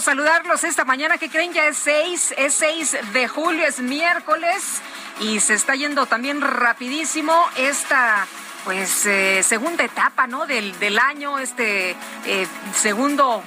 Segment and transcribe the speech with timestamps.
[0.00, 1.18] Saludarlos esta mañana.
[1.18, 1.52] que creen?
[1.52, 4.80] Ya es 6, es 6 de julio, es miércoles
[5.20, 8.26] y se está yendo también rapidísimo esta
[8.64, 10.46] pues eh, segunda etapa, ¿no?
[10.46, 11.94] Del, del año, este
[12.26, 13.42] eh, segundo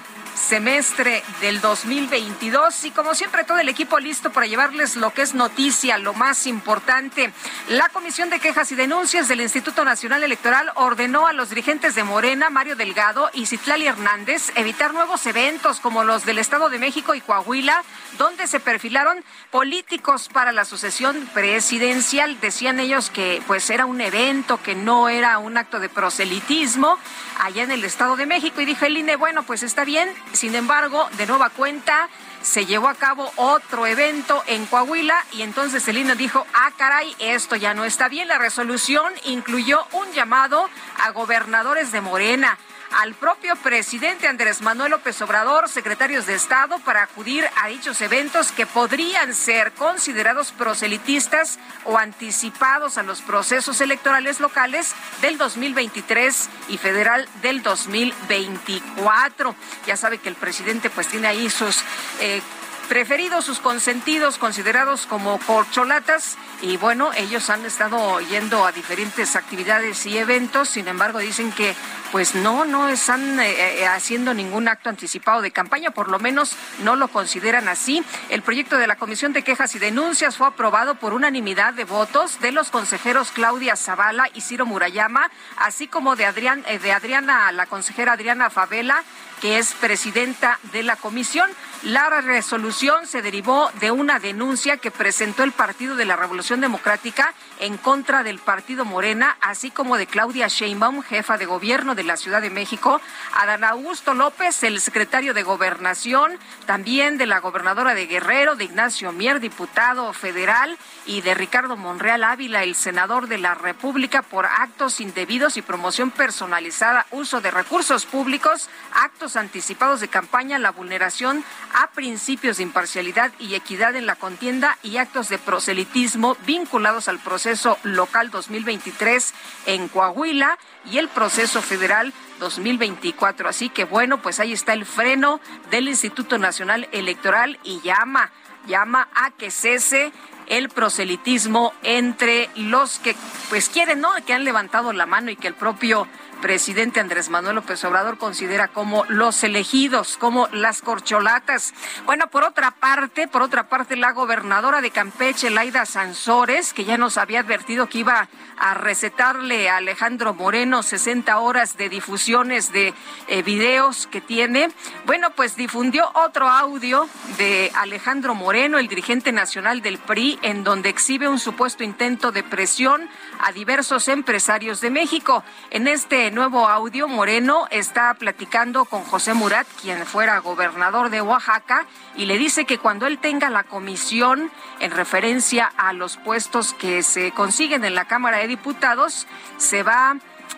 [0.50, 5.36] semestre del 2022 y como siempre todo el equipo listo para llevarles lo que es
[5.36, 7.32] noticia, lo más importante.
[7.68, 12.04] La Comisión de Quejas y Denuncias del Instituto Nacional Electoral ordenó a los dirigentes de
[12.04, 17.14] Morena, Mario Delgado y Citlali Hernández evitar nuevos eventos como los del Estado de México
[17.14, 17.84] y Coahuila,
[18.18, 22.40] donde se perfilaron políticos para la sucesión presidencial.
[22.42, 26.98] Decían ellos que pues era un evento, que no era un acto de proselitismo
[27.40, 30.56] allá en el Estado de México y dijo el INE, bueno, pues está bien, sin
[30.56, 32.08] embargo, de nueva cuenta,
[32.42, 37.58] se llevó a cabo otro evento en Coahuila y entonces el dijo, ah, caray, esto
[37.58, 38.30] ya no está bien.
[38.30, 42.58] La resolución incluyó un llamado a gobernadores de Morena
[42.92, 48.52] al propio presidente Andrés Manuel López Obrador, secretarios de Estado, para acudir a dichos eventos
[48.52, 56.78] que podrían ser considerados proselitistas o anticipados a los procesos electorales locales del 2023 y
[56.78, 59.56] federal del 2024.
[59.86, 61.78] Ya sabe que el presidente pues tiene ahí sus...
[62.22, 62.42] Eh,
[62.90, 66.38] preferidos, sus consentidos, considerados como corcholatas.
[66.62, 71.76] Y bueno, ellos han estado yendo a diferentes actividades y eventos, sin embargo dicen que
[72.12, 76.56] pues no, no están eh, eh, haciendo ningún acto anticipado de campaña, por lo menos
[76.84, 78.04] no lo consideran así.
[78.30, 82.42] El proyecto de la Comisión de Quejas y Denuncias fue aprobado por unanimidad de votos
[82.42, 87.52] de los consejeros Claudia Zavala y Ciro Murayama, así como de, Adrián, eh, de Adriana,
[87.52, 89.04] la consejera Adriana Favela,
[89.40, 91.50] que es presidenta de la comisión.
[91.84, 97.34] La resolución se derivó de una denuncia que presentó el Partido de la Revolución Democrática
[97.62, 102.18] en contra del Partido Morena, así como de Claudia Sheinbaum, jefa de gobierno de la
[102.18, 103.00] Ciudad de México,
[103.34, 109.14] Adán Augusto López, el secretario de Gobernación, también de la gobernadora de Guerrero, de Ignacio
[109.14, 115.00] Mier, diputado federal, y de Ricardo Monreal Ávila, el senador de la República, por actos
[115.00, 121.92] indebidos y promoción personalizada, uso de recursos públicos, actos anticipados de campaña, la vulneración a
[121.92, 127.78] principios de imparcialidad y equidad en la contienda y actos de proselitismo vinculados al proceso
[127.84, 129.34] local 2023
[129.66, 133.50] en Coahuila y el proceso federal 2024.
[133.50, 135.40] Así que bueno, pues ahí está el freno
[135.70, 138.32] del Instituto Nacional Electoral y llama,
[138.68, 140.12] llama a que cese
[140.48, 143.16] el proselitismo entre los que
[143.50, 144.10] pues quieren, ¿no?
[144.26, 146.08] Que han levantado la mano y que el propio
[146.42, 151.74] presidente Andrés Manuel López Obrador considera como los elegidos, como las corcholatas.
[152.06, 156.98] Bueno, por otra parte, por otra parte, la gobernadora de Campeche, Laida Sansores, que ya
[156.98, 158.28] nos había advertido que iba
[158.58, 162.94] a recetarle a Alejandro Moreno 60 horas de difusiones de
[163.28, 164.70] eh, videos que tiene,
[165.06, 170.90] bueno, pues difundió otro audio de Alejandro Moreno, el dirigente nacional del PRI, en donde
[170.90, 173.10] exhibe un supuesto intento de presión
[173.40, 175.44] a diversos empresarios de México.
[175.72, 181.86] En este nuevo audio, Moreno está platicando con José Murat, quien fuera gobernador de Oaxaca,
[182.16, 187.02] y le dice que cuando él tenga la comisión en referencia a los puestos que
[187.02, 189.26] se consiguen en la Cámara de Diputados,
[189.58, 190.18] se va,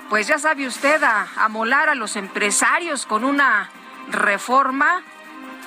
[0.10, 3.69] pues ya sabe usted, a, a molar a los empresarios con una
[4.10, 5.04] reforma.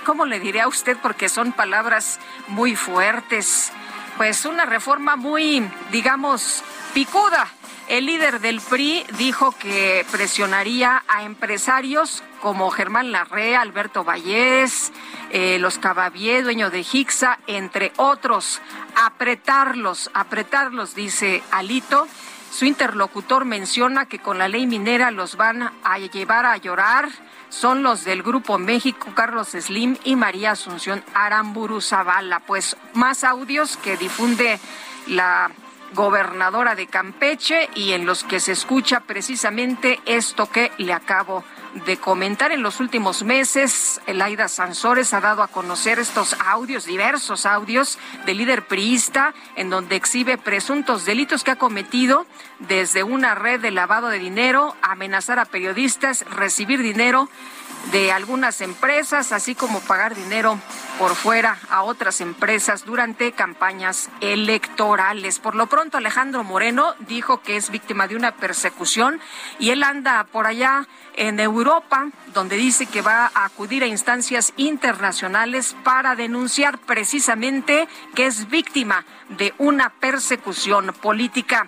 [0.04, 0.98] ¿Cómo le diré a usted?
[1.00, 2.18] Porque son palabras
[2.48, 3.72] muy fuertes.
[4.16, 6.62] Pues una reforma muy, digamos,
[6.94, 7.48] picuda
[7.88, 14.90] El líder del PRI dijo que presionaría a empresarios como Germán Larrea, Alberto Vallés,
[15.30, 18.62] eh, los Cabavier, dueño de Hixa, entre otros.
[18.94, 22.06] Apretarlos, apretarlos, dice Alito.
[22.54, 27.08] Su interlocutor menciona que con la ley minera los van a llevar a llorar.
[27.48, 32.38] Son los del Grupo México, Carlos Slim y María Asunción Aramburu Zavala.
[32.46, 34.60] Pues más audios que difunde
[35.08, 35.50] la
[35.94, 41.42] gobernadora de Campeche y en los que se escucha precisamente esto que le acabo
[41.86, 44.00] de comentar en los últimos meses.
[44.06, 49.96] Elaida Sansores ha dado a conocer estos audios, diversos audios del líder priista, en donde
[49.96, 52.26] exhibe presuntos delitos que ha cometido
[52.60, 57.28] desde una red de lavado de dinero, amenazar a periodistas, recibir dinero
[57.92, 60.58] de algunas empresas, así como pagar dinero
[60.98, 65.38] por fuera a otras empresas durante campañas electorales.
[65.38, 69.20] Por lo pronto, Alejandro Moreno dijo que es víctima de una persecución
[69.58, 70.86] y él anda por allá
[71.16, 78.26] en Europa, donde dice que va a acudir a instancias internacionales para denunciar precisamente que
[78.26, 81.66] es víctima de una persecución política.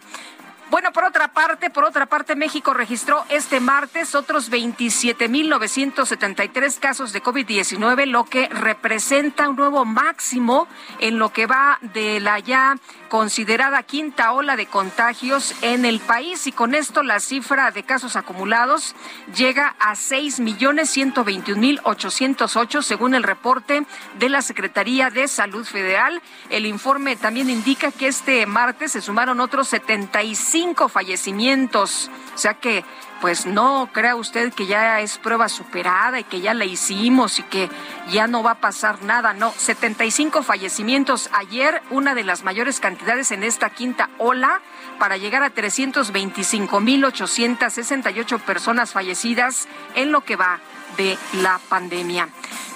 [0.68, 7.22] Bueno, por otra parte, por otra parte, México registró este martes otros 27.973 casos de
[7.22, 10.66] COVID-19, lo que representa un nuevo máximo
[10.98, 12.76] en lo que va de la ya
[13.08, 18.16] considerada quinta ola de contagios en el país y con esto la cifra de casos
[18.16, 18.94] acumulados
[19.34, 23.86] llega a 6.121.808 según el reporte
[24.18, 26.20] de la Secretaría de Salud Federal.
[26.50, 32.84] El informe también indica que este martes se sumaron otros 75 fallecimientos, o sea que
[33.20, 37.44] pues no crea usted que ya es prueba superada y que ya la hicimos y
[37.44, 37.70] que
[38.10, 39.32] ya no va a pasar nada.
[39.32, 44.60] No, 75 fallecimientos ayer, una de las mayores cantidades en esta quinta ola,
[44.98, 50.60] para llegar a 325.868 personas fallecidas en lo que va
[50.96, 52.28] de la pandemia.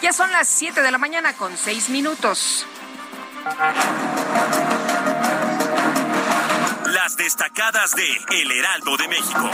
[0.02, 2.66] Ya son las 7 de la mañana con 6 minutos.
[6.86, 9.50] Las destacadas de El Heraldo de México.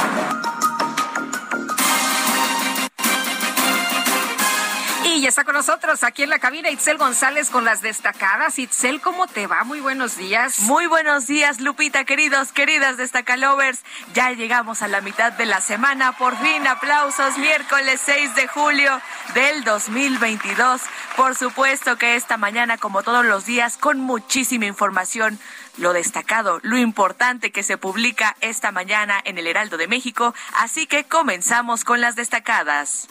[5.17, 8.59] Y está con nosotros aquí en la cabina Itzel González con las destacadas.
[8.59, 9.65] Itzel, ¿cómo te va?
[9.65, 10.61] Muy buenos días.
[10.61, 13.81] Muy buenos días, Lupita, queridos, queridas destacalovers.
[14.13, 16.13] Ya llegamos a la mitad de la semana.
[16.19, 17.39] Por fin, aplausos.
[17.39, 19.01] Miércoles 6 de julio
[19.33, 20.83] del 2022.
[21.17, 25.39] Por supuesto que esta mañana, como todos los días, con muchísima información
[25.77, 30.87] lo destacado, lo importante que se publica esta mañana en el Heraldo de México, así
[30.87, 33.09] que comenzamos con las destacadas.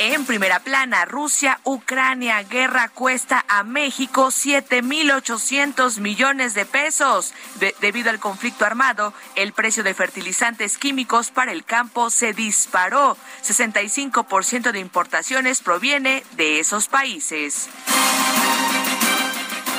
[0.00, 7.34] En primera plana, Rusia, Ucrania, guerra cuesta a México 7.800 millones de pesos.
[7.80, 13.16] debido al conflicto armado, el precio de fertilizantes químicos para el campo se disparó.
[13.44, 17.68] 65% de importaciones proviene de esos países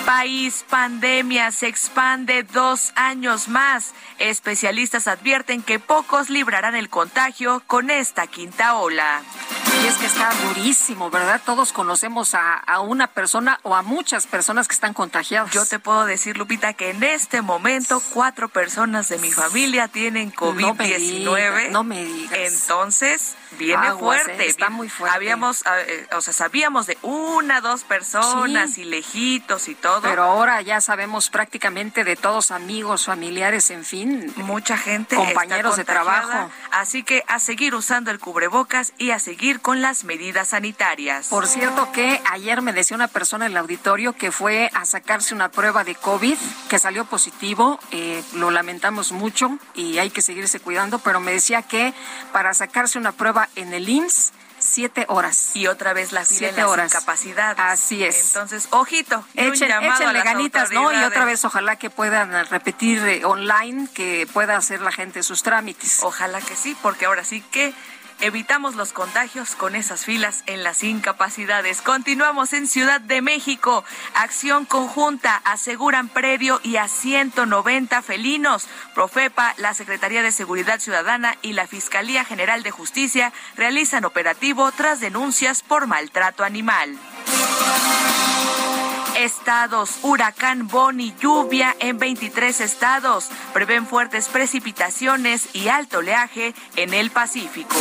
[0.10, 3.94] país, pandemia se expande dos años más.
[4.18, 9.22] Especialistas advierten que pocos librarán el contagio con esta quinta ola.
[9.82, 11.42] Y es que está durísimo, ¿verdad?
[11.46, 15.52] Todos conocemos a, una persona o a muchas personas que están contagiadas.
[15.52, 20.34] Yo te puedo decir, Lupita, que en este momento cuatro personas de mi familia tienen
[20.34, 21.70] COVID-19.
[21.70, 22.38] No, me digas.
[22.38, 24.48] Entonces, viene fuerte.
[24.48, 25.16] está muy fuerte.
[25.16, 30.02] Habíamos, eh, o sea, sabíamos de una, dos personas y lejitos y todo.
[30.02, 34.34] Pero ahora ya sabemos prácticamente de todos amigos, familiares, en fin.
[34.38, 35.16] Mucha gente.
[35.16, 36.50] Compañeros de trabajo.
[36.72, 41.28] Así que a seguir usando el cubrebocas y a seguir con las medidas sanitarias.
[41.28, 45.34] Por cierto que ayer me decía una persona en el auditorio que fue a sacarse
[45.34, 46.38] una prueba de COVID,
[46.70, 47.80] que salió positivo.
[47.92, 51.94] Eh, lo lamentamos mucho y hay que seguirse cuidando, pero me decía que
[52.32, 55.56] para sacarse una prueba en el IMSS siete horas.
[55.56, 56.94] Y otra vez la fila siete horas.
[56.94, 57.56] incapacidad.
[57.60, 58.28] Así es.
[58.28, 59.24] Entonces, ojito.
[59.36, 60.92] Echen, échenle ganitas, ¿no?
[60.92, 65.44] Y otra vez ojalá que puedan repetir eh, online, que pueda hacer la gente sus
[65.44, 66.00] trámites.
[66.04, 67.74] Ojalá que sí, porque ahora sí que
[68.22, 71.82] Evitamos los contagios con esas filas en las incapacidades.
[71.82, 73.86] Continuamos en Ciudad de México.
[74.14, 78.68] Acción conjunta aseguran predio y a 190 felinos.
[78.94, 85.00] Profepa, la Secretaría de Seguridad Ciudadana y la Fiscalía General de Justicia realizan operativo tras
[85.00, 86.98] denuncias por maltrato animal
[89.20, 90.00] estados.
[90.02, 93.30] Huracán Boni, lluvia en 23 estados.
[93.54, 97.76] Prevén fuertes precipitaciones y alto oleaje en el Pacífico.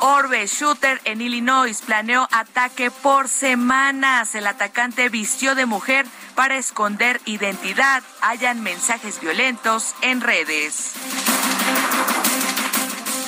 [0.00, 4.34] Orbe Shooter en Illinois planeó ataque por semanas.
[4.34, 10.94] El atacante vistió de mujer para esconder identidad, hayan mensajes violentos en redes.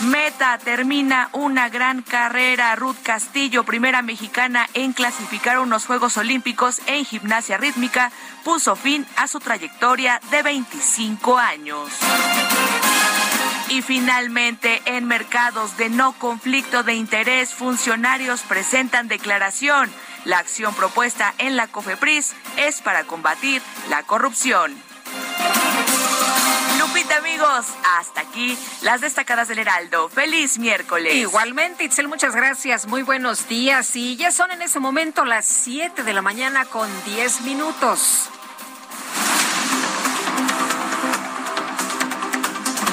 [0.03, 2.75] Meta termina una gran carrera.
[2.75, 8.11] Ruth Castillo, primera mexicana en clasificar unos Juegos Olímpicos en gimnasia rítmica,
[8.43, 11.89] puso fin a su trayectoria de 25 años.
[13.69, 19.89] Y finalmente, en mercados de no conflicto de interés, funcionarios presentan declaración.
[20.25, 24.75] La acción propuesta en la COFEPRIS es para combatir la corrupción.
[27.23, 27.67] Amigos,
[28.01, 30.09] hasta aquí las destacadas del Heraldo.
[30.09, 31.15] Feliz miércoles.
[31.15, 32.89] Igualmente, Itzel, muchas gracias.
[32.89, 33.95] Muy buenos días.
[33.95, 38.29] Y ya son en ese momento las 7 de la mañana con 10 minutos.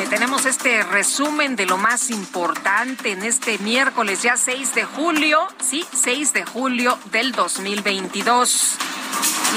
[0.08, 5.86] Tenemos este resumen de lo más importante en este miércoles, ya 6 de julio, sí,
[5.94, 8.78] 6 de julio del 2022.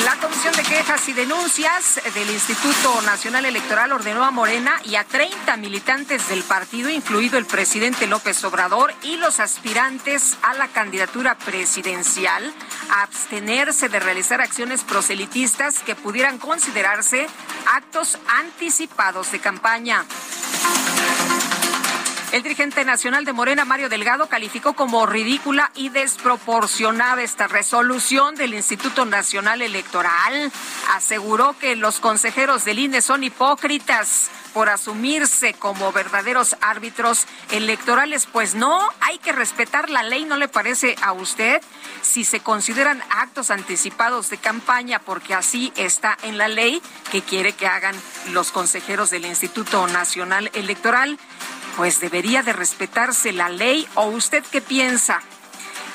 [0.04, 5.04] La Comisión de Quejas y Denuncias del Instituto Nacional Electoral ordenó a Morena y a
[5.04, 11.36] 30 militantes del partido, incluido el presidente López Obrador y los aspirantes a la candidatura
[11.36, 12.52] presidencial,
[12.90, 17.26] a abstenerse de realizar acciones proselitistas que pudieran considerarse
[17.66, 20.04] actos anticipados de campaña.
[20.34, 21.01] Thank you.
[22.32, 28.54] El dirigente nacional de Morena, Mario Delgado, calificó como ridícula y desproporcionada esta resolución del
[28.54, 30.50] Instituto Nacional Electoral.
[30.94, 38.26] Aseguró que los consejeros del INE son hipócritas por asumirse como verdaderos árbitros electorales.
[38.26, 41.60] Pues no, hay que respetar la ley, ¿no le parece a usted?
[42.00, 47.52] Si se consideran actos anticipados de campaña, porque así está en la ley que quiere
[47.52, 47.94] que hagan
[48.30, 51.18] los consejeros del Instituto Nacional Electoral
[51.76, 55.20] pues debería de respetarse la ley o usted qué piensa?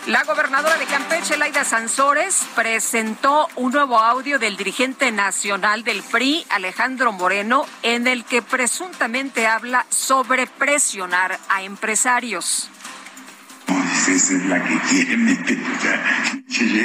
[0.07, 6.46] La gobernadora de Campeche, Laida Sansores, presentó un nuevo audio del dirigente nacional del PRI,
[6.50, 12.69] Alejandro Moreno, en el que presuntamente habla sobre presionar a empresarios.
[13.65, 15.36] Pues esa es la que quiere ¿no?
[16.53, 16.79] Sí,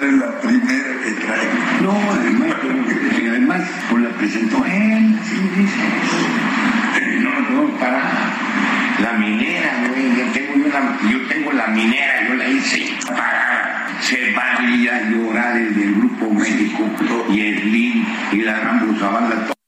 [0.00, 1.48] es la primera que trae.
[1.80, 2.56] No, además,
[3.50, 5.80] además, pues la presentó él, así dice
[7.78, 8.02] para
[9.02, 10.16] la minera, güey.
[10.16, 10.68] Yo tengo,
[11.10, 16.84] yo tengo la minera, yo la hice para se valía llorar el del Grupo México
[17.30, 19.59] y el LIN y la Gran Zavala.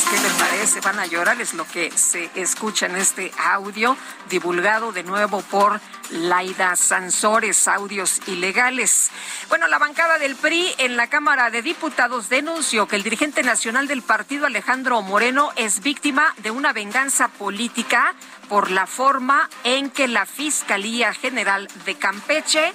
[0.00, 0.80] Pues, ¿qué le parece?
[0.80, 3.98] Van a llorar, es lo que se escucha en este audio,
[4.30, 5.78] divulgado de nuevo por
[6.10, 9.10] Laida Sansores, audios ilegales.
[9.50, 13.88] Bueno, la bancada del PRI en la Cámara de Diputados denunció que el dirigente nacional
[13.88, 18.14] del partido, Alejandro Moreno, es víctima de una venganza política
[18.48, 22.72] por la forma en que la Fiscalía General de Campeche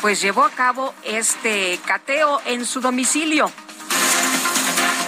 [0.00, 3.50] pues llevó a cabo este cateo en su domicilio.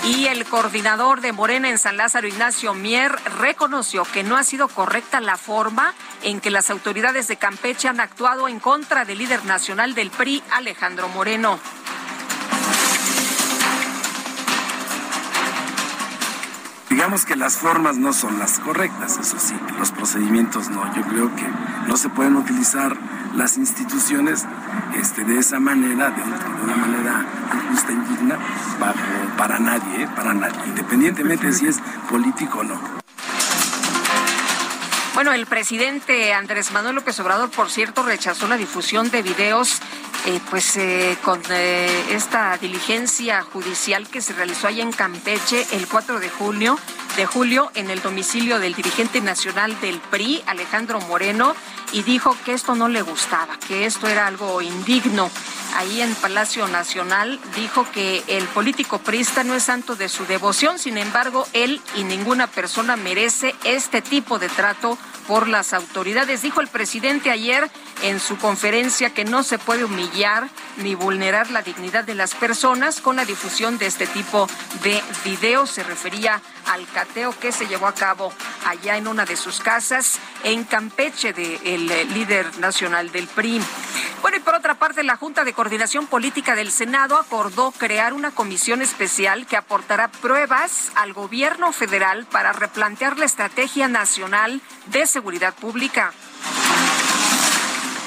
[0.08, 4.66] Y el coordinador de Morena en San Lázaro, Ignacio Mier, reconoció que no ha sido
[4.68, 9.44] correcta la forma en que las autoridades de Campeche han actuado en contra del líder
[9.44, 11.60] nacional del PRI, Alejandro Moreno.
[16.98, 20.84] Digamos que las formas no son las correctas, eso sí, los procedimientos no.
[20.96, 21.44] Yo creo que
[21.86, 22.96] no se pueden utilizar
[23.36, 24.44] las instituciones
[24.96, 26.22] este, de esa manera, de,
[26.64, 27.24] una manera
[27.54, 28.36] injusta, indigna,
[28.80, 28.96] para,
[29.36, 30.08] para nadie, ¿eh?
[30.16, 31.78] para nadie, independientemente de si es
[32.10, 32.97] político o no.
[35.18, 39.80] Bueno, el presidente Andrés Manuel López Obrador, por cierto, rechazó la difusión de videos
[40.26, 46.20] eh, pues eh, con esta diligencia judicial que se realizó allá en Campeche el 4
[46.20, 46.30] de
[47.16, 51.56] de julio en el domicilio del dirigente nacional del PRI, Alejandro Moreno,
[51.90, 55.32] y dijo que esto no le gustaba, que esto era algo indigno.
[55.74, 60.78] Ahí en Palacio Nacional dijo que el político priista no es santo de su devoción,
[60.78, 64.98] sin embargo, él y ninguna persona merece este tipo de trato
[65.28, 66.42] por las autoridades.
[66.42, 67.70] Dijo el presidente ayer
[68.02, 70.48] en su conferencia que no se puede humillar
[70.78, 74.48] ni vulnerar la dignidad de las personas con la difusión de este tipo
[74.82, 75.70] de videos.
[75.70, 78.32] Se refería al cateo que se llevó a cabo
[78.66, 83.60] allá en una de sus casas en Campeche del eh, líder nacional del PRI.
[84.20, 88.32] Bueno, y por otra parte, la Junta de Coordinación Política del Senado acordó crear una
[88.32, 95.54] comisión especial que aportará pruebas al gobierno federal para replantear la estrategia nacional de seguridad
[95.54, 96.12] pública.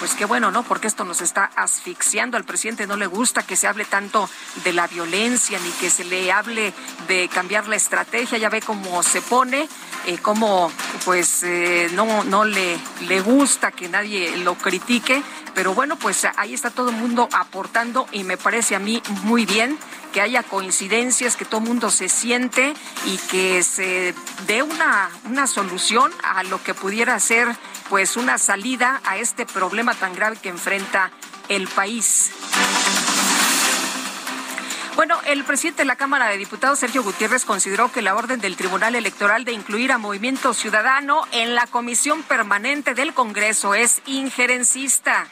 [0.01, 0.63] Pues qué bueno, ¿no?
[0.63, 2.35] Porque esto nos está asfixiando.
[2.35, 4.27] Al presidente no le gusta que se hable tanto
[4.63, 6.73] de la violencia ni que se le hable
[7.07, 8.39] de cambiar la estrategia.
[8.39, 9.69] Ya ve cómo se pone,
[10.07, 10.71] eh, cómo
[11.05, 15.21] pues eh, no, no le, le gusta que nadie lo critique.
[15.53, 19.45] Pero bueno, pues ahí está todo el mundo aportando y me parece a mí muy
[19.45, 19.77] bien
[20.13, 22.73] que haya coincidencias, que todo el mundo se siente
[23.05, 24.15] y que se
[24.47, 27.55] dé una, una solución a lo que pudiera ser
[27.91, 31.11] pues una salida a este problema tan grave que enfrenta
[31.49, 32.31] el país.
[34.95, 38.55] Bueno, el presidente de la Cámara de Diputados, Sergio Gutiérrez, consideró que la orden del
[38.55, 45.27] Tribunal Electoral de incluir a Movimiento Ciudadano en la Comisión Permanente del Congreso es injerencista.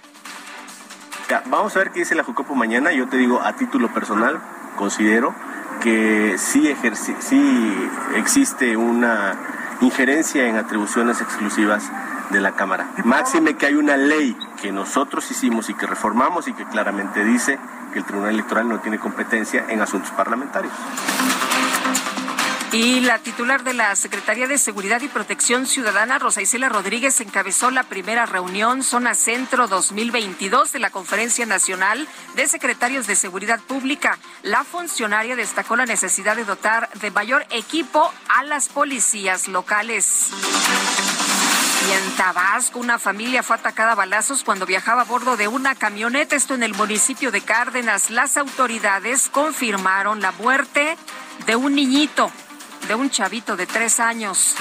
[1.45, 2.91] Vamos a ver qué dice la Jucopo mañana.
[2.91, 4.41] Yo te digo, a título personal,
[4.75, 5.33] considero
[5.81, 6.75] que sí,
[7.21, 11.89] sí existe una injerencia en atribuciones exclusivas
[12.29, 12.91] de la Cámara.
[13.03, 17.57] Máxime que hay una ley que nosotros hicimos y que reformamos y que claramente dice
[17.93, 20.73] que el Tribunal Electoral no tiene competencia en asuntos parlamentarios.
[22.71, 27.71] Y la titular de la Secretaría de Seguridad y Protección Ciudadana, Rosa Isela Rodríguez, encabezó
[27.71, 34.19] la primera reunión Zona Centro 2022 de la Conferencia Nacional de Secretarios de Seguridad Pública.
[34.43, 40.29] La funcionaria destacó la necesidad de dotar de mayor equipo a las policías locales.
[41.87, 45.73] Y en Tabasco, una familia fue atacada a balazos cuando viajaba a bordo de una
[45.73, 48.11] camioneta, esto en el municipio de Cárdenas.
[48.11, 50.95] Las autoridades confirmaron la muerte
[51.47, 52.31] de un niñito
[52.89, 54.55] de un chavito de tres años.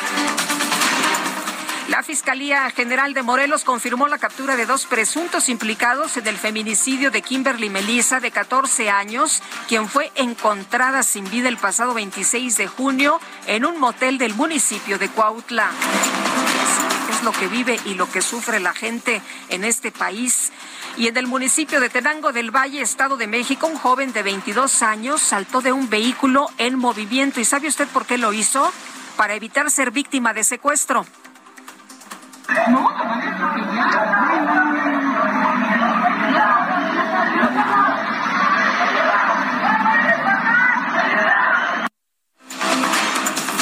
[1.88, 7.10] La Fiscalía General de Morelos confirmó la captura de dos presuntos implicados en el feminicidio
[7.10, 12.66] de Kimberly Melissa, de 14 años, quien fue encontrada sin vida el pasado 26 de
[12.66, 15.70] junio en un motel del municipio de Cuautla.
[17.24, 20.52] Lo que vive y lo que sufre la gente en este país.
[20.96, 24.82] Y en el municipio de Tenango del Valle, Estado de México, un joven de 22
[24.82, 27.40] años saltó de un vehículo en movimiento.
[27.40, 28.72] ¿Y sabe usted por qué lo hizo?
[29.16, 31.04] Para evitar ser víctima de secuestro.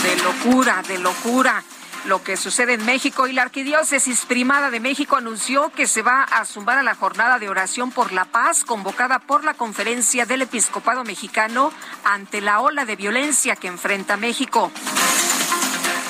[0.03, 1.65] De locura, de locura
[2.07, 6.23] lo que sucede en México y la Arquidiócesis Primada de México anunció que se va
[6.23, 10.43] a sumar a la jornada de oración por la paz convocada por la Conferencia del
[10.43, 11.73] Episcopado Mexicano
[12.05, 14.71] ante la ola de violencia que enfrenta México.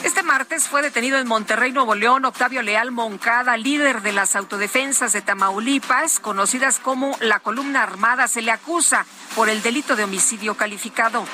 [0.04, 5.12] Este martes fue detenido en Monterrey, Nuevo León, Octavio Leal Moncada, líder de las autodefensas
[5.12, 10.56] de Tamaulipas, conocidas como la columna armada, se le acusa por el delito de homicidio
[10.56, 11.24] calificado.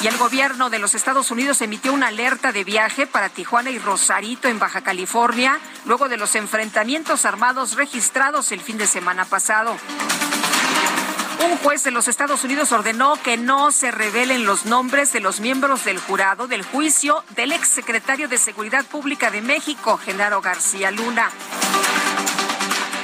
[0.00, 3.78] Y el gobierno de los Estados Unidos emitió una alerta de viaje para Tijuana y
[3.78, 9.76] Rosarito en Baja California, luego de los enfrentamientos armados registrados el fin de semana pasado.
[11.44, 15.40] Un juez de los Estados Unidos ordenó que no se revelen los nombres de los
[15.40, 21.30] miembros del jurado del juicio del exsecretario de Seguridad Pública de México, Genaro García Luna.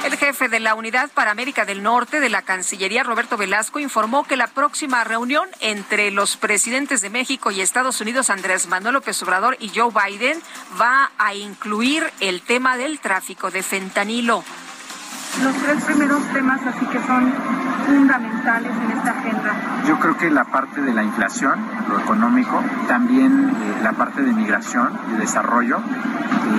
[0.05, 4.23] El jefe de la Unidad para América del Norte de la Cancillería, Roberto Velasco, informó
[4.23, 9.23] que la próxima reunión entre los presidentes de México y Estados Unidos, Andrés Manuel López
[9.23, 10.39] Obrador y Joe Biden,
[10.79, 14.43] va a incluir el tema del tráfico de fentanilo.
[15.43, 17.33] Los tres primeros temas así que son
[17.87, 19.74] fundamentales en esta agenda.
[19.87, 24.33] Yo creo que la parte de la inflación, lo económico, también eh, la parte de
[24.33, 25.79] migración y desarrollo,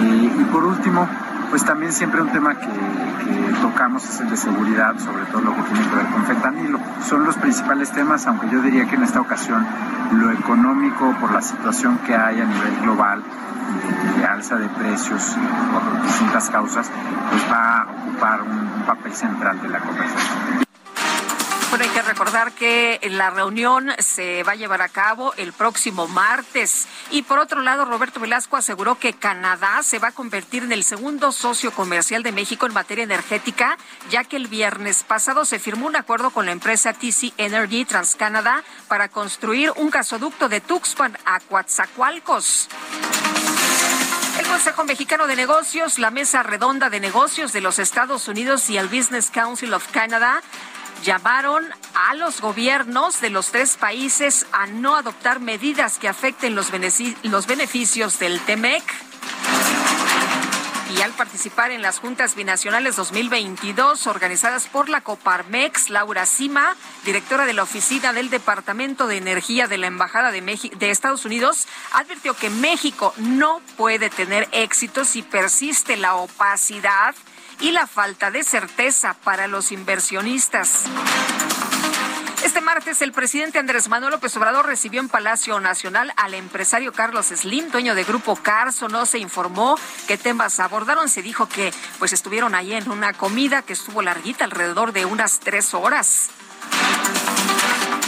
[0.00, 1.08] y por último,
[1.50, 2.68] pues también siempre un tema que,
[3.62, 6.78] tocamos es el de seguridad, sobre todo lo que tiene que ver con fentanilo.
[7.04, 9.66] Son los principales temas, aunque yo diría que en esta ocasión
[10.12, 13.22] lo económico, por la situación que hay a nivel global,
[14.18, 15.36] de, alza de precios
[15.72, 16.90] por distintas causas,
[17.30, 20.65] pues va a ocupar un papel central de la conversación.
[21.78, 26.88] Hay que recordar que la reunión se va a llevar a cabo el próximo martes.
[27.10, 30.84] Y por otro lado, Roberto Velasco aseguró que Canadá se va a convertir en el
[30.84, 33.76] segundo socio comercial de México en materia energética,
[34.10, 38.64] ya que el viernes pasado se firmó un acuerdo con la empresa TC Energy TransCanada
[38.88, 42.68] para construir un gasoducto de Tuxpan a Coatzacoalcos.
[44.38, 48.78] El Consejo Mexicano de Negocios, la Mesa Redonda de Negocios de los Estados Unidos y
[48.78, 50.42] el Business Council of Canada
[51.04, 56.70] llamaron a los gobiernos de los tres países a no adoptar medidas que afecten los,
[56.70, 58.82] beneficios del TEMEC.
[60.96, 67.44] Y al participar en las juntas binacionales 2022 organizadas por la Coparmex, Laura Sima, directora
[67.44, 72.34] de la oficina del Departamento de Energía de la Embajada de, de Estados Unidos, advirtió
[72.34, 77.14] que México no puede tener éxito si persiste la opacidad
[77.60, 80.84] y la falta de certeza para los inversionistas.
[82.44, 87.26] Este martes, el presidente Andrés Manuel López Obrador recibió en Palacio Nacional al empresario Carlos
[87.26, 88.88] Slim, dueño de Grupo Carso.
[88.88, 91.08] No se informó qué temas abordaron.
[91.08, 95.40] Se dijo que pues estuvieron ahí en una comida que estuvo larguita, alrededor de unas
[95.40, 96.30] tres horas.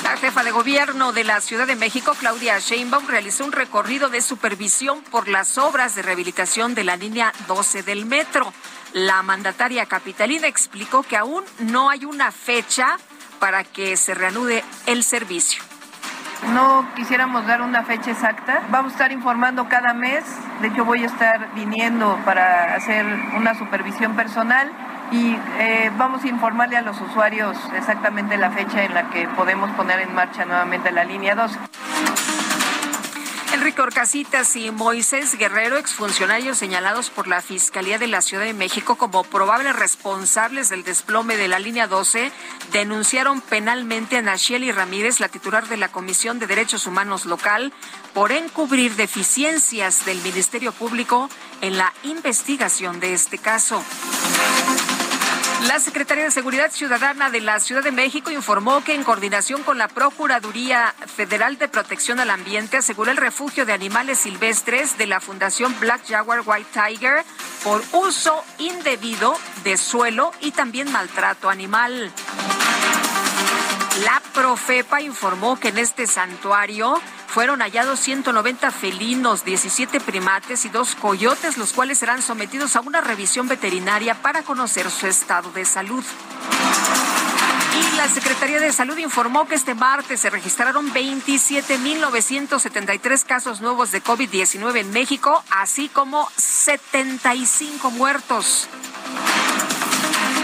[0.05, 4.23] La jefa de gobierno de la Ciudad de México, Claudia Sheinbaum, realizó un recorrido de
[4.23, 8.53] supervisión por las obras de rehabilitación de la línea 12 del metro.
[8.93, 12.97] La mandataria capitalina explicó que aún no hay una fecha
[13.39, 15.63] para que se reanude el servicio.
[16.53, 18.63] No quisiéramos dar una fecha exacta.
[18.71, 20.25] Vamos a estar informando cada mes.
[20.63, 23.05] De hecho, voy a estar viniendo para hacer
[23.37, 24.71] una supervisión personal
[25.11, 29.71] y eh, vamos a informarle a los usuarios exactamente la fecha en la que podemos
[29.73, 31.59] poner en marcha nuevamente la línea 2.
[33.69, 38.97] Enrique Orcasitas y Moisés Guerrero, exfuncionarios señalados por la Fiscalía de la Ciudad de México
[38.97, 42.33] como probables responsables del desplome de la línea 12,
[42.73, 47.75] denunciaron penalmente a Nacheli Ramírez, la titular de la Comisión de Derechos Humanos local,
[48.15, 51.29] por encubrir deficiencias del Ministerio Público
[51.61, 53.85] en la investigación de este caso.
[55.67, 59.77] La Secretaría de Seguridad Ciudadana de la Ciudad de México informó que en coordinación con
[59.77, 65.21] la Procuraduría Federal de Protección al Ambiente aseguró el refugio de animales silvestres de la
[65.21, 67.25] Fundación Black Jaguar White Tiger
[67.65, 72.13] por uso indebido de suelo y también maltrato animal.
[74.05, 80.95] La Profepa informó que en este santuario fueron hallados 190 felinos, 17 primates y dos
[80.95, 86.05] coyotes, los cuales serán sometidos a una revisión veterinaria para conocer su estado de salud.
[87.75, 94.03] Y la Secretaría de Salud informó que este martes se registraron 27.973 casos nuevos de
[94.03, 98.69] COVID-19 en México, así como 75 muertos.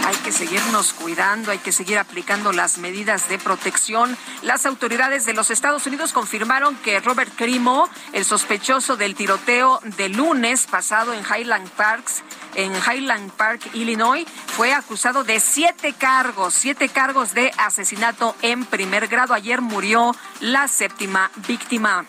[0.04, 4.16] Hay que seguirnos cuidando, hay que seguir aplicando las medidas de protección.
[4.42, 10.10] Las autoridades de los Estados Unidos confirmaron que Robert Crimo, el sospechoso del tiroteo de
[10.10, 12.22] lunes pasado en Highland Parks,
[12.54, 19.08] en Highland Park, Illinois, fue acusado de siete cargos, siete cargos de asesinato en primer
[19.08, 19.32] grado.
[19.32, 22.04] Ayer murió la séptima víctima.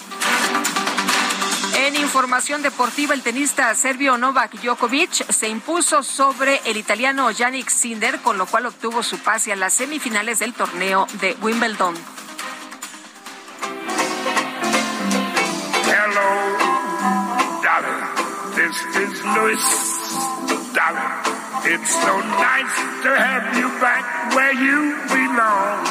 [1.78, 8.22] En información deportiva, el tenista serbio Novak Djokovic se impuso sobre el italiano Yannick Sinner,
[8.22, 11.96] con lo cual obtuvo su pase a las semifinales del torneo de Wimbledon.
[15.86, 16.58] Hello,
[17.62, 18.06] darling.
[18.56, 19.64] This is Louis,
[20.74, 21.36] darling.
[21.66, 25.86] It's so nice to have you back where you belong.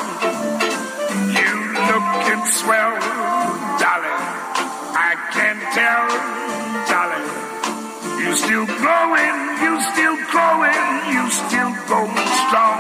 [1.35, 1.55] You
[1.91, 2.97] looking swell,
[5.75, 6.07] tell,
[6.89, 7.27] darling.
[8.23, 12.79] You still growing, you still growing, you still going strong.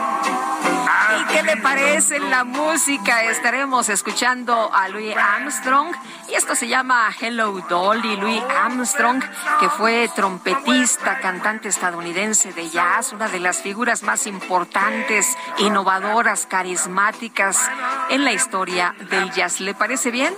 [1.20, 3.24] ¿Y qué le parece la música?
[3.24, 5.94] Estaremos escuchando a Louis Armstrong
[6.28, 8.16] y esto se llama Hello Dolly.
[8.16, 9.22] Louis Armstrong,
[9.60, 17.70] que fue trompetista, cantante estadounidense de jazz, una de las figuras más importantes, innovadoras, carismáticas
[18.08, 19.60] en la historia del jazz.
[19.60, 20.34] ¿Le parece bien?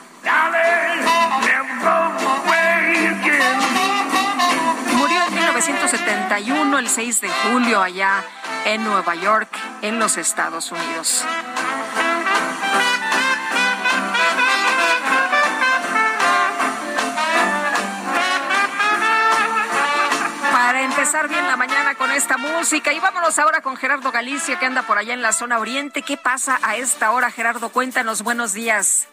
[4.93, 8.25] Murió en 1971, el 6 de julio, allá
[8.65, 9.49] en Nueva York,
[9.83, 11.25] en los Estados Unidos.
[20.51, 24.67] Para empezar bien la mañana con esta música y vámonos ahora con Gerardo Galicia que
[24.67, 26.03] anda por allá en la zona oriente.
[26.03, 27.69] ¿Qué pasa a esta hora, Gerardo?
[27.69, 29.07] Cuéntanos, buenos días.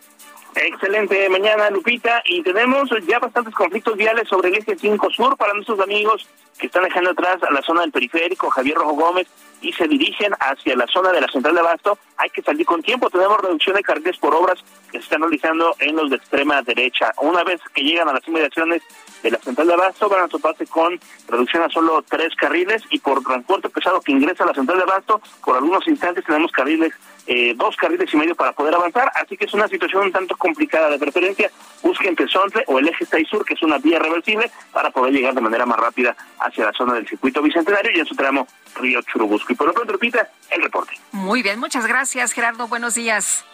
[0.55, 2.21] Excelente mañana, Lupita.
[2.25, 6.27] Y tenemos ya bastantes conflictos viales sobre el eje 5 Sur para nuestros amigos
[6.59, 9.27] que están dejando atrás a la zona del periférico, Javier Rojo Gómez,
[9.61, 11.97] y se dirigen hacia la zona de la central de Abasto.
[12.17, 13.09] Hay que salir con tiempo.
[13.09, 17.13] Tenemos reducción de carriles por obras que se están realizando en los de extrema derecha.
[17.21, 18.83] Una vez que llegan a las inmediaciones
[19.23, 22.99] de la central de Abasto, van a toparse con reducción a solo tres carriles y
[22.99, 26.93] por transporte pesado que ingresa a la central de Abasto, por algunos instantes tenemos carriles
[27.27, 30.35] eh, dos carriles y medio para poder avanzar, así que es una situación un tanto
[30.35, 30.89] complicada.
[30.89, 31.49] De preferencia,
[31.81, 35.33] busquen Tezontle o el eje 6 sur, que es una vía reversible, para poder llegar
[35.33, 39.01] de manera más rápida hacia la zona del circuito bicentenario y en su tramo Río
[39.03, 39.53] Churubusco.
[39.53, 40.93] Y por lo pronto, repita el reporte.
[41.11, 42.67] Muy bien, muchas gracias, Gerardo.
[42.67, 43.45] Buenos días.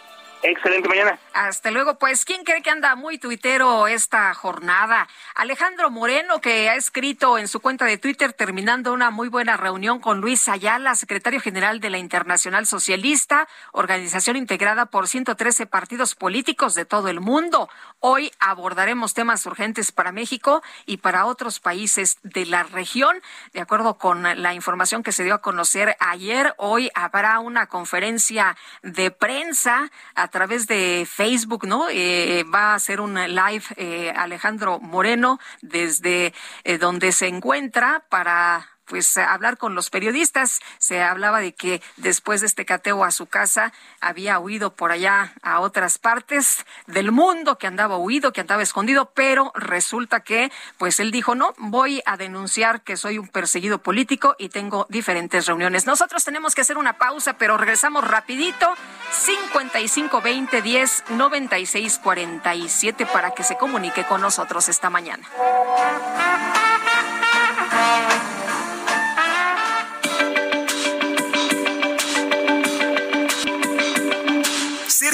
[0.42, 1.18] Excelente mañana.
[1.34, 1.98] Hasta luego.
[1.98, 5.06] Pues, ¿quién cree que anda muy tuitero esta jornada?
[5.34, 10.00] Alejandro Moreno, que ha escrito en su cuenta de Twitter terminando una muy buena reunión
[10.00, 16.74] con Luis Ayala, secretario general de la Internacional Socialista, organización integrada por 113 partidos políticos
[16.74, 17.68] de todo el mundo.
[17.98, 23.20] Hoy abordaremos temas urgentes para México y para otros países de la región.
[23.52, 28.56] De acuerdo con la información que se dio a conocer ayer, hoy habrá una conferencia
[28.82, 31.88] de prensa a través de Facebook, ¿no?
[31.90, 36.32] Eh, va a hacer un live eh, Alejandro Moreno desde
[36.64, 40.58] eh, donde se encuentra para pues hablar con los periodistas.
[40.78, 45.32] Se hablaba de que después de este cateo a su casa había huido por allá
[45.42, 50.98] a otras partes del mundo, que andaba huido, que andaba escondido, pero resulta que pues
[50.98, 55.86] él dijo, "No, voy a denunciar que soy un perseguido político y tengo diferentes reuniones."
[55.86, 58.74] Nosotros tenemos que hacer una pausa, pero regresamos rapidito
[59.12, 65.28] 55 20 10 96 47 para que se comunique con nosotros esta mañana.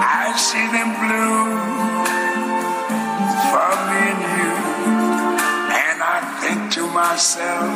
[0.00, 1.82] I see them blue
[3.92, 4.52] me and you.
[5.84, 7.72] And I think to myself,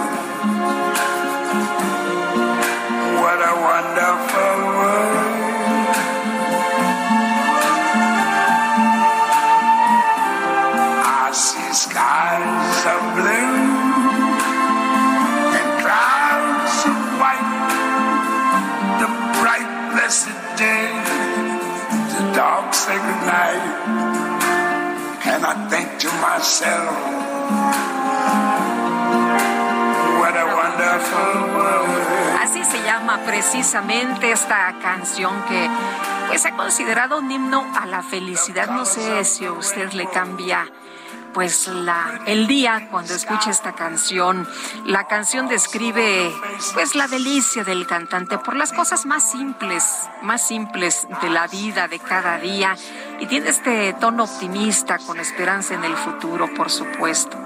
[3.20, 5.37] what a wonderful world.
[11.22, 13.45] I see skies of blue
[32.42, 35.68] Así se llama precisamente esta canción que
[36.28, 38.68] pues ha considerado un himno a la felicidad.
[38.68, 40.68] No sé si a usted le cambia
[41.37, 41.70] pues
[42.25, 44.49] el día cuando escucha esta canción.
[44.87, 46.33] La canción describe
[46.72, 49.85] pues la delicia del cantante por las cosas más simples,
[50.22, 52.75] más simples de la vida de cada día
[53.20, 57.37] y tiene este tono optimista con esperanza en el futuro, por supuesto.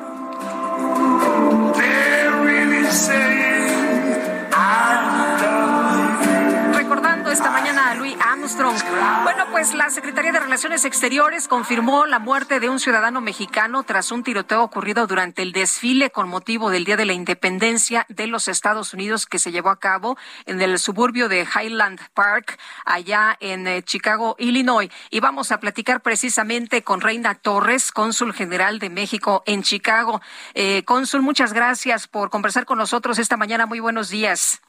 [7.30, 8.76] Esta mañana a Armstrong.
[9.22, 14.10] Bueno, pues la Secretaría de Relaciones Exteriores confirmó la muerte de un ciudadano mexicano tras
[14.10, 18.48] un tiroteo ocurrido durante el desfile con motivo del Día de la Independencia de los
[18.48, 23.68] Estados Unidos que se llevó a cabo en el suburbio de Highland Park, allá en
[23.68, 24.90] eh, Chicago, Illinois.
[25.10, 30.20] Y vamos a platicar precisamente con Reina Torres, cónsul general de México en Chicago.
[30.54, 33.66] Eh, cónsul, muchas gracias por conversar con nosotros esta mañana.
[33.66, 34.60] Muy buenos días.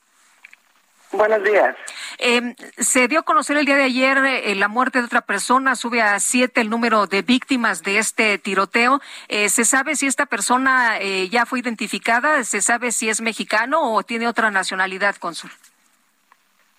[1.11, 1.75] Buenos días.
[2.19, 5.75] Eh, se dio a conocer el día de ayer eh, la muerte de otra persona,
[5.75, 9.01] sube a siete el número de víctimas de este tiroteo.
[9.27, 12.43] Eh, ¿Se sabe si esta persona eh, ya fue identificada?
[12.43, 15.51] ¿Se sabe si es mexicano o tiene otra nacionalidad, cónsul?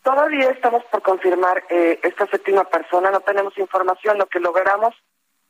[0.02, 4.18] Todavía estamos por confirmar eh, esta séptima persona, no tenemos información.
[4.18, 4.94] Lo que logramos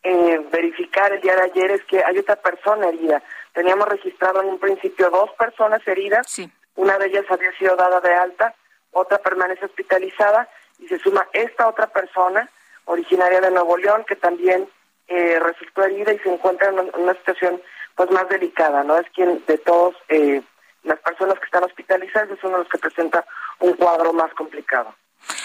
[0.03, 3.23] eh, verificar el día de ayer es que hay otra persona herida.
[3.55, 6.27] Teníamos registrado en un principio dos personas heridas.
[6.29, 6.51] Sí.
[6.75, 8.55] Una de ellas había sido dada de alta,
[8.93, 12.49] otra permanece hospitalizada y se suma esta otra persona
[12.85, 14.69] originaria de Nuevo León que también
[15.09, 17.61] eh, resultó herida y se encuentra en una, situación
[17.95, 18.97] pues más delicada, ¿no?
[18.97, 20.43] Es quien de todos eh,
[20.85, 23.25] las personas que están hospitalizadas es uno de los que presenta
[23.61, 24.95] un cuadro más complicado.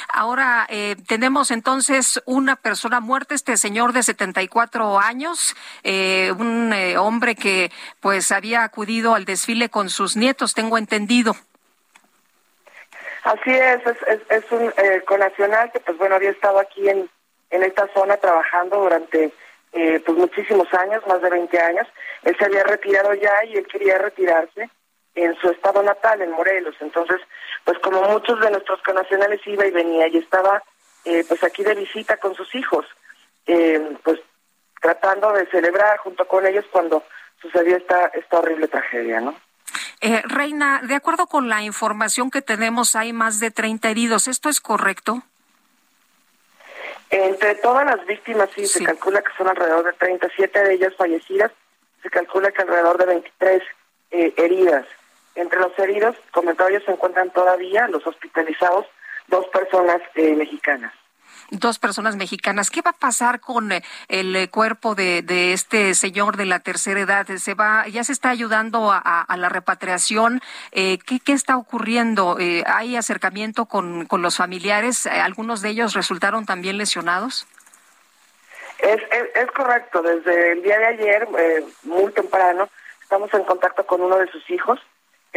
[0.10, 6.98] Ahora eh, tenemos entonces una persona muerta, este señor de 74 años, eh, un eh,
[6.98, 11.36] hombre que pues había acudido al desfile con sus nietos, tengo entendido.
[13.28, 13.82] Así es,
[14.30, 17.10] es, un eh, conacional que pues bueno había estado aquí en,
[17.50, 19.34] en esta zona trabajando durante
[19.72, 21.88] pues muchísimos años, más de 20 años.
[22.24, 24.70] Él se había retirado ya y él quería retirarse
[25.18, 26.76] en su estado natal, en Morelos.
[26.80, 27.20] Entonces,
[27.64, 30.64] pues como muchos de nuestros conacionales iba y venía y estaba
[31.06, 32.86] eh, pues aquí de visita con sus hijos,
[33.46, 34.20] eh, pues
[34.82, 37.04] tratando de celebrar junto con ellos cuando
[37.42, 39.36] sucedió esta, esta horrible tragedia, ¿no?
[40.02, 44.28] Eh, Reina, de acuerdo con la información que tenemos, hay más de 30 heridos.
[44.28, 45.24] ¿Esto es correcto?
[47.10, 51.52] Entre todas las víctimas, sí, se calcula que son alrededor de 37 de ellas fallecidas,
[52.04, 53.64] se calcula que alrededor de 23
[54.12, 54.86] heridas.
[55.36, 58.86] Entre los heridos, comentarios se encuentran todavía los hospitalizados,
[59.28, 60.94] dos personas eh, mexicanas
[61.52, 62.70] dos personas mexicanas.
[62.70, 67.00] ¿Qué va a pasar con eh, el eh, cuerpo de, este señor de la tercera
[67.00, 67.28] edad?
[67.38, 70.42] ¿Se va, ya se está ayudando a, la repatriación?
[70.72, 72.38] ¿qué, está ocurriendo?
[72.66, 75.06] ¿Hay acercamiento con, los familiares?
[75.06, 77.48] ¿Algunos de ellos resultaron también lesionados?
[78.80, 79.02] Es,
[79.36, 80.02] es, correcto.
[80.02, 81.28] Desde el día de ayer,
[81.84, 82.70] muy temprano,
[83.02, 84.80] estamos en contacto con uno de sus hijos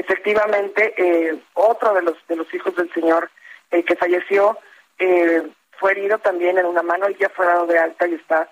[0.00, 3.30] efectivamente eh, otro de los de los hijos del señor
[3.70, 4.58] el que falleció
[4.98, 5.42] eh,
[5.80, 8.48] fue herido también en una mano y ya fue dado de alta y está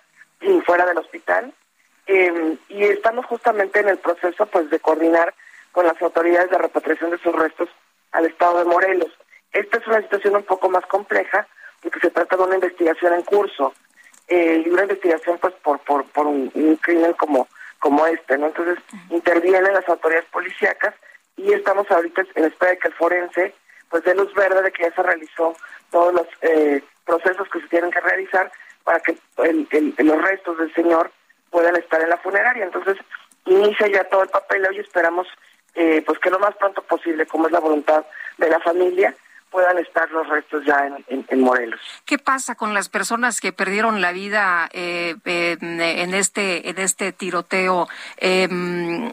[0.65, 1.53] fuera del hospital.
[2.07, 5.35] Eh, y estamos justamente en el proceso pues de coordinar
[5.73, 7.69] con las autoridades de repatriación de sus restos
[8.13, 9.13] al estado de Morelos.
[9.53, 11.47] Esta es una situación un poco más compleja
[11.83, 13.75] porque se trata de una investigación en curso
[14.29, 17.47] y una investigación pues por por, por un, un crimen como
[17.79, 18.79] como este no entonces
[19.11, 20.95] intervienen las autoridades policíacas
[21.37, 23.55] y estamos ahorita en espera de que el forense
[23.89, 25.57] pues dé luz verde de que ya se realizó
[25.91, 28.53] todos los eh, procesos que se tienen que realizar
[28.85, 29.17] para que
[29.99, 31.11] los restos del señor
[31.51, 32.65] puedan estar en la funeraria.
[32.65, 32.99] Entonces
[33.47, 35.27] inicia ya todo el papel y esperamos
[35.75, 38.05] eh, pues que lo más pronto posible, como es la voluntad
[38.37, 39.15] de la familia,
[39.51, 41.81] puedan estar los restos ya en, Morelos.
[42.05, 47.89] ¿Qué pasa con las personas que perdieron la vida eh, en, este en este tiroteo?
[48.17, 49.13] Em,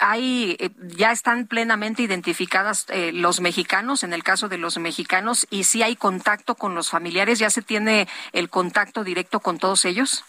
[0.00, 5.64] hay ya están plenamente identificadas eh, los mexicanos en el caso de los mexicanos y
[5.64, 10.24] si hay contacto con los familiares, ya se tiene el contacto directo con todos ellos.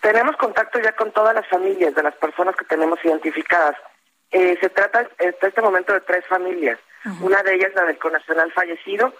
[0.00, 3.76] Tenemos contacto ya con todas las familias de las personas que tenemos identificadas.
[4.30, 6.78] Eh, se trata hasta este momento de tres familias.
[7.20, 9.12] Una de ellas la del conacional fallecido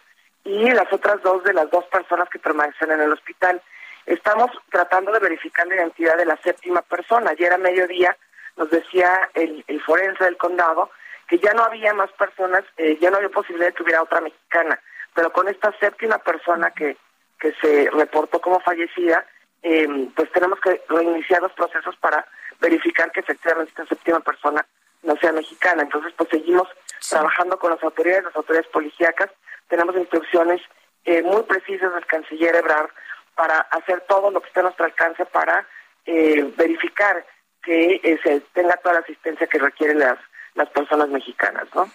[0.45, 3.61] y las otras dos de las dos personas que permanecen en el hospital.
[4.07, 7.31] Estamos tratando de verificar la identidad de la séptima persona.
[7.31, 8.17] Ayer a mediodía
[8.57, 10.91] nos decía el, forense del condado
[11.29, 14.23] que ya no había más personas, eh, ya no había posibilidad de que hubiera otra
[14.23, 14.81] mexicana,
[15.15, 16.97] pero con esta séptima persona que,
[17.39, 19.27] que se reportó como fallecida,
[19.63, 22.27] em, pues tenemos que reiniciar los procesos para
[22.61, 24.65] verificar que efectivamente esta séptima persona
[25.03, 25.83] no sea mexicana.
[25.83, 26.69] Entonces, pues seguimos
[27.09, 29.31] trabajando con las autoridades, las autoridades policíacas.
[29.69, 30.61] Tenemos instrucciones
[31.05, 32.91] eh, muy precisas del canciller Ebrard
[33.35, 35.67] para hacer todo lo que esté a nuestro alcance para
[36.05, 37.25] eh, verificar
[37.63, 40.19] que eh, se tenga toda la asistencia que requieren las,
[40.55, 41.89] las personas mexicanas, ¿no?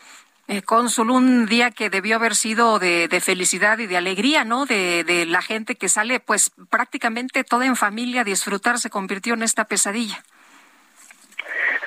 [0.47, 4.65] Eh, cónsul, un día que debió haber sido de, felicidad y de alegría, ¿no?
[4.65, 9.33] De, de, la gente que sale, pues prácticamente toda en familia a disfrutar, se convirtió
[9.33, 10.21] en esta pesadilla.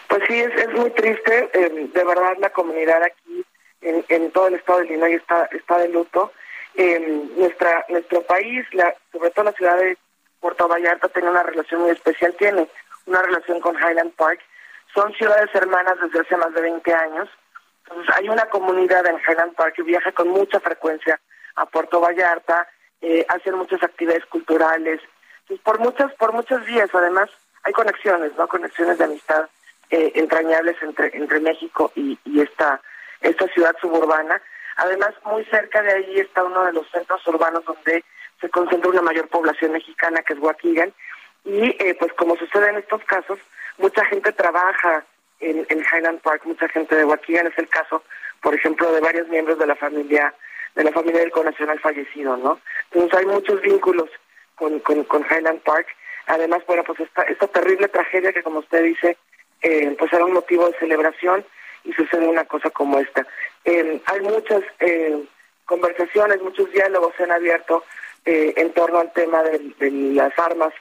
[0.09, 1.51] Pues sí, es, es muy triste.
[1.53, 3.45] Eh, de verdad, la comunidad aquí
[3.81, 6.33] en, todo el estado de Illinois está, está de luto.
[6.75, 6.99] Eh,
[7.37, 9.97] nuestra, nuestro país, la, sobre todo la ciudad de
[10.41, 12.35] Puerto Vallarta, tiene una relación muy especial.
[12.39, 12.69] Tiene
[13.07, 14.41] una relación con Highland Park.
[14.95, 17.29] Son ciudades hermanas desde hace más de 20 años.
[17.89, 21.21] Entonces, hay una comunidad en Highland Park que viaja con mucha frecuencia
[21.55, 22.69] a Puerto Vallarta,
[23.01, 25.01] eh, hacen muchas actividades culturales.
[25.43, 27.31] Entonces, por muchas, por muchos días, además,
[27.63, 28.49] hay conexiones, ¿no?
[28.49, 29.49] Conexiones de amistad
[29.91, 32.81] eh, entrañables entre, entre México y, y esta,
[33.21, 34.41] esta ciudad suburbana.
[34.77, 38.05] Además, muy cerca de ahí está uno de los centros urbanos donde
[38.41, 40.93] se concentra una mayor población mexicana, que es Waukegan.
[41.45, 43.39] Y eh, pues como sucede en estos casos,
[43.79, 45.05] mucha gente trabaja
[45.41, 47.47] en, en Highland Park, mucha gente de Waukegan.
[47.47, 48.03] Es el caso,
[48.43, 50.35] por ejemplo, de varios miembros de la familia
[50.75, 52.61] de la familia del conacional fallecido, ¿no?
[52.91, 54.11] Entonces hay muchos vínculos
[54.57, 55.87] con, con, con Highland Park.
[56.27, 59.17] Además, bueno, pues esta, esta terrible tragedia que, como usted dice,
[59.63, 61.45] eh, pues era un motivo de celebración
[61.85, 63.27] y sucede una cosa como esta.
[63.65, 65.25] Eh, hay muchas eh,
[65.65, 67.85] conversaciones, muchos diálogos se han abierto
[68.25, 70.73] eh, en torno al tema de, las armas,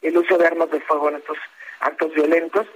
[0.00, 1.38] el uso de armas de fuego en estos
[1.80, 2.66] actos violentos.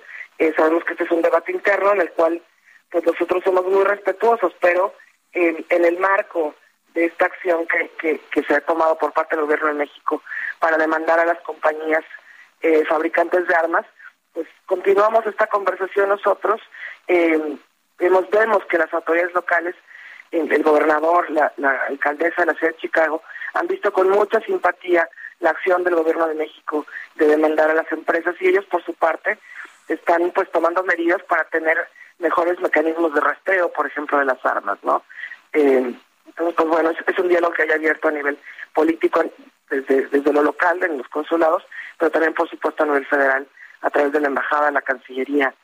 [0.57, 2.43] sabemos que este es un debate interno en el cual
[2.91, 4.95] pues nosotros somos muy respetuosos, pero
[5.33, 6.55] en el marco
[6.97, 10.23] de esta acción que, que, se ha tomado por parte del gobierno de México
[10.59, 12.05] para demandar a las compañías
[12.63, 13.85] eh, fabricantes de armas,
[14.37, 16.61] pues continuamos esta conversación nosotros.
[17.09, 17.57] Eh,
[17.99, 19.75] vemos, vemos que las autoridades locales,
[20.31, 21.51] el, gobernador, la,
[21.89, 23.23] alcaldesa de la ciudad de Chicago,
[23.55, 25.09] han visto con mucha simpatía
[25.41, 26.85] la acción del gobierno de México
[27.15, 29.39] de demandar a las empresas y ellos por su parte
[29.89, 34.79] están pues tomando medidas para tener mejores mecanismos de rastreo, por ejemplo, de las armas,
[34.83, 35.03] ¿no?
[35.55, 35.95] Eh,
[36.27, 38.39] entonces, pues bueno, es, un diálogo que haya abierto a nivel
[38.75, 39.25] político
[39.71, 41.63] desde, desde lo local, en los consulados,
[41.97, 43.47] pero también, por supuesto, a nivel federal,
[43.83, 45.55] a través de la Embajada, la Cancillería,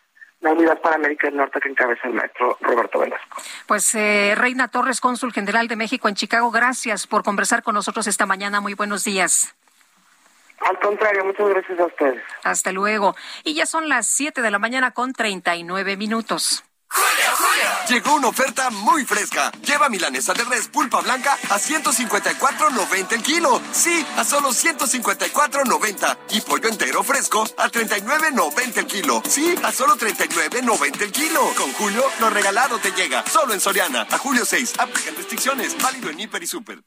[0.40, 3.40] la Unidad para América del Norte que encabeza el maestro Roberto Velasco.
[3.66, 8.06] Pues eh, Reina Torres, cónsul general de México en Chicago, gracias por conversar con nosotros
[8.06, 8.60] esta mañana.
[8.60, 9.54] Muy buenos días.
[10.68, 12.22] Al contrario, muchas gracias a ustedes.
[12.44, 13.16] Hasta luego.
[13.44, 16.64] Y ya son las 7 de la mañana con 39 minutos.
[17.88, 19.50] Llegó una oferta muy fresca.
[19.62, 23.60] Lleva milanesa de res pulpa blanca a 154.90 el kilo.
[23.72, 26.18] Sí, a solo 154.90.
[26.30, 29.22] Y pollo entero fresco a 39.90 el kilo.
[29.28, 31.40] Sí, a solo 39.90 el kilo.
[31.56, 33.24] Con Julio, lo regalado te llega.
[33.26, 34.06] Solo en Soriana.
[34.10, 34.74] A julio 6.
[34.78, 35.76] Aplican restricciones.
[35.82, 36.82] Válido en Hiper y Super.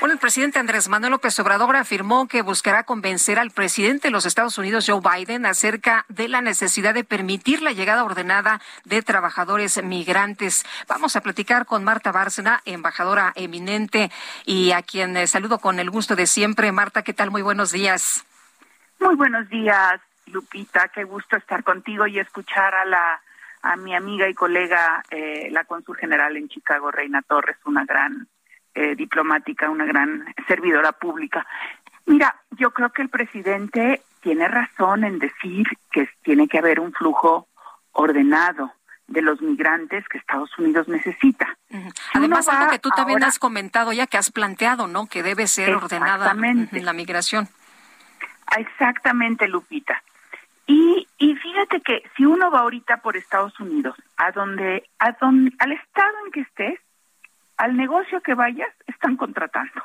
[0.00, 4.26] Bueno, el presidente Andrés Manuel López Obrador afirmó que buscará convencer al presidente de los
[4.26, 9.82] Estados Unidos, Joe Biden, acerca de la necesidad de permitir la llegada ordenada de trabajadores
[9.82, 10.64] migrantes.
[10.86, 14.12] Vamos a platicar con Marta Bárcena, embajadora eminente,
[14.46, 16.70] y a quien eh, saludo con el gusto de siempre.
[16.70, 17.32] Marta, ¿qué tal?
[17.32, 18.24] Muy buenos días.
[19.00, 20.88] Muy buenos días, Lupita.
[20.88, 23.20] Qué gusto estar contigo y escuchar a la
[23.62, 28.28] a mi amiga y colega, eh, la cónsul general en Chicago, Reina Torres, una gran
[28.78, 31.44] eh, diplomática, una gran servidora pública.
[32.06, 36.92] Mira, yo creo que el presidente tiene razón en decir que tiene que haber un
[36.92, 37.48] flujo
[37.90, 38.72] ordenado
[39.08, 41.56] de los migrantes que Estados Unidos necesita.
[42.14, 45.06] Además, algo que tú también has comentado ya, que has planteado, ¿no?
[45.06, 47.48] Que debe ser ordenada la migración.
[48.56, 50.00] Exactamente, Lupita.
[50.68, 55.52] Y, y fíjate que si uno va ahorita por Estados Unidos, a donde, a donde,
[55.58, 56.78] al estado en que estés,
[57.58, 59.82] al negocio que vayas, están contratando.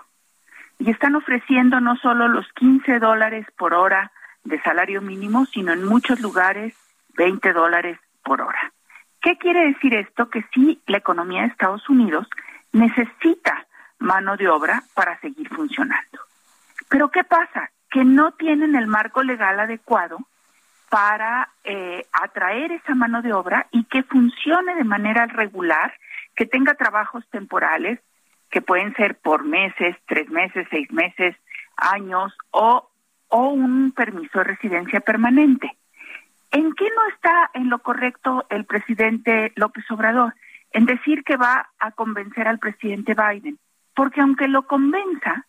[0.79, 4.11] Y están ofreciendo no solo los 15 dólares por hora
[4.43, 6.75] de salario mínimo, sino en muchos lugares
[7.15, 8.71] 20 dólares por hora.
[9.21, 10.29] ¿Qué quiere decir esto?
[10.29, 12.27] Que sí, la economía de Estados Unidos
[12.71, 13.65] necesita
[13.99, 16.19] mano de obra para seguir funcionando.
[16.89, 17.71] Pero ¿qué pasa?
[17.89, 20.17] Que no tienen el marco legal adecuado
[20.89, 25.93] para eh, atraer esa mano de obra y que funcione de manera regular
[26.35, 27.99] que tenga trabajos temporales,
[28.49, 31.35] que pueden ser por meses, tres meses, seis meses,
[31.77, 32.89] años, o,
[33.29, 35.75] o un permiso de residencia permanente.
[36.51, 40.35] ¿En qué no está en lo correcto el presidente López Obrador?
[40.71, 43.57] En decir que va a convencer al presidente Biden.
[43.95, 45.45] Porque aunque lo convenza,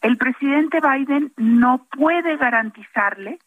[0.00, 3.38] el presidente Biden no puede garantizarle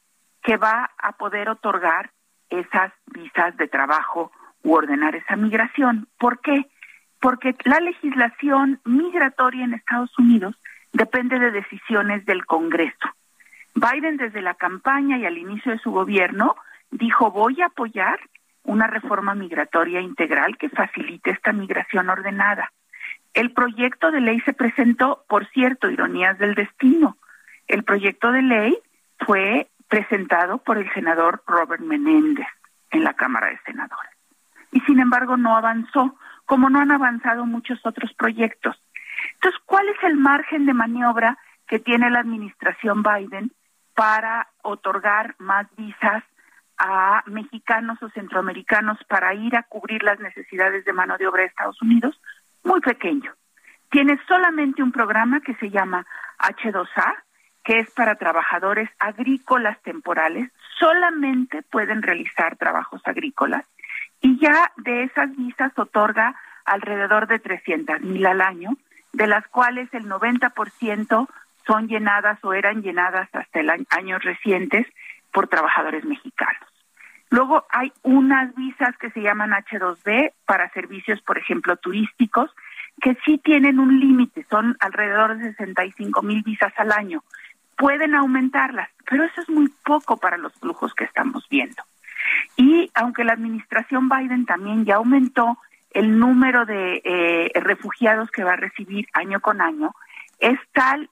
[0.43, 2.11] que va a poder otorgar
[2.49, 4.31] esas visas de trabajo
[4.63, 6.07] u ordenar esa migración.
[6.17, 6.67] ¿Por qué?
[7.19, 10.55] Porque la legislación migratoria en Estados Unidos
[10.93, 13.09] depende de decisiones del Congreso.
[13.75, 16.55] Biden desde la campaña y al inicio de su gobierno
[16.89, 18.19] dijo voy a apoyar
[18.63, 22.71] una reforma migratoria integral que facilite esta migración ordenada.
[23.33, 27.17] El proyecto de ley se presentó, por cierto, ironías del destino.
[27.67, 28.77] El proyecto de ley
[29.19, 32.47] fue presentado por el senador Robert Menéndez
[32.91, 34.10] en la Cámara de Senadores
[34.71, 38.81] y sin embargo no avanzó, como no han avanzado muchos otros proyectos.
[39.35, 43.51] Entonces, ¿cuál es el margen de maniobra que tiene la administración Biden
[43.93, 46.23] para otorgar más visas
[46.77, 51.49] a mexicanos o centroamericanos para ir a cubrir las necesidades de mano de obra de
[51.49, 52.19] Estados Unidos?
[52.63, 53.33] Muy pequeño.
[53.89, 56.05] Tiene solamente un programa que se llama
[56.39, 57.15] H2A,
[57.63, 63.65] que es para trabajadores agrícolas temporales, solamente pueden realizar trabajos agrícolas
[64.21, 68.71] y ya de esas visas otorga alrededor de 300 mil al año,
[69.13, 71.27] de las cuales el 90%
[71.65, 74.87] son llenadas o eran llenadas hasta el año, años recientes
[75.31, 76.71] por trabajadores mexicanos.
[77.29, 82.51] Luego hay unas visas que se llaman H2B para servicios, por ejemplo, turísticos,
[83.01, 87.23] que sí tienen un límite, son alrededor de 65 mil visas al año.
[87.77, 91.81] Pueden aumentarlas, pero eso es muy poco para los flujos que estamos viendo.
[92.57, 95.57] Y aunque la administración Biden también ya aumentó
[95.91, 99.93] el número de eh, refugiados que va a recibir año con año,
[100.39, 101.09] es tal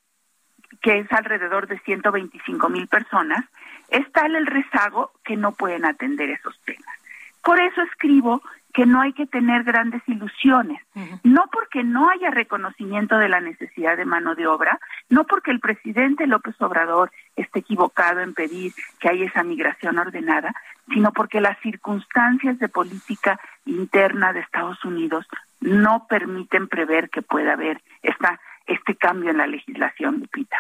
[0.81, 3.43] que es alrededor de 125 mil personas,
[3.89, 6.95] es tal el rezago que no pueden atender esos temas.
[7.43, 8.41] Por eso escribo
[8.73, 10.79] que no hay que tener grandes ilusiones,
[11.23, 15.59] no porque no haya reconocimiento de la necesidad de mano de obra, no porque el
[15.59, 20.53] presidente López Obrador esté equivocado en pedir que haya esa migración ordenada,
[20.93, 25.25] sino porque las circunstancias de política interna de Estados Unidos
[25.61, 28.39] no permiten prever que pueda haber esta,
[28.69, 30.57] este cambio en la legislación, Lupita.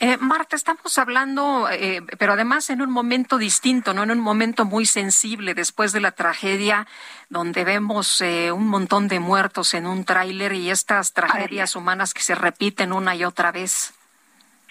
[0.00, 4.64] Eh, Marta, estamos hablando, eh, pero además en un momento distinto, no en un momento
[4.64, 6.86] muy sensible después de la tragedia,
[7.28, 12.22] donde vemos eh, un montón de muertos en un tráiler y estas tragedias humanas que
[12.22, 13.94] se repiten una y otra vez.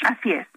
[0.03, 0.47] Así es,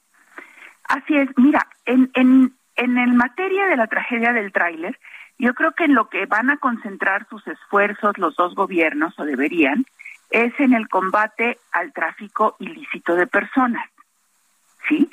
[0.84, 1.28] así es.
[1.36, 4.98] Mira, en en en el materia de la tragedia del tráiler,
[5.38, 9.24] yo creo que en lo que van a concentrar sus esfuerzos los dos gobiernos o
[9.24, 9.84] deberían
[10.30, 13.88] es en el combate al tráfico ilícito de personas.
[14.88, 15.10] ¿sí?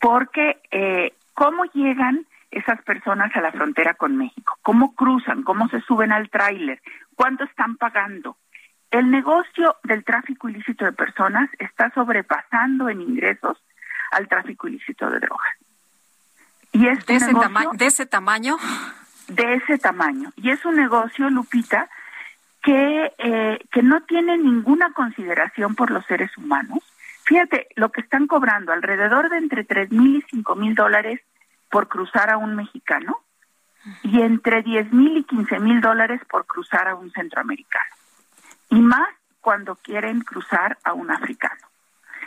[0.00, 5.80] Porque eh, cómo llegan esas personas a la frontera con México, cómo cruzan, cómo se
[5.80, 6.80] suben al tráiler,
[7.16, 8.36] cuánto están pagando.
[8.90, 13.58] El negocio del tráfico ilícito de personas está sobrepasando en ingresos
[14.12, 15.52] al tráfico ilícito de drogas.
[16.70, 17.32] Y este ¿De, ese
[17.72, 18.56] ¿De ese tamaño?
[19.28, 20.32] De ese tamaño.
[20.36, 21.88] Y es un negocio, Lupita,
[22.64, 26.80] que, eh, que no tiene ninguna consideración por los seres humanos,
[27.24, 31.20] Fíjate, lo que están cobrando alrededor de entre tres mil y cinco mil dólares
[31.70, 33.18] por cruzar a un mexicano
[34.02, 37.94] y entre diez mil y quince mil dólares por cruzar a un centroamericano.
[38.68, 39.08] Y más
[39.40, 41.66] cuando quieren cruzar a un africano.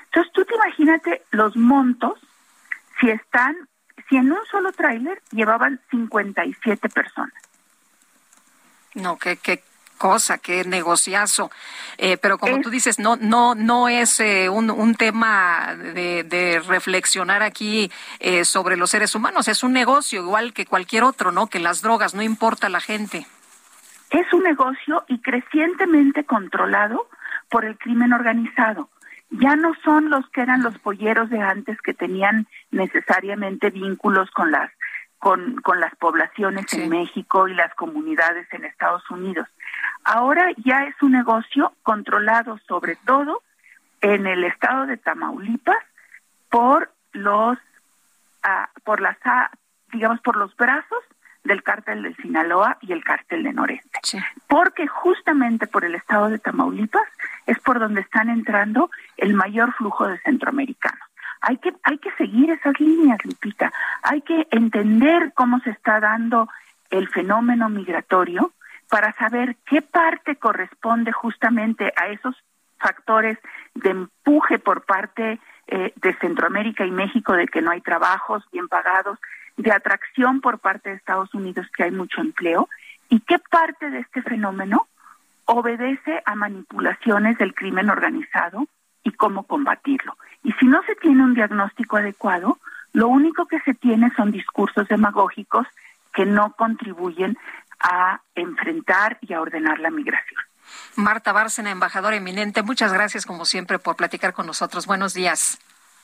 [0.05, 2.19] Entonces tú te imagínate los montos
[2.99, 3.55] si están,
[4.09, 7.33] si en un solo tráiler llevaban 57 personas.
[8.95, 9.63] No, que, que
[9.97, 11.51] cosa, qué negociazo.
[11.97, 16.59] Eh, pero como tú dices, no, no, no es eh, un, un, tema de, de
[16.59, 21.47] reflexionar aquí eh, sobre los seres humanos, es un negocio igual que cualquier otro, ¿no?
[21.47, 23.27] Que las drogas, no importa la gente.
[24.09, 27.09] Es un negocio y crecientemente controlado
[27.49, 28.89] por el crimen organizado.
[29.29, 34.51] Ya no son los que eran los polleros de antes que tenían necesariamente vínculos con
[34.51, 34.71] las
[35.19, 39.47] con, con las poblaciones en México y las comunidades en Estados Unidos.
[40.03, 43.41] Ahora ya es un negocio controlado sobre todo
[44.01, 45.83] en el estado de Tamaulipas
[46.49, 49.49] por los uh, por las ah,
[49.91, 51.03] digamos por los brazos
[51.43, 53.99] del cártel del Sinaloa y el cártel de Noreste.
[54.47, 57.07] Porque justamente por el estado de Tamaulipas
[57.45, 61.06] es por donde están entrando el mayor flujo de centroamericanos.
[61.41, 63.71] Hay que, hay que seguir esas líneas, Lupita.
[64.03, 66.49] Hay que entender cómo se está dando
[66.89, 68.51] el fenómeno migratorio
[68.89, 72.35] para saber qué parte corresponde justamente a esos
[72.79, 73.37] factores
[73.75, 78.67] de empuje por parte eh, de Centroamérica y México de que no hay trabajos bien
[78.67, 79.19] pagados,
[79.57, 82.69] de atracción por parte de Estados Unidos que hay mucho empleo,
[83.09, 84.87] y qué parte de este fenómeno
[85.45, 88.67] obedece a manipulaciones del crimen organizado
[89.07, 90.17] y cómo combatirlo.
[90.43, 92.59] Y si no se tiene un diagnóstico adecuado,
[92.91, 95.65] lo único que se tiene son discursos demagógicos
[96.13, 97.37] que no contribuyen
[97.79, 100.41] a enfrentar y a ordenar la migración.
[100.97, 104.85] Marta Bárcena, embajadora eminente, muchas gracias como siempre por platicar con nosotros.
[104.85, 105.57] Buenos días.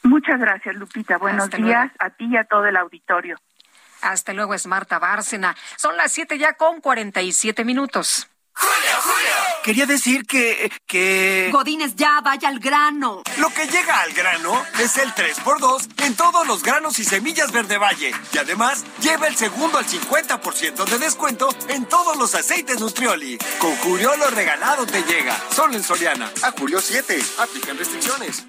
[0.04, 1.18] Muchas gracias, Lupita.
[1.18, 3.38] Buenos días a ti y a todo el auditorio.
[4.01, 5.56] Hasta luego, es Marta Bárcena.
[5.76, 8.30] Son las siete ya con cuarenta y siete minutos.
[8.56, 9.34] Julio, Julio.
[9.64, 11.49] Quería decir que, que...
[11.51, 13.24] Godines, ya, vaya al grano.
[13.38, 17.78] Lo que llega al grano es el 3x2 en todos los granos y semillas Verde
[17.78, 18.12] Valle.
[18.34, 23.38] Y además, lleva el segundo al 50% de descuento en todos los aceites Nutrioli.
[23.60, 25.36] Con Julio lo regalado te llega.
[25.56, 26.32] Solo en Soriana.
[26.43, 27.20] A Julio 7.
[27.39, 28.45] Aplican restricciones.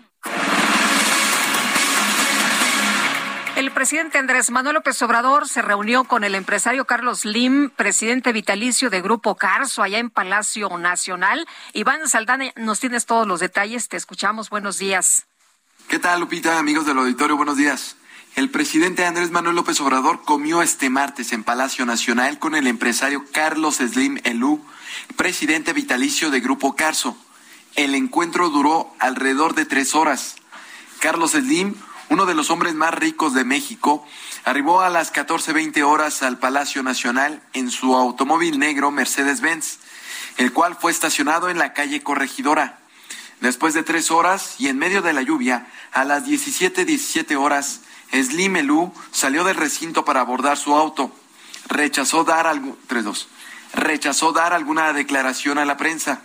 [3.65, 8.91] El presidente Andrés Manuel López Obrador se reunió con el empresario Carlos Lim, presidente vitalicio
[8.91, 11.49] de Grupo Carso, allá en Palacio Nacional.
[11.73, 15.25] Iván Saldana, nos tienes todos los detalles, te escuchamos, buenos días.
[15.89, 17.39] ¿Qué tal, Lupita, amigos del auditorio?
[17.39, 17.97] Buenos días.
[18.37, 23.25] El presidente Andrés Manuel López Obrador comió este martes en Palacio Nacional con el empresario
[23.33, 24.63] Carlos Slim Elú,
[25.17, 27.17] presidente vitalicio de Grupo Carso.
[27.77, 30.37] El encuentro duró alrededor de tres horas.
[31.01, 31.75] Carlos Slim
[32.11, 34.07] uno de los hombres más ricos de México,
[34.45, 39.79] arribó a las 14.20 horas al Palacio Nacional en su automóvil negro Mercedes-Benz,
[40.37, 42.79] el cual fue estacionado en la calle Corregidora.
[43.41, 47.81] Después de tres horas y en medio de la lluvia, a las 17.17 horas,
[48.13, 51.11] Slim Elú salió del recinto para abordar su auto.
[51.69, 52.61] Rechazó dar,
[53.73, 56.23] Rechazó dar alguna declaración a la prensa.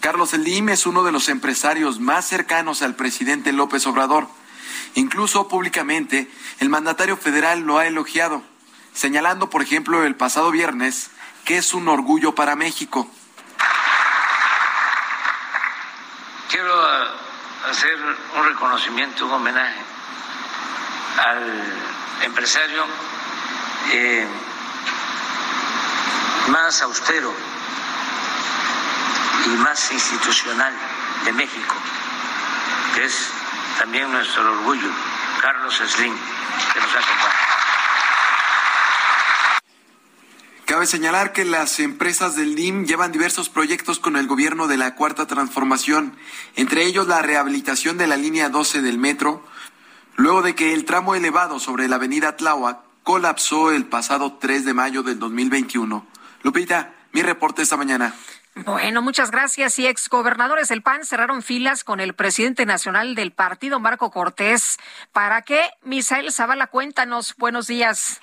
[0.00, 4.28] Carlos Slim es uno de los empresarios más cercanos al presidente López Obrador
[4.94, 6.30] Incluso públicamente,
[6.60, 8.42] el mandatario federal lo ha elogiado,
[8.92, 11.10] señalando, por ejemplo, el pasado viernes
[11.44, 13.10] que es un orgullo para México.
[16.50, 16.74] Quiero
[17.70, 17.96] hacer
[18.36, 19.80] un reconocimiento, un homenaje
[21.18, 21.62] al
[22.22, 22.84] empresario
[23.90, 24.26] eh,
[26.48, 27.32] más austero
[29.46, 30.74] y más institucional
[31.24, 31.74] de México,
[32.94, 33.30] que es
[33.78, 34.90] también nuestro orgullo,
[35.40, 36.14] Carlos Slim,
[36.72, 37.48] que nos acompaña.
[40.64, 44.94] Cabe señalar que las empresas del DIM llevan diversos proyectos con el gobierno de la
[44.96, 46.14] Cuarta Transformación,
[46.56, 49.46] entre ellos la rehabilitación de la línea 12 del metro,
[50.16, 54.74] luego de que el tramo elevado sobre la avenida Tláhuac colapsó el pasado 3 de
[54.74, 56.06] mayo del 2021.
[56.42, 58.14] Lupita, mi reporte esta mañana.
[58.64, 59.78] Bueno, muchas gracias.
[59.78, 64.78] Y exgobernadores del PAN cerraron filas con el presidente nacional del partido, Marco Cortés.
[65.12, 65.60] ¿Para qué?
[65.82, 67.36] Misael Zavala, cuéntanos.
[67.36, 68.20] Buenos días.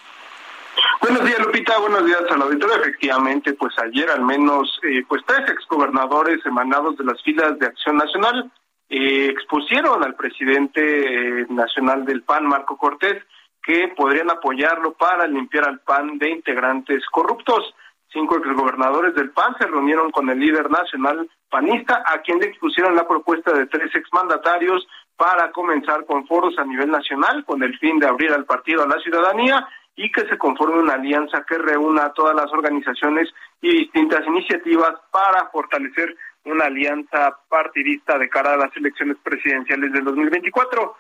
[0.99, 1.77] Buenos días, Lupita.
[1.79, 2.75] Buenos días al auditorio.
[2.75, 7.95] Efectivamente, pues ayer al menos, eh, pues tres exgobernadores emanados de las filas de Acción
[7.95, 8.51] Nacional
[8.89, 13.23] eh, expusieron al presidente eh, nacional del PAN, Marco Cortés,
[13.63, 17.73] que podrían apoyarlo para limpiar al PAN de integrantes corruptos.
[18.15, 22.95] Cinco exgobernadores del PAN se reunieron con el líder nacional panista, a quien le expusieron
[22.95, 24.87] la propuesta de tres exmandatarios
[25.17, 28.87] para comenzar con foros a nivel nacional con el fin de abrir al partido a
[28.87, 33.27] la ciudadanía y que se conforme una alianza que reúna a todas las organizaciones
[33.61, 40.05] y distintas iniciativas para fortalecer una alianza partidista de cara a las elecciones presidenciales del
[40.05, 40.95] 2024.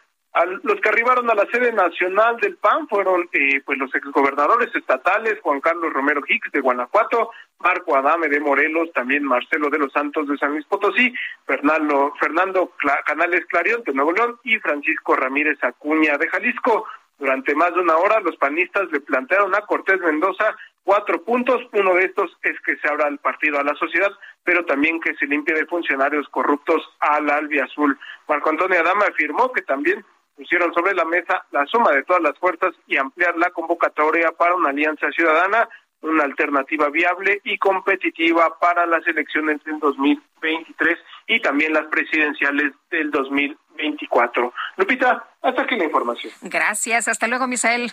[0.63, 5.39] Los que arribaron a la sede nacional del PAN fueron eh, pues los exgobernadores estatales,
[5.41, 10.27] Juan Carlos Romero Hicks de Guanajuato, Marco Adame de Morelos, también Marcelo de los Santos
[10.27, 11.13] de San Luis Potosí,
[11.45, 12.73] Fernando, Fernando
[13.05, 16.85] Canales Clarion de Nuevo León y Francisco Ramírez Acuña de Jalisco.
[17.17, 21.61] Durante más de una hora, los panistas le plantearon a Cortés Mendoza cuatro puntos.
[21.71, 24.11] Uno de estos es que se abra el partido a la sociedad,
[24.43, 27.97] pero también que se limpie de funcionarios corruptos al albiazul.
[28.27, 30.03] Marco Antonio Adama afirmó que también
[30.35, 34.55] pusieron sobre la mesa la suma de todas las fuerzas y ampliar la convocatoria para
[34.55, 35.67] una alianza ciudadana,
[36.01, 43.11] una alternativa viable y competitiva para las elecciones del 2023 y también las presidenciales del
[43.11, 44.53] 2024.
[44.77, 46.31] Lupita, hasta aquí la información.
[46.41, 47.07] Gracias.
[47.07, 47.91] Hasta luego, Misael.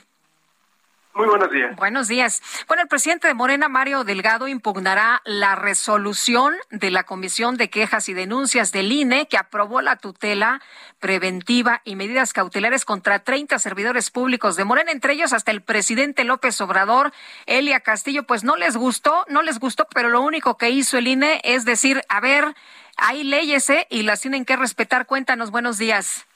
[1.14, 1.76] Muy buenos días.
[1.76, 2.42] Buenos días.
[2.68, 8.08] Bueno, el presidente de Morena, Mario Delgado, impugnará la resolución de la Comisión de Quejas
[8.08, 10.62] y Denuncias del INE que aprobó la tutela
[11.00, 16.24] preventiva y medidas cautelares contra 30 servidores públicos de Morena, entre ellos hasta el presidente
[16.24, 17.12] López Obrador,
[17.44, 18.22] Elia Castillo.
[18.22, 21.66] Pues no les gustó, no les gustó, pero lo único que hizo el INE es
[21.66, 22.54] decir, a ver,
[22.96, 23.86] hay leyes ¿eh?
[23.90, 25.04] y las tienen que respetar.
[25.04, 26.26] Cuéntanos, buenos días.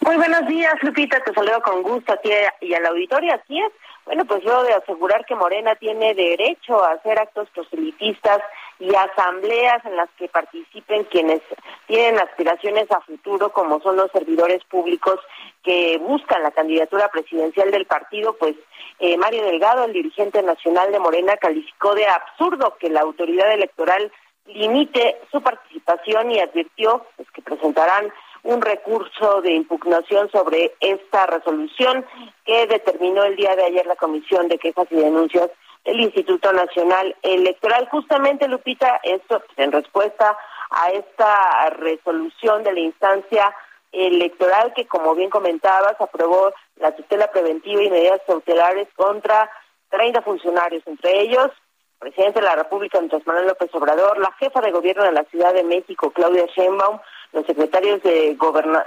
[0.00, 1.20] Muy buenos días, Lupita.
[1.20, 3.34] Te saludo con gusto a ti y al auditorio.
[3.34, 3.72] Así es.
[4.04, 8.40] Bueno, pues luego de asegurar que Morena tiene derecho a hacer actos proselitistas
[8.78, 11.42] y asambleas en las que participen quienes
[11.86, 15.20] tienen aspiraciones a futuro, como son los servidores públicos
[15.62, 18.56] que buscan la candidatura presidencial del partido, pues
[19.00, 24.10] eh, Mario Delgado, el dirigente nacional de Morena, calificó de absurdo que la autoridad electoral
[24.46, 28.10] limite su participación y advirtió pues, que presentarán
[28.42, 32.04] un recurso de impugnación sobre esta resolución
[32.44, 35.50] que determinó el día de ayer la Comisión de Quejas y Denuncias
[35.84, 37.88] del Instituto Nacional Electoral.
[37.90, 40.36] Justamente, Lupita, esto pues, en respuesta
[40.70, 43.54] a esta resolución de la instancia
[43.92, 49.50] electoral que, como bien comentabas, aprobó la tutela preventiva y medidas cautelares contra
[49.90, 51.50] 30 funcionarios, entre ellos
[51.98, 55.52] presidente de la República, Andrés Manuel López Obrador, la jefa de gobierno de la Ciudad
[55.52, 57.00] de México, Claudia Sheinbaum,
[57.32, 58.36] los secretarios de,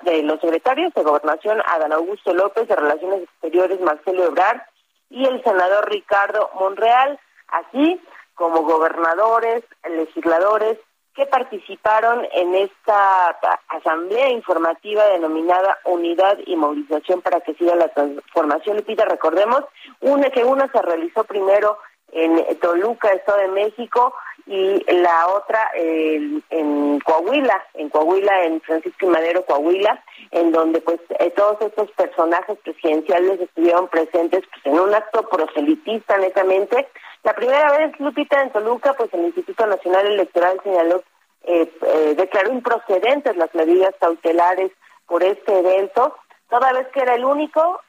[0.04, 4.62] de los secretarios de Gobernación, Adán Augusto López, de Relaciones Exteriores, Marcelo Ebrard,
[5.10, 7.20] y el senador Ricardo Monreal,
[7.50, 8.02] así
[8.34, 10.78] como gobernadores, legisladores
[11.14, 13.38] que participaron en esta
[13.68, 18.78] asamblea informativa denominada Unidad y Movilización para que siga la transformación.
[18.78, 19.66] Lupita, recordemos,
[20.00, 21.78] una que una se realizó primero
[22.14, 24.14] en Toluca, Estado de México,
[24.46, 31.00] y la otra en Coahuila, en Coahuila, en Francisco y Madero, Coahuila, en donde pues
[31.20, 36.88] eh, todos estos personajes presidenciales estuvieron presentes pues, en un acto proselitista netamente.
[37.24, 41.04] La primera vez, Lupita, en Toluca, pues el Instituto Nacional Electoral señaló,
[41.44, 44.72] eh, eh, declaró improcedentes las medidas cautelares
[45.08, 46.16] por este evento,
[46.50, 47.82] toda vez que era el único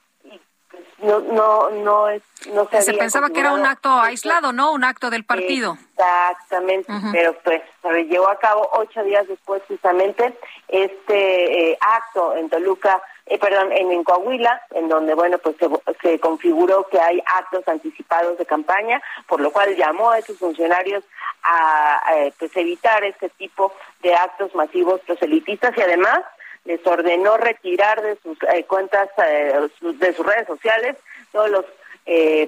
[1.03, 5.11] no no no es no se, pensaba que era un acto aislado no un acto
[5.11, 5.77] del partido.
[5.93, 10.37] Exactamente pero pues se llevó a cabo ocho días después justamente
[10.69, 15.57] este eh, acto en Toluca eh, perdón, en, Coahuila, en donde, bueno, pues
[16.03, 21.05] se, configuró que hay actos anticipados de campaña, por lo cual llamó a esos funcionarios
[21.45, 22.03] a,
[22.39, 26.21] pues evitar este tipo de actos masivos proselitistas y además
[26.65, 30.97] les ordenó retirar de sus eh, cuentas, eh, de sus redes sociales,
[31.33, 31.65] todos los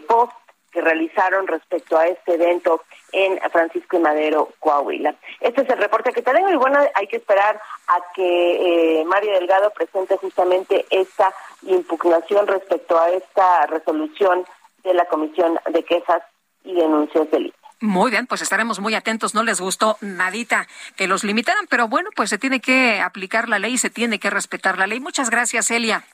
[0.07, 0.35] posts
[0.75, 5.15] que realizaron respecto a este evento en Francisco y Madero, Coahuila.
[5.41, 9.33] Este es el reporte que tengo y bueno, hay que esperar a que eh, Mario
[9.35, 14.45] Delgado presente justamente esta impugnación respecto a esta resolución
[14.83, 16.23] de la Comisión de Quejas
[16.65, 17.55] y Denuncias del.
[17.81, 19.35] Muy bien, pues estaremos muy atentos.
[19.35, 20.67] No les gustó nadita
[20.97, 24.31] que los limitaran, pero bueno, pues se tiene que aplicar la ley, se tiene que
[24.31, 25.01] respetar la ley.
[25.01, 26.05] Muchas gracias, Elia.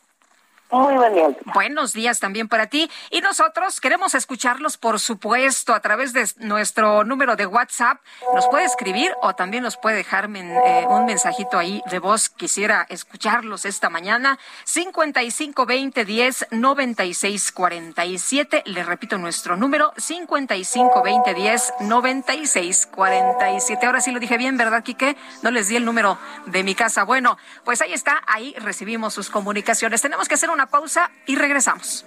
[0.72, 2.88] Muy buen Buenos días también para ti.
[3.10, 7.98] Y nosotros queremos escucharlos, por supuesto, a través de nuestro número de WhatsApp.
[8.34, 12.28] Nos puede escribir o también nos puede dejar eh, un mensajito ahí de voz.
[12.28, 14.38] Quisiera escucharlos esta mañana.
[14.64, 18.62] 5520 10 96 47.
[18.66, 23.86] Le repito nuestro número: 5520 10 96 47.
[23.86, 25.16] Ahora sí lo dije bien, ¿verdad, Quique?
[25.42, 26.16] No les di el número
[26.46, 27.02] de mi casa.
[27.02, 28.22] Bueno, pues ahí está.
[28.28, 30.00] Ahí recibimos sus comunicaciones.
[30.00, 32.06] Tenemos que hacer una pausa y regresamos.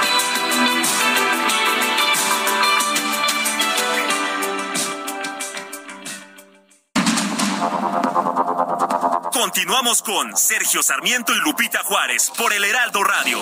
[9.41, 13.39] Continuamos con Sergio Sarmiento y Lupita Juárez por el Heraldo Radio.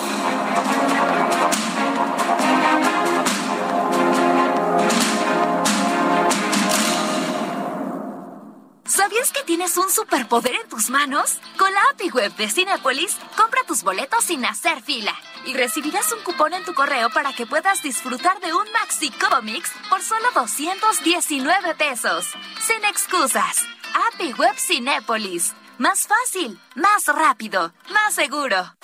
[8.86, 11.38] ¿Sabías que tienes un superpoder en tus manos?
[11.58, 16.22] Con la API Web de Cinepolis, compra tus boletos sin hacer fila y recibirás un
[16.22, 21.74] cupón en tu correo para que puedas disfrutar de un Maxi Comics por solo 219
[21.74, 22.24] pesos.
[22.58, 23.66] Sin excusas.
[24.14, 25.52] API Web Cinépolis.
[25.80, 28.74] Más fácil, más rápido, más seguro.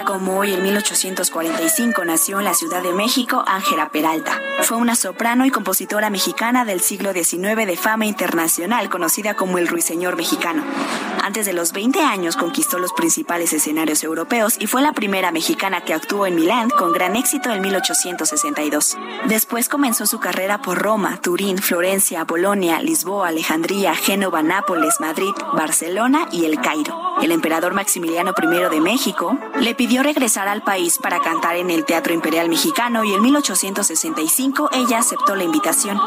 [0.00, 4.40] Como hoy, en 1845, nació en la Ciudad de México Ángela Peralta.
[4.62, 9.68] Fue una soprano y compositora mexicana del siglo XIX de fama internacional, conocida como el
[9.68, 10.64] Ruiseñor mexicano.
[11.22, 15.82] Antes de los 20 años conquistó los principales escenarios europeos y fue la primera mexicana
[15.82, 18.96] que actuó en Milán con gran éxito en 1862.
[19.26, 26.28] Después comenzó su carrera por Roma, Turín, Florencia, Bolonia, Lisboa, Alejandría, Génova, Nápoles, Madrid, Barcelona
[26.32, 26.98] y El Cairo.
[27.20, 31.84] El emperador Maximiliano I de México le pidió regresar al país para cantar en el
[31.84, 35.98] Teatro Imperial Mexicano y en 1865 ella aceptó la invitación.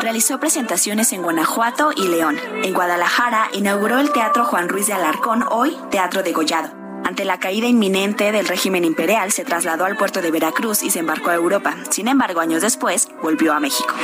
[0.00, 2.38] Realizó presentaciones en Guanajuato y León.
[2.64, 6.70] En Guadalajara inauguró el Teatro Juan Ruiz de Alarcón, hoy Teatro de Gollado.
[7.04, 11.00] Ante la caída inminente del régimen imperial, se trasladó al puerto de Veracruz y se
[11.00, 11.76] embarcó a Europa.
[11.90, 13.94] Sin embargo, años después, volvió a México.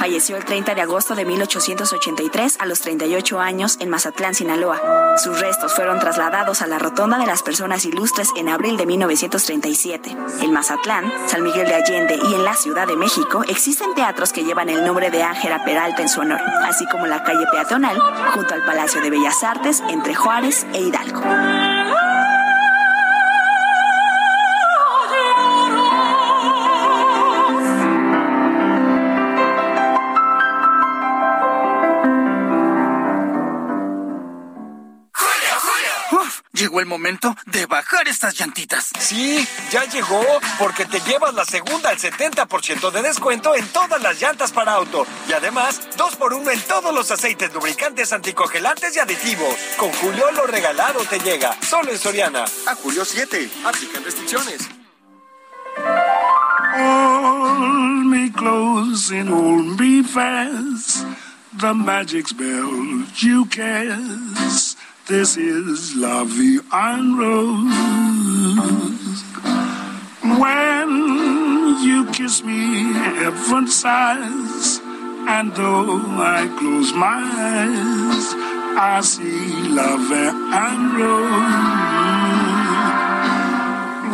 [0.00, 5.18] Falleció el 30 de agosto de 1883 a los 38 años en Mazatlán, Sinaloa.
[5.22, 10.16] Sus restos fueron trasladados a la Rotonda de las Personas Ilustres en abril de 1937.
[10.40, 14.42] En Mazatlán, San Miguel de Allende y en la Ciudad de México existen teatros que
[14.42, 18.00] llevan el nombre de Ángela Peralta en su honor, así como la calle peatonal
[18.34, 21.20] junto al Palacio de Bellas Artes entre Juárez e Hidalgo.
[36.80, 38.88] Llegó el momento de bajar estas llantitas.
[38.98, 40.24] Sí, ya llegó,
[40.58, 45.06] porque te llevas la segunda al 70% de descuento en todas las llantas para auto.
[45.28, 49.54] Y además, dos por uno en todos los aceites lubricantes, anticongelantes y aditivos.
[49.76, 52.44] Con Julio lo regalado te llega, solo en Soriana.
[52.66, 54.66] A Julio 7, aplican restricciones.
[56.76, 61.04] Hold me close and hold me fast.
[61.52, 64.69] The magic spell you cast.
[65.10, 66.60] This is La Vie
[67.18, 67.66] Rose.
[70.38, 70.90] When
[71.82, 74.78] you kiss me, heaven sighs,
[75.26, 78.34] and though I close my eyes,
[78.78, 80.30] I see Vie
[80.64, 81.34] en Rose.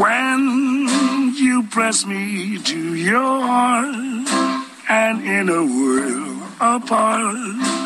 [0.01, 3.95] When you press me to your heart,
[4.89, 7.86] and in a world apart,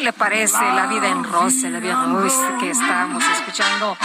[0.00, 3.98] ¿Qué le parece la vida en rosa, la vida en que estamos escuchando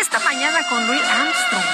[0.00, 1.64] esta mañana con Louis Armstrong?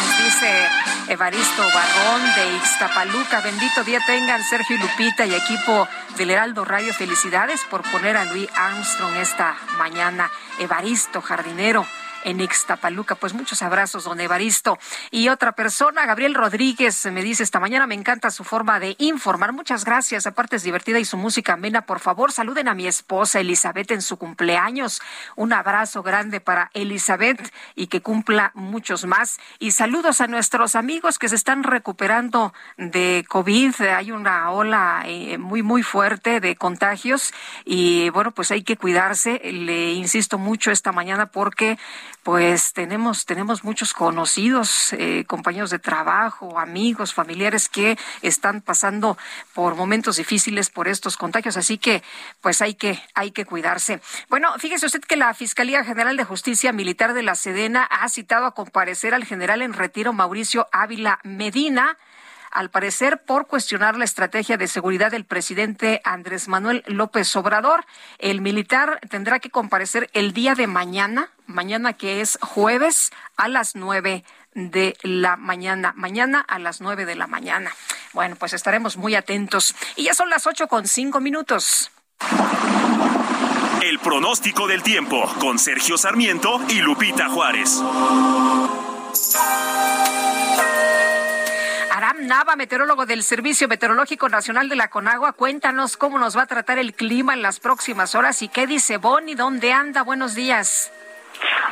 [0.00, 0.68] Nos dice
[1.10, 3.40] Evaristo Barrón de Ixtapaluca.
[3.42, 6.92] Bendito día tengan Sergio y Lupita y equipo del Heraldo Radio.
[6.92, 10.28] Felicidades por poner a Louis Armstrong esta mañana.
[10.58, 11.86] Evaristo, jardinero
[12.24, 13.14] en Ixtapaluca.
[13.14, 14.78] Pues muchos abrazos, don Evaristo.
[15.10, 19.52] Y otra persona, Gabriel Rodríguez, me dice esta mañana, me encanta su forma de informar.
[19.52, 20.26] Muchas gracias.
[20.26, 21.82] Aparte es divertida y su música amena.
[21.82, 25.00] Por favor, saluden a mi esposa Elizabeth en su cumpleaños.
[25.36, 29.38] Un abrazo grande para Elizabeth y que cumpla muchos más.
[29.58, 33.80] Y saludos a nuestros amigos que se están recuperando de COVID.
[33.80, 37.32] Hay una ola eh, muy, muy fuerte de contagios
[37.64, 39.40] y bueno, pues hay que cuidarse.
[39.44, 41.78] Le insisto mucho esta mañana porque
[42.22, 49.16] pues tenemos, tenemos muchos conocidos, eh, compañeros de trabajo, amigos, familiares que están pasando
[49.54, 52.02] por momentos difíciles por estos contagios, así que
[52.40, 54.00] pues hay que, hay que cuidarse.
[54.28, 58.46] Bueno, fíjese usted que la Fiscalía General de Justicia Militar de la Sedena ha citado
[58.46, 61.96] a comparecer al general en retiro Mauricio Ávila Medina
[62.50, 67.84] al parecer por cuestionar la estrategia de seguridad del presidente Andrés Manuel López Obrador.
[68.18, 73.74] El militar tendrá que comparecer el día de mañana, mañana que es jueves, a las
[73.74, 74.24] nueve
[74.54, 77.72] de la mañana, mañana a las nueve de la mañana.
[78.12, 79.74] Bueno, pues estaremos muy atentos.
[79.96, 81.90] Y ya son las ocho con cinco minutos.
[83.82, 87.80] El pronóstico del tiempo con Sergio Sarmiento y Lupita Juárez.
[91.92, 96.46] Aram Nava, meteorólogo del Servicio Meteorológico Nacional de la Conagua, cuéntanos cómo nos va a
[96.46, 100.02] tratar el clima en las próximas horas y qué dice Bonnie, dónde anda.
[100.02, 100.92] Buenos días.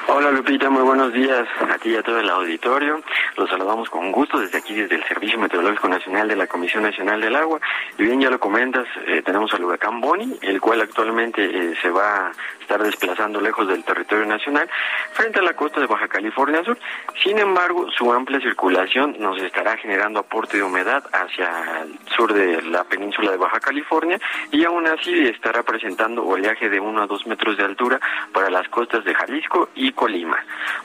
[0.08, 3.02] Hola Lupita, muy buenos días a ti y a todo el auditorio.
[3.36, 7.20] Los saludamos con gusto desde aquí, desde el Servicio Meteorológico Nacional de la Comisión Nacional
[7.20, 7.60] del Agua.
[7.98, 11.90] Y bien, ya lo comentas, eh, tenemos al huracán Boni, el cual actualmente eh, se
[11.90, 14.68] va a estar desplazando lejos del territorio nacional,
[15.12, 16.78] frente a la costa de Baja California Sur.
[17.22, 22.62] Sin embargo, su amplia circulación nos estará generando aporte de humedad hacia el sur de
[22.62, 24.18] la península de Baja California
[24.50, 28.00] y aún así estará presentando oleaje de 1 a 2 metros de altura
[28.32, 30.38] para las costas de Jalisco y Colima.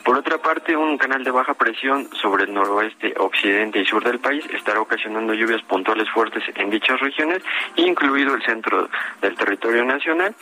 [0.04, 4.20] Por otra parte, un canal de baja presión sobre el noroeste, occidente y sur del
[4.20, 7.44] país estará ocasionando lluvias puntuales fuertes en dichas regiones,
[7.76, 8.90] incluido el centro
[9.22, 10.36] del territorio nacional.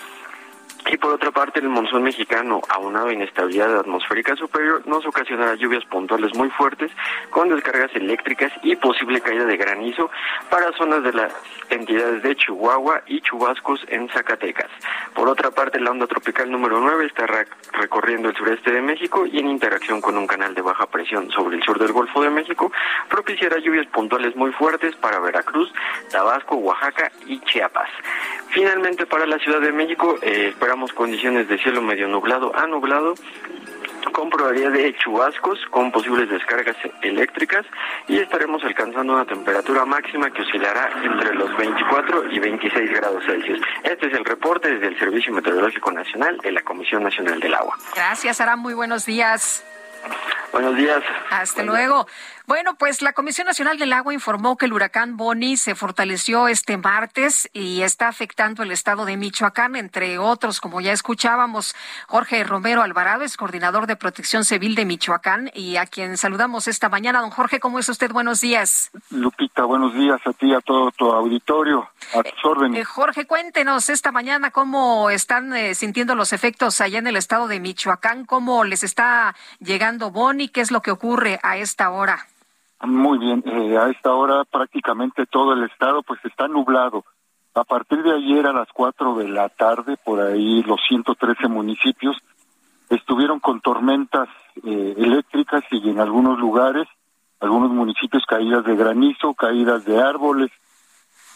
[0.87, 5.85] Y por otra parte, el monzón mexicano, aunado a inestabilidad atmosférica superior, nos ocasionará lluvias
[5.85, 6.91] puntuales muy fuertes,
[7.29, 10.09] con descargas eléctricas y posible caída de granizo
[10.49, 11.33] para zonas de las
[11.69, 14.69] entidades de Chihuahua y Chubascos en Zacatecas.
[15.13, 17.27] Por otra parte, la onda tropical número 9 está
[17.73, 21.57] recorriendo el sureste de México y en interacción con un canal de baja presión sobre
[21.57, 22.71] el sur del Golfo de México,
[23.09, 25.71] propiciará lluvias puntuales muy fuertes para Veracruz,
[26.11, 27.89] Tabasco, Oaxaca y Chiapas.
[28.49, 33.15] Finalmente, para la Ciudad de México, eh, esperamos condiciones de cielo medio nublado a nublado
[34.11, 37.65] con probabilidad de chubascos con posibles descargas eléctricas
[38.07, 43.59] y estaremos alcanzando una temperatura máxima que oscilará entre los 24 y 26 grados Celsius.
[43.83, 47.75] Este es el reporte desde el Servicio Meteorológico Nacional de la Comisión Nacional del Agua.
[47.95, 48.59] Gracias, Aram.
[48.59, 49.65] Muy buenos días.
[50.51, 51.01] Buenos días.
[51.31, 52.05] Hasta luego.
[52.49, 56.77] Bueno, pues la Comisión Nacional del Agua informó que el huracán Boni se fortaleció este
[56.77, 61.75] martes y está afectando el estado de Michoacán, entre otros, como ya escuchábamos.
[62.07, 66.89] Jorge Romero Alvarado es coordinador de protección civil de Michoacán y a quien saludamos esta
[66.89, 67.21] mañana.
[67.21, 68.11] Don Jorge, ¿cómo es usted?
[68.11, 68.89] Buenos días.
[69.11, 71.87] Lupita, buenos días a ti y a todo tu auditorio.
[72.15, 72.81] A tus órdenes.
[72.81, 77.47] Eh, Jorge, cuéntenos esta mañana cómo están eh, sintiendo los efectos allá en el estado
[77.47, 82.25] de Michoacán, cómo les está llegando Boni, qué es lo que ocurre a esta hora.
[82.81, 87.03] Muy bien, eh, a esta hora prácticamente todo el estado pues está nublado.
[87.53, 92.17] A partir de ayer a las 4 de la tarde, por ahí los 113 municipios
[92.89, 94.29] estuvieron con tormentas
[94.63, 96.87] eh, eléctricas y en algunos lugares,
[97.39, 100.49] algunos municipios caídas de granizo, caídas de árboles,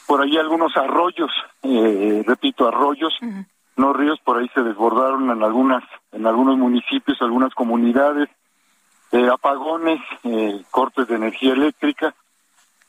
[0.07, 1.31] por ahí algunos arroyos,
[1.61, 3.13] eh, repito, arroyos
[3.75, 8.29] no ríos, por ahí se desbordaron en algunas, en algunos municipios, algunas comunidades,
[9.13, 12.13] eh, apagones, eh, cortes de energía eléctrica,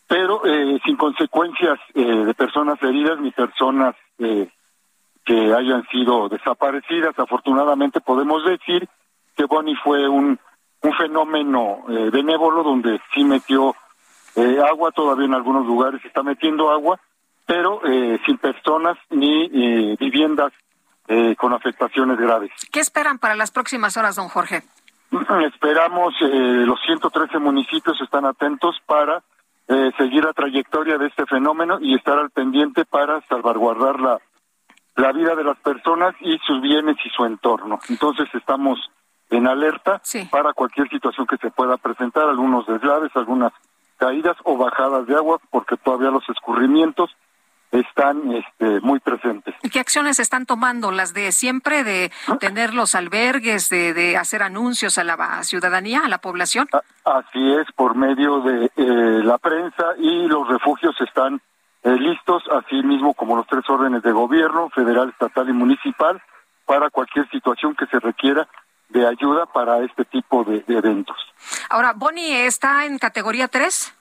[0.08, 7.18] pero eh, sin consecuencias de personas heridas ni personas que hayan sido desaparecidas.
[7.18, 8.88] Afortunadamente podemos decir
[9.36, 10.38] que Bonnie fue un,
[10.82, 13.74] un fenómeno benévolo donde sí metió
[14.68, 17.00] agua, todavía en algunos lugares está metiendo agua,
[17.46, 17.80] pero
[18.26, 19.48] sin personas ni
[19.96, 20.52] viviendas
[21.06, 22.50] eh, con afectaciones graves.
[22.72, 24.62] ¿Qué esperan para las próximas horas, don Jorge?
[25.46, 29.22] Esperamos, eh, los 113 municipios están atentos para
[29.68, 34.20] eh, seguir la trayectoria de este fenómeno y estar al pendiente para salvaguardar la,
[34.96, 37.78] la vida de las personas y sus bienes y su entorno.
[37.88, 38.78] Entonces estamos
[39.30, 40.00] en alerta
[40.30, 43.52] para cualquier situación que se pueda presentar, algunos deslaves, algunas
[43.96, 47.10] caídas o bajadas de agua, porque todavía los escurrimientos
[47.74, 49.54] están este, muy presentes.
[49.62, 50.92] ¿Y qué acciones están tomando?
[50.92, 56.08] ¿Las de siempre, de tener los albergues, de, de hacer anuncios a la ciudadanía, a
[56.08, 56.68] la población?
[57.04, 61.40] Así es, por medio de eh, la prensa y los refugios están
[61.82, 66.22] eh, listos, así mismo como los tres órdenes de gobierno, federal, estatal y municipal,
[66.64, 68.48] para cualquier situación que se requiera
[68.88, 71.16] de ayuda para este tipo de, de eventos.
[71.68, 73.94] Ahora, Bonnie está en categoría 3.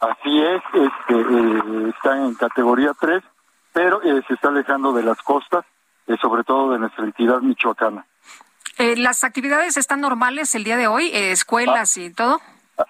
[0.00, 3.22] Así es, este, eh, está en categoría 3,
[3.72, 5.64] pero eh, se está alejando de las costas,
[6.06, 8.06] eh, sobre todo de nuestra entidad michoacana.
[8.78, 11.10] ¿Las actividades están normales el día de hoy?
[11.12, 12.40] ¿Escuelas y todo?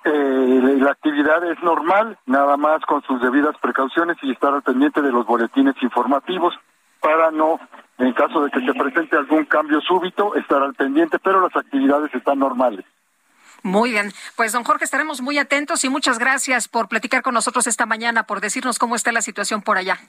[0.05, 5.11] la actividad es normal, nada más con sus debidas precauciones y estar al pendiente de
[5.11, 6.55] los boletines informativos
[7.01, 7.59] para no,
[7.99, 12.15] en caso de que se presente algún cambio súbito, estar al pendiente, pero las actividades
[12.15, 12.85] están normales.
[13.63, 17.67] Muy bien, pues don Jorge, estaremos muy atentos y muchas gracias por platicar con nosotros
[17.67, 20.01] esta mañana, por decirnos cómo está la situación por allá.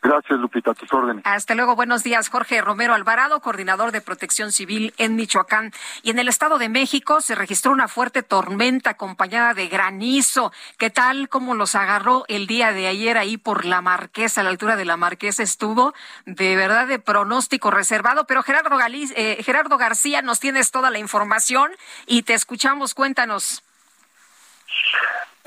[0.00, 1.24] Gracias, Lupita, a tus órdenes.
[1.26, 2.28] Hasta luego, buenos días.
[2.28, 5.72] Jorge Romero Alvarado, coordinador de protección civil en Michoacán.
[6.02, 10.52] Y en el Estado de México se registró una fuerte tormenta acompañada de granizo.
[10.78, 11.28] ¿Qué tal?
[11.28, 14.42] ¿Cómo los agarró el día de ayer ahí por la Marquesa?
[14.42, 15.94] A la altura de la Marquesa estuvo
[16.26, 18.24] de verdad de pronóstico reservado.
[18.26, 21.72] Pero Gerardo, eh, Gerardo García, nos tienes toda la información
[22.06, 22.94] y te escuchamos.
[22.94, 23.64] Cuéntanos.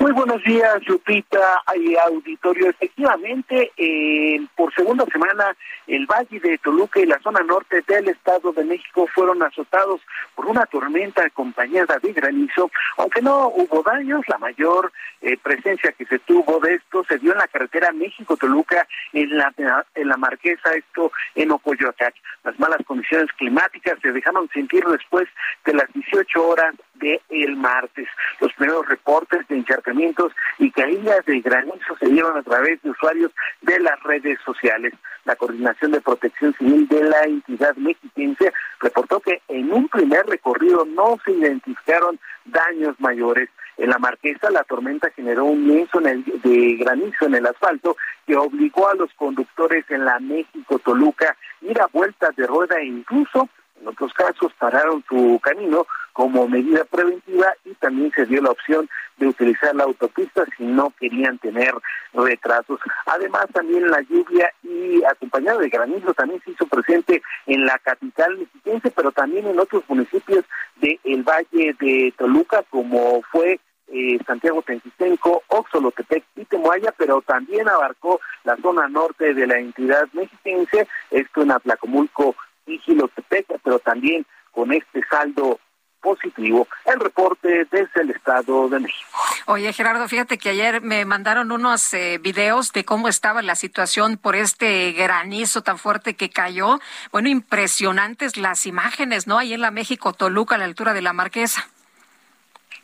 [0.02, 2.70] Muy buenos días, Lupita y auditorio.
[2.70, 8.50] Efectivamente, eh, por segunda semana, el Valle de Toluca y la zona norte del Estado
[8.52, 10.00] de México fueron azotados
[10.34, 12.68] por una tormenta acompañada de granizo.
[12.96, 17.30] Aunque no hubo daños, la mayor eh, presencia que se tuvo de esto se dio
[17.30, 19.54] en la carretera México-Toluca, en la,
[19.94, 22.16] en la Marquesa, esto en Ocoyoacac.
[22.42, 25.28] Las malas condiciones climáticas se dejaron sentir después
[25.64, 28.08] de las 18 horas del martes.
[28.40, 33.32] Los primeros reportes de encharcamientos y caídas de granizo se dieron a través de usuarios
[33.62, 34.94] de las redes sociales.
[35.24, 40.84] La Coordinación de Protección Civil de la entidad mexiquense reportó que en un primer recorrido
[40.84, 43.48] no se identificaron daños mayores.
[43.78, 47.96] En la Marquesa, la tormenta generó un lienzo de granizo en el asfalto
[48.26, 53.48] que obligó a los conductores en la México-Toluca ir a vueltas de rueda e incluso
[53.82, 58.88] en otros casos pararon su camino como medida preventiva y también se dio la opción
[59.16, 61.74] de utilizar la autopista si no querían tener
[62.12, 62.80] retrasos.
[63.06, 68.38] Además, también la lluvia y acompañada de granizo también se hizo presente en la capital
[68.38, 70.44] mexiquense, pero también en otros municipios
[70.76, 78.20] del Valle de Toluca, como fue eh, Santiago Tentistenco, Oxolotepec y Temoaya, pero también abarcó
[78.44, 82.34] la zona norte de la entidad mexiquense, esto en Atlacomulco,
[82.66, 85.58] y Gilotepec, pero también con este saldo
[86.02, 86.66] positivo.
[86.84, 89.08] El reporte desde el Estado de México.
[89.46, 94.18] Oye, Gerardo, fíjate que ayer me mandaron unos eh, videos de cómo estaba la situación
[94.18, 96.80] por este granizo tan fuerte que cayó.
[97.12, 99.38] Bueno, impresionantes las imágenes, ¿no?
[99.38, 101.68] Ahí en la México Toluca, a la altura de la Marquesa.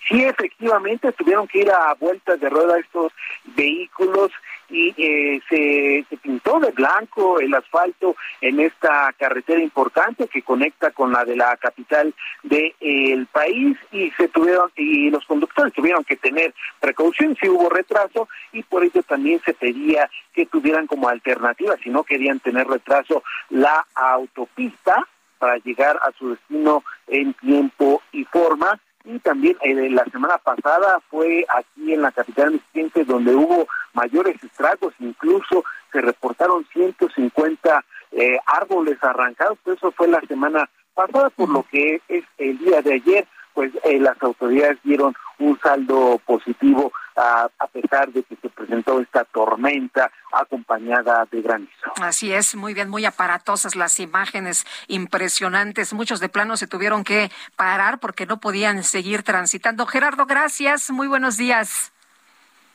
[0.09, 3.13] Sí, efectivamente, tuvieron que ir a vueltas de rueda estos
[3.45, 4.31] vehículos
[4.71, 11.13] y eh, se, pintó de blanco el asfalto en esta carretera importante que conecta con
[11.13, 16.55] la de la capital del país y se tuvieron y los conductores tuvieron que tener
[16.81, 21.91] precaución si hubo retraso y por ello también se pedía que tuvieran como alternativa si
[21.91, 25.07] no querían tener retraso la autopista
[25.39, 28.79] para llegar a su destino en tiempo y forma
[29.09, 34.37] y también eh, la semana pasada fue aquí en la capital mexiquense donde hubo mayores
[34.45, 41.63] estragos, incluso se reportaron 150 eh, árboles arrancados, eso fue la semana pasada, por lo
[41.71, 47.51] que es el día de ayer, pues eh, las autoridades dieron un saldo positivo a,
[47.59, 51.93] a pesar de que se presentó esta tormenta acompañada de granizo.
[52.01, 55.93] Así es, muy bien, muy aparatosas las imágenes, impresionantes.
[55.93, 59.87] Muchos de plano se tuvieron que parar porque no podían seguir transitando.
[59.87, 61.93] Gerardo, gracias, muy buenos días.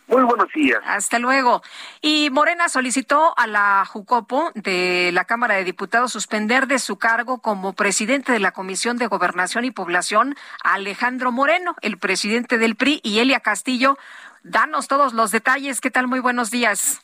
[0.08, 0.82] Muy buenos días.
[0.86, 1.62] Hasta luego.
[2.02, 7.40] Y Morena solicitó a la Jucopo de la Cámara de Diputados suspender de su cargo
[7.40, 12.76] como presidente de la Comisión de Gobernación y Población a Alejandro Moreno, el presidente del
[12.76, 13.98] PRI, y Elia Castillo.
[14.44, 15.80] Danos todos los detalles.
[15.80, 16.08] ¿Qué tal?
[16.08, 17.02] Muy buenos días.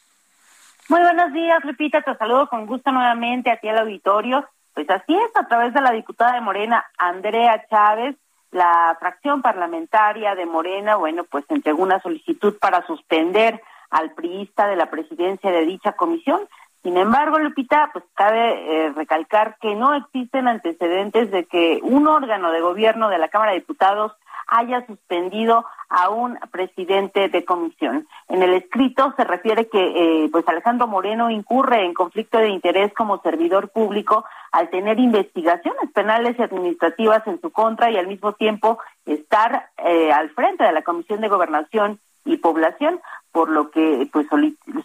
[0.89, 2.01] Muy buenos días, Lupita.
[2.01, 4.47] Te saludo con gusto nuevamente a ti al auditorio.
[4.73, 8.15] Pues así es, a través de la diputada de Morena, Andrea Chávez,
[8.51, 14.75] la fracción parlamentaria de Morena, bueno, pues entregó una solicitud para suspender al priista de
[14.75, 16.41] la presidencia de dicha comisión.
[16.83, 22.51] Sin embargo, Lupita, pues cabe eh, recalcar que no existen antecedentes de que un órgano
[22.51, 24.13] de gobierno de la Cámara de Diputados
[24.49, 28.07] haya suspendido a un presidente de comisión.
[28.27, 29.79] En el escrito se refiere que
[30.25, 35.91] eh, pues Alejandro Moreno incurre en conflicto de interés como servidor público al tener investigaciones
[35.93, 40.71] penales y administrativas en su contra y al mismo tiempo estar eh, al frente de
[40.71, 42.99] la Comisión de Gobernación y Población,
[43.31, 44.27] por lo que pues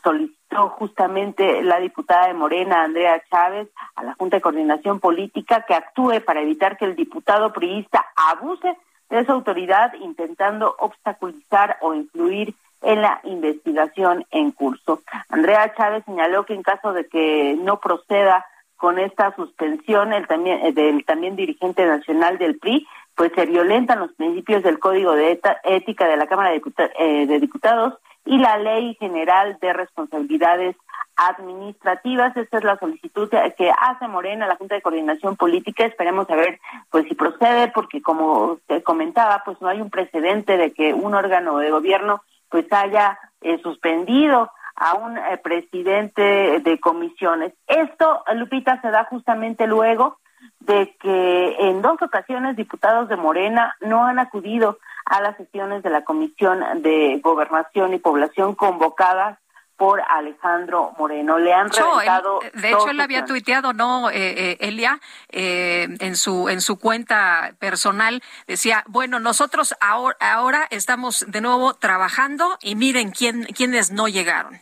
[0.02, 5.74] solicitó justamente la diputada de Morena, Andrea Chávez, a la Junta de Coordinación Política que
[5.74, 8.76] actúe para evitar que el diputado priista abuse
[9.14, 15.02] de su autoridad intentando obstaculizar o influir en la investigación en curso.
[15.28, 18.44] Andrea Chávez señaló que en caso de que no proceda
[18.76, 24.62] con esta suspensión eh, del también dirigente nacional del PRI, pues se violentan los principios
[24.62, 27.94] del Código de Ética de la Cámara eh, de Diputados
[28.26, 30.76] y la Ley General de Responsabilidades
[31.16, 32.36] administrativas.
[32.36, 35.84] Esta es la solicitud que hace Morena, la Junta de Coordinación Política.
[35.84, 36.60] Esperemos a ver
[36.90, 41.14] pues si procede, porque como te comentaba, pues no hay un precedente de que un
[41.14, 47.52] órgano de gobierno pues haya eh, suspendido a un eh, presidente de comisiones.
[47.66, 50.18] Esto, Lupita, se da justamente luego
[50.60, 55.90] de que en dos ocasiones diputados de Morena no han acudido a las sesiones de
[55.90, 59.38] la Comisión de Gobernación y Población convocadas
[59.76, 61.38] por Alejandro Moreno.
[61.38, 62.40] Le han reventado.
[62.52, 64.14] de hecho, él había tuiteado, ¿no, eh,
[64.52, 65.00] eh, Elia?
[65.30, 71.74] Eh, en, su, en su cuenta personal decía, bueno, nosotros ahora, ahora estamos de nuevo
[71.74, 74.60] trabajando y miren quién, quiénes no llegaron.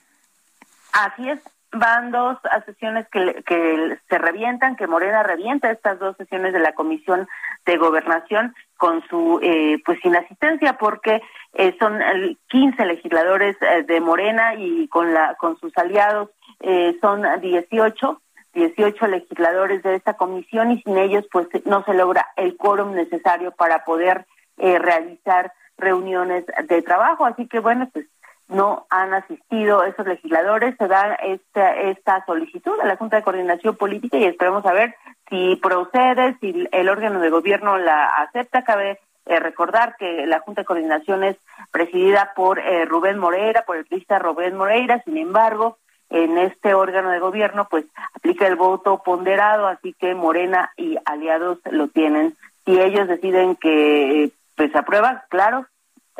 [0.92, 1.40] Así es,
[1.72, 6.74] van dos sesiones que, que se revientan, que Morena revienta estas dos sesiones de la
[6.74, 7.28] Comisión
[7.64, 11.22] de Gobernación con su eh, pues sin asistencia porque
[11.54, 12.00] eh, son
[12.48, 16.30] 15 legisladores eh, de Morena y con la con sus aliados
[16.60, 18.22] eh, son 18
[18.54, 23.52] 18 legisladores de esta comisión y sin ellos pues no se logra el quórum necesario
[23.52, 24.26] para poder
[24.56, 28.06] realizar reuniones de trabajo así que bueno pues
[28.48, 33.76] no han asistido esos legisladores, se da esta, esta solicitud a la Junta de Coordinación
[33.76, 34.94] Política y esperemos a ver
[35.30, 38.62] si procede, si el órgano de gobierno la acepta.
[38.64, 41.36] Cabe eh, recordar que la Junta de Coordinación es
[41.70, 45.78] presidida por eh, Rubén Moreira, por el periodista Rubén Moreira, sin embargo,
[46.10, 51.58] en este órgano de gobierno pues aplica el voto ponderado, así que Morena y aliados
[51.70, 52.36] lo tienen.
[52.64, 55.66] Si ellos deciden que pues aprueba, claro,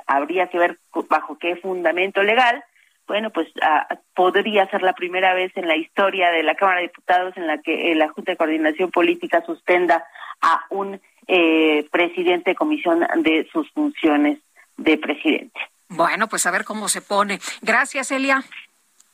[0.06, 0.78] habría que ver
[1.08, 2.64] bajo qué fundamento legal,
[3.06, 6.86] bueno, pues ah, podría ser la primera vez en la historia de la Cámara de
[6.86, 10.04] Diputados en la que eh, la Junta de Coordinación Política suspenda
[10.40, 11.00] a un
[11.34, 14.38] eh, presidente de comisión de sus funciones
[14.76, 15.58] de presidente.
[15.88, 17.40] Bueno, pues a ver cómo se pone.
[17.62, 18.44] Gracias, Elia.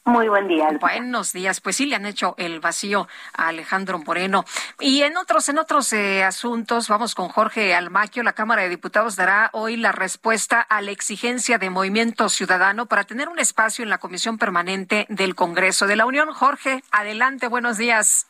[0.04, 0.68] Muy buen día.
[0.80, 1.60] Buenos días.
[1.60, 4.44] Pues sí le han hecho el vacío a Alejandro Moreno.
[4.80, 8.24] Y en otros, en otros eh, asuntos, vamos con Jorge Almaquio.
[8.24, 13.04] La Cámara de Diputados dará hoy la respuesta a la exigencia de Movimiento Ciudadano para
[13.04, 16.32] tener un espacio en la Comisión Permanente del Congreso de la Unión.
[16.32, 17.46] Jorge, adelante.
[17.46, 18.26] Buenos días.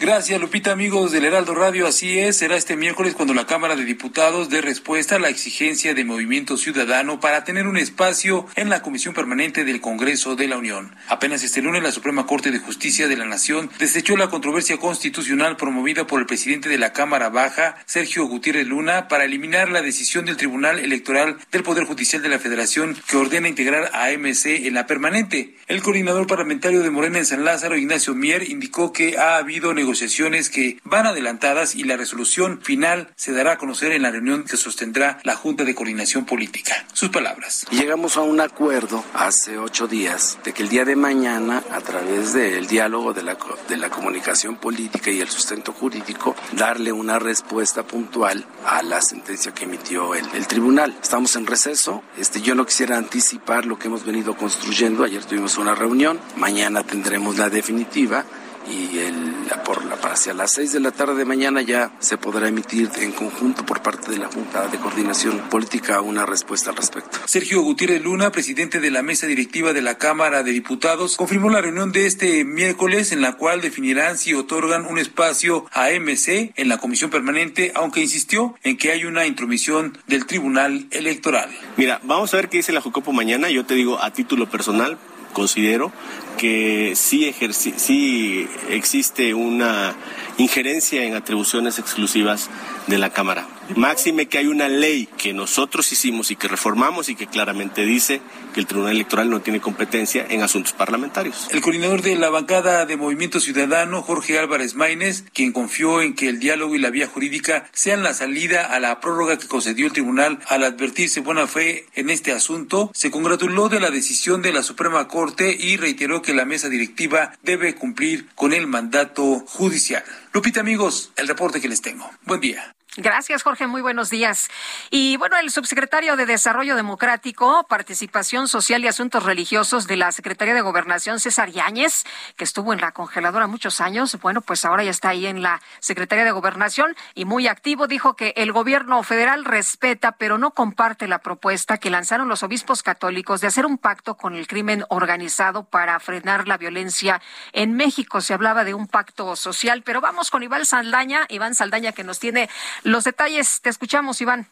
[0.00, 1.86] Gracias, Lupita, amigos del Heraldo Radio.
[1.86, 5.94] Así es, será este miércoles cuando la Cámara de Diputados dé respuesta a la exigencia
[5.94, 10.58] de Movimiento Ciudadano para tener un espacio en la Comisión Permanente del Congreso de la
[10.58, 10.96] Unión.
[11.06, 15.56] Apenas este lunes, la Suprema Corte de Justicia de la Nación desechó la controversia constitucional
[15.56, 20.24] promovida por el presidente de la Cámara Baja, Sergio Gutiérrez Luna, para eliminar la decisión
[20.24, 24.74] del Tribunal Electoral del Poder Judicial de la Federación que ordena integrar a MC en
[24.74, 25.54] la permanente.
[25.68, 29.83] El coordinador parlamentario de Morena en San Lázaro, Ignacio Mier, indicó que ha habido negociaciones
[29.84, 34.44] negociaciones que van adelantadas y la resolución final se dará a conocer en la reunión
[34.44, 36.86] que sostendrá la Junta de Coordinación Política.
[36.94, 37.66] Sus palabras.
[37.70, 42.32] Llegamos a un acuerdo hace ocho días de que el día de mañana, a través
[42.32, 43.36] del diálogo de la,
[43.68, 49.52] de la comunicación política y el sustento jurídico, darle una respuesta puntual a la sentencia
[49.52, 50.96] que emitió el, el tribunal.
[51.02, 52.02] Estamos en receso.
[52.16, 55.04] Este, yo no quisiera anticipar lo que hemos venido construyendo.
[55.04, 56.18] Ayer tuvimos una reunión.
[56.36, 58.24] Mañana tendremos la definitiva
[58.70, 59.34] y el,
[59.64, 63.12] por la, hacia las seis de la tarde de mañana ya se podrá emitir en
[63.12, 67.18] conjunto por parte de la Junta de Coordinación Política una respuesta al respecto.
[67.26, 71.60] Sergio Gutiérrez Luna, presidente de la mesa directiva de la Cámara de Diputados, confirmó la
[71.60, 76.68] reunión de este miércoles en la cual definirán si otorgan un espacio a MC en
[76.68, 81.50] la comisión permanente, aunque insistió en que hay una intromisión del Tribunal Electoral.
[81.76, 83.50] Mira, vamos a ver qué dice la Jucopo mañana.
[83.50, 84.98] Yo te digo a título personal,
[85.32, 85.92] considero
[86.36, 89.94] que sí, existe una
[90.38, 92.50] injerencia en atribuciones exclusivas
[92.86, 93.46] de la Cámara.
[93.76, 98.20] Máxime que hay una ley que nosotros hicimos y que reformamos y que claramente dice
[98.52, 101.48] que el Tribunal Electoral no tiene competencia en asuntos parlamentarios.
[101.50, 106.28] El coordinador de la bancada de Movimiento Ciudadano, Jorge Álvarez Maínez, quien confió en que
[106.28, 109.92] el diálogo y la vía jurídica sean la salida a la prórroga que concedió el
[109.92, 114.62] tribunal al advertirse buena fe en este asunto, se congratuló de la decisión de la
[114.62, 120.02] Suprema Corte y reiteró que la mesa directiva debe cumplir con el mandato judicial.
[120.32, 122.10] Lupita, amigos, el reporte que les tengo.
[122.24, 122.74] Buen día.
[122.96, 123.66] Gracias, Jorge.
[123.66, 124.48] Muy buenos días.
[124.88, 130.54] Y bueno, el subsecretario de Desarrollo Democrático, Participación Social y Asuntos Religiosos de la Secretaría
[130.54, 132.04] de Gobernación, César Yáñez,
[132.36, 135.60] que estuvo en la congeladora muchos años, bueno, pues ahora ya está ahí en la
[135.80, 141.08] Secretaría de Gobernación y muy activo, dijo que el gobierno federal respeta, pero no comparte
[141.08, 145.64] la propuesta que lanzaron los obispos católicos de hacer un pacto con el crimen organizado
[145.64, 147.20] para frenar la violencia
[147.52, 148.20] en México.
[148.20, 152.20] Se hablaba de un pacto social, pero vamos con Iván Saldaña, Iván Saldaña que nos
[152.20, 152.48] tiene
[152.84, 154.48] los detalles, te escuchamos, Iván.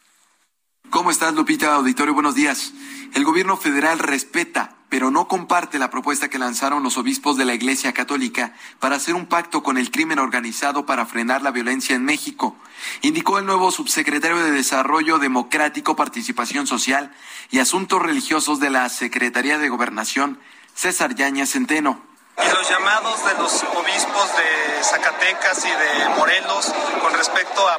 [0.89, 1.73] ¿Cómo estás, Lupita?
[1.75, 2.73] Auditorio, buenos días.
[3.13, 7.53] El gobierno federal respeta, pero no comparte la propuesta que lanzaron los obispos de la
[7.53, 12.05] Iglesia Católica para hacer un pacto con el crimen organizado para frenar la violencia en
[12.05, 12.55] México,
[13.01, 17.11] indicó el nuevo subsecretario de Desarrollo Democrático, Participación Social
[17.49, 20.39] y Asuntos Religiosos de la Secretaría de Gobernación,
[20.75, 27.13] César Yaña Centeno y los llamados de los obispos de Zacatecas y de Morelos con
[27.13, 27.77] respecto a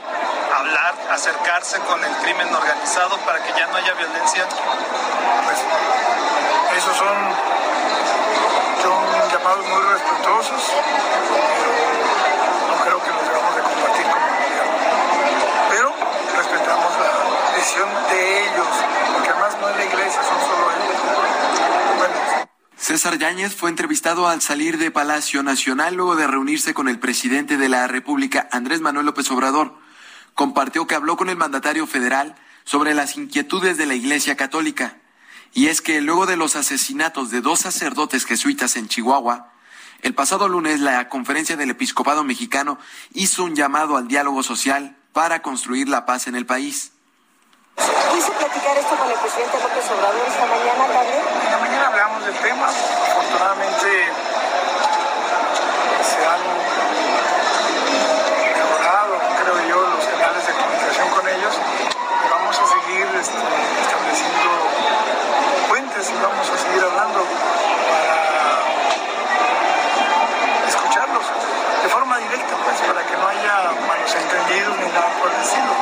[0.59, 4.47] hablar, acercarse con el crimen organizado para que ya no haya violencia?
[5.44, 5.59] Pues
[6.78, 7.16] esos son,
[8.82, 10.62] son llamados muy respetuosos,
[11.59, 11.72] pero
[12.68, 14.72] no creo que los debamos de compartir como gobierno.
[15.70, 15.93] Pero
[16.36, 18.68] respetamos la decisión de ellos,
[19.14, 20.64] porque además no es la iglesia, son solo.
[22.76, 27.56] César Yáñez fue entrevistado al salir de Palacio Nacional luego de reunirse con el presidente
[27.56, 29.78] de la República, Andrés Manuel López Obrador.
[30.34, 32.34] Compartió que habló con el mandatario federal
[32.64, 34.98] sobre las inquietudes de la Iglesia Católica.
[35.52, 39.52] Y es que luego de los asesinatos de dos sacerdotes jesuitas en Chihuahua,
[40.02, 42.78] el pasado lunes la Conferencia del Episcopado Mexicano
[43.12, 46.93] hizo un llamado al diálogo social para construir la paz en el país.
[47.76, 51.22] ¿Quise platicar esto con el presidente López Obrador esta mañana también?
[51.44, 52.66] En la mañana hablamos del tema.
[52.68, 53.88] Afortunadamente
[56.05, 56.42] se han
[58.55, 61.55] mejorado, creo yo, los canales de comunicación con ellos.
[61.59, 63.42] Y vamos a seguir este,
[63.82, 64.51] estableciendo
[65.68, 68.14] puentes y vamos a seguir hablando para
[70.68, 71.26] escucharlos
[71.82, 75.74] de forma directa, pues, para que no haya malos entendidos ni nada por el estilo.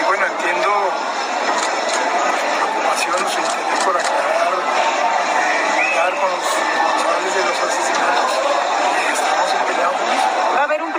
[0.00, 0.70] Y bueno, entiendo
[2.56, 8.30] preocupación, su interés por aclarar, eh, dar con los responsables de los asesinatos.
[8.96, 9.96] Y estamos empeñados.
[10.54, 10.92] Va a haber un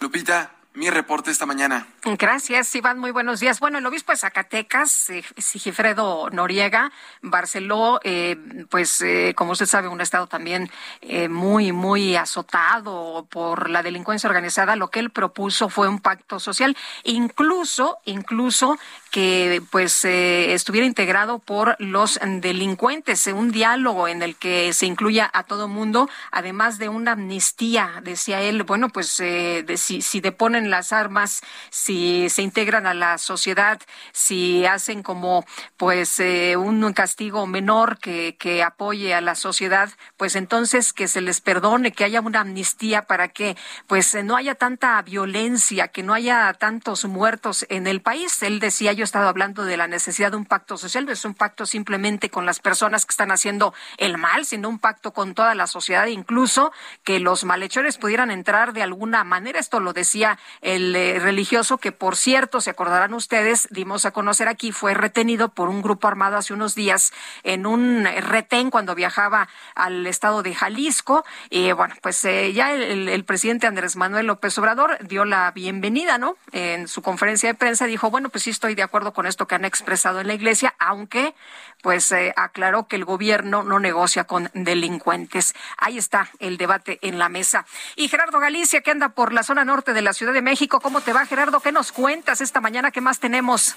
[0.00, 1.86] Lupita, mi reporte esta mañana.
[2.04, 2.98] Gracias, Iván.
[2.98, 3.60] Muy buenos días.
[3.60, 6.92] Bueno, el obispo de Zacatecas, eh, Sigifredo Noriega,
[7.22, 8.36] Barceló, eh,
[8.68, 10.70] pues eh, como usted sabe, un estado también
[11.00, 14.76] eh, muy, muy azotado por la delincuencia organizada.
[14.76, 18.78] Lo que él propuso fue un pacto social, incluso, incluso
[19.16, 25.30] que pues eh, estuviera integrado por los delincuentes, un diálogo en el que se incluya
[25.32, 30.68] a todo mundo, además de una amnistía, decía él, bueno, pues eh, si, si deponen
[30.68, 31.40] las armas,
[31.70, 33.80] si se integran a la sociedad,
[34.12, 35.46] si hacen como
[35.78, 39.88] pues eh, un castigo menor que, que apoye a la sociedad,
[40.18, 43.56] pues entonces que se les perdone, que haya una amnistía para que
[43.86, 48.42] pues no haya tanta violencia, que no haya tantos muertos en el país.
[48.42, 51.34] Él decía, yo estado hablando de la necesidad de un pacto social, no es un
[51.34, 55.54] pacto simplemente con las personas que están haciendo el mal, sino un pacto con toda
[55.54, 56.72] la sociedad, incluso
[57.04, 59.58] que los malhechores pudieran entrar de alguna manera.
[59.58, 64.48] Esto lo decía el eh, religioso que, por cierto, se acordarán ustedes, dimos a conocer
[64.48, 67.12] aquí, fue retenido por un grupo armado hace unos días
[67.42, 71.24] en un retén cuando viajaba al estado de Jalisco.
[71.50, 76.18] Y bueno, pues eh, ya el, el presidente Andrés Manuel López Obrador dio la bienvenida,
[76.18, 76.36] ¿no?
[76.52, 79.54] En su conferencia de prensa dijo, bueno, pues sí estoy de acuerdo con esto que
[79.54, 81.34] han expresado en la iglesia, aunque
[81.82, 85.54] pues eh, aclaró que el gobierno no negocia con delincuentes.
[85.76, 87.66] Ahí está el debate en la mesa.
[87.94, 91.00] Y Gerardo Galicia, que anda por la zona norte de la Ciudad de México, ¿cómo
[91.00, 91.60] te va, Gerardo?
[91.60, 92.90] ¿Qué nos cuentas esta mañana?
[92.90, 93.76] ¿Qué más tenemos?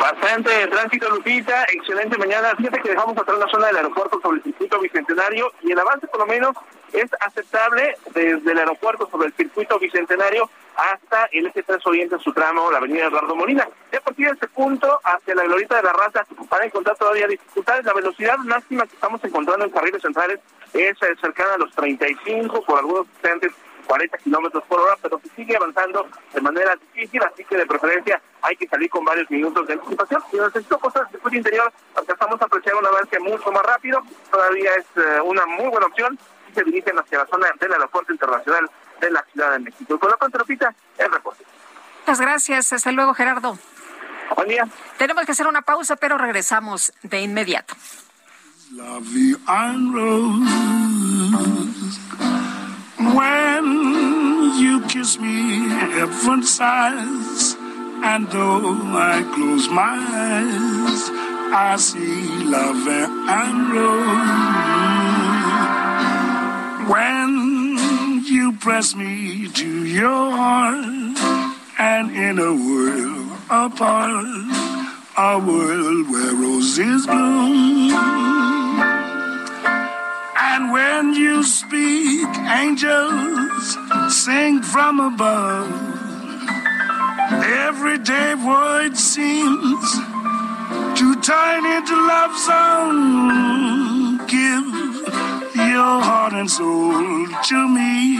[0.00, 1.64] Bastante tránsito, Lupita.
[1.64, 2.54] Excelente mañana.
[2.56, 6.06] Fíjate que dejamos atrás la zona del aeropuerto sobre el circuito bicentenario y el avance,
[6.06, 6.56] por lo menos,
[6.92, 12.20] es aceptable desde el aeropuerto sobre el circuito bicentenario hasta el s 3 Oriente en
[12.20, 13.68] su tramo, la avenida Eduardo Molina.
[13.90, 16.96] De a partir de este punto, hacia la glorieta de la raza, van a encontrar
[16.96, 17.84] todavía dificultades.
[17.84, 20.40] La velocidad máxima que estamos encontrando en carriles centrales
[20.72, 23.52] es eh, cercana a los 35, por algunos instantes
[23.86, 28.22] 40 kilómetros por hora, pero se sigue avanzando de manera difícil, así que de preferencia
[28.40, 30.22] hay que salir con varios minutos de anticipación.
[30.32, 34.00] Necesito cosas del circuito interior, alcanzamos a apreciar un avance mucho más rápido,
[34.30, 36.16] todavía es eh, una muy buena opción
[36.50, 38.70] y se dirigen hacia la zona del aeropuerto internacional
[39.00, 39.94] de la Ciudad de México.
[39.94, 41.44] Y con la Pantropita, el reporte.
[42.00, 42.72] Muchas gracias.
[42.72, 43.58] Hasta luego, Gerardo.
[44.36, 44.68] Buen día.
[44.98, 47.74] Tenemos que hacer una pausa, pero regresamos de inmediato.
[53.00, 57.56] When you kiss me, heaven sighs,
[58.04, 61.10] and though I close my eyes,
[61.50, 64.99] I see love and rose.
[66.90, 70.84] When you press me to your heart,
[71.78, 74.26] and in a world apart,
[75.16, 77.92] a world where roses bloom.
[80.36, 82.26] And when you speak,
[82.58, 83.76] angels
[84.12, 85.70] sing from above.
[87.68, 89.92] Everyday void seems
[90.98, 94.26] to turn into love song.
[94.26, 94.69] Give
[95.70, 98.18] your heart and soul to me,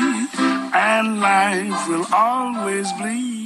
[0.73, 3.41] and life will always bleed.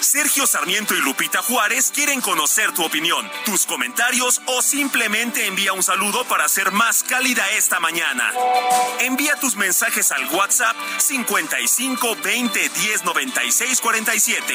[0.00, 5.82] Sergio Sarmiento y Lupita Juárez quieren conocer tu opinión, tus comentarios o simplemente envía un
[5.82, 8.32] saludo para hacer más cálida esta mañana.
[9.00, 14.54] Envía tus mensajes al WhatsApp 55 20 10 96 47.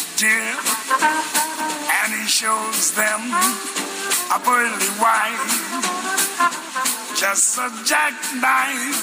[0.21, 0.53] dear,
[1.97, 3.21] and he shows them
[4.29, 5.49] a pearly white.
[7.17, 9.01] Just a jackknife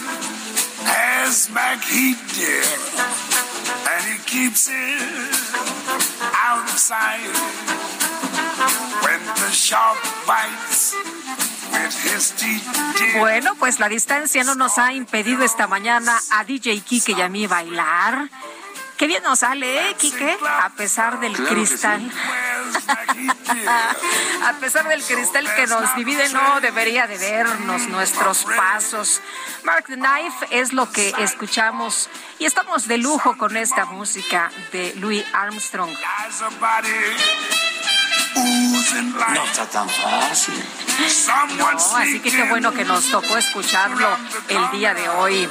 [0.87, 2.63] has back heat, dear,
[3.91, 5.35] and he keeps it
[6.39, 7.35] out of sight.
[9.03, 10.95] When the shark bites.
[13.19, 17.29] Bueno, pues la distancia no nos ha impedido esta mañana a DJ Kike y a
[17.29, 18.29] mí bailar.
[18.99, 20.37] Qué bien nos sale, ¿eh, Quique?
[20.61, 22.11] A pesar del Claro cristal.
[24.45, 29.21] a pesar del cristal que nos divide, no debería de vernos nuestros pasos.
[29.63, 32.11] Mark the Knife es lo que escuchamos
[32.41, 35.91] y estamos de lujo con esta música de Louis Armstrong.
[38.35, 40.65] No está tan fácil.
[41.57, 44.09] No, así que qué bueno que nos tocó escucharlo
[44.49, 45.49] el día de hoy.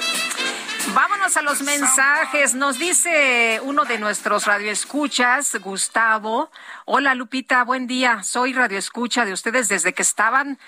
[0.93, 2.55] Vámonos a los mensajes.
[2.55, 6.49] Nos dice uno de nuestros radioescuchas, Gustavo.
[6.85, 8.23] Hola Lupita, buen día.
[8.23, 10.59] Soy radioescucha de ustedes desde que estaban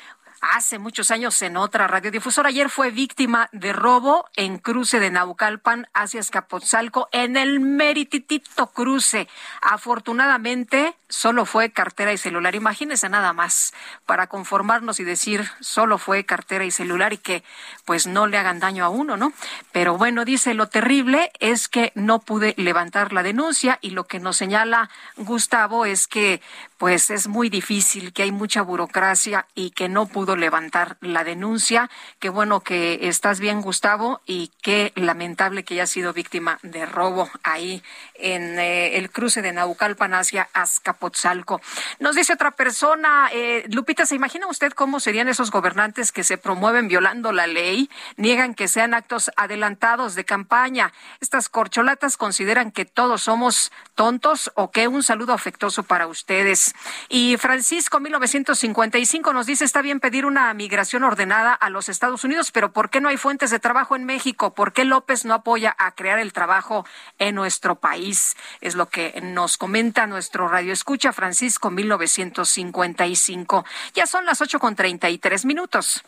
[0.42, 2.50] hace muchos años en otra radiodifusora.
[2.50, 9.28] Ayer fue víctima de robo en cruce de Naucalpan hacia Escapotzalco en el merititito cruce.
[9.62, 12.56] Afortunadamente, solo fue cartera y celular.
[12.56, 13.74] Imagínese nada más
[14.06, 17.44] para conformarnos y decir solo fue cartera y celular y que
[17.86, 19.34] pues no le hagan daño a uno, ¿no?
[19.72, 24.20] Pero bueno, dice lo terrible es que no pude levantar la denuncia y lo que
[24.20, 26.42] nos señala Gustavo es que
[26.80, 31.90] pues es muy difícil, que hay mucha burocracia y que no pudo levantar la denuncia.
[32.20, 37.30] Qué bueno que estás bien, Gustavo, y qué lamentable que haya sido víctima de robo
[37.44, 37.84] ahí
[38.16, 41.60] en eh, el cruce de Naucalpan hacia Azcapotzalco.
[42.00, 46.38] Nos dice otra persona, eh, Lupita, ¿se imagina usted cómo serían esos gobernantes que se
[46.38, 50.94] promueven violando la ley, niegan que sean actos adelantados de campaña?
[51.20, 56.69] Estas corcholatas consideran que todos somos tontos o que un saludo afectuoso para ustedes.
[57.10, 62.52] Y Francisco, 1955, nos dice, está bien pedir una migración ordenada a los Estados Unidos,
[62.52, 64.54] pero ¿por qué no hay fuentes de trabajo en México?
[64.54, 66.86] ¿Por qué López no apoya a crear el trabajo
[67.18, 68.36] en nuestro país?
[68.62, 73.66] Es lo que nos comenta nuestro radio escucha Francisco, 1955.
[73.94, 76.04] Ya son las ocho con treinta y tres minutos.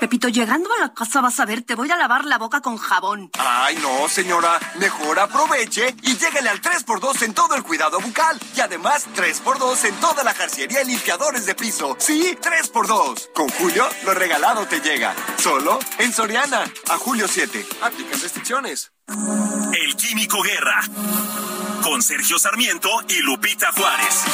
[0.00, 2.78] Pepito, llegando a la casa vas a ver, te voy a lavar la boca con
[2.78, 3.30] jabón.
[3.38, 4.58] Ay, no, señora.
[4.76, 8.40] Mejor aproveche y lléguele al 3x2 en todo el cuidado bucal.
[8.56, 11.96] Y además, 3x2 en toda la jarciería y limpiadores de piso.
[11.98, 13.32] Sí, 3x2.
[13.34, 15.14] Con Julio, lo regalado te llega.
[15.36, 16.64] Solo en Soriana.
[16.88, 17.66] A julio 7.
[17.82, 18.92] Aplican restricciones.
[19.06, 20.80] El Químico Guerra.
[21.82, 24.24] Con Sergio Sarmiento y Lupita Juárez.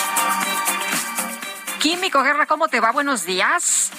[1.80, 2.93] Químico Guerra, ¿cómo te va?
[2.93, 3.90] Buenos días.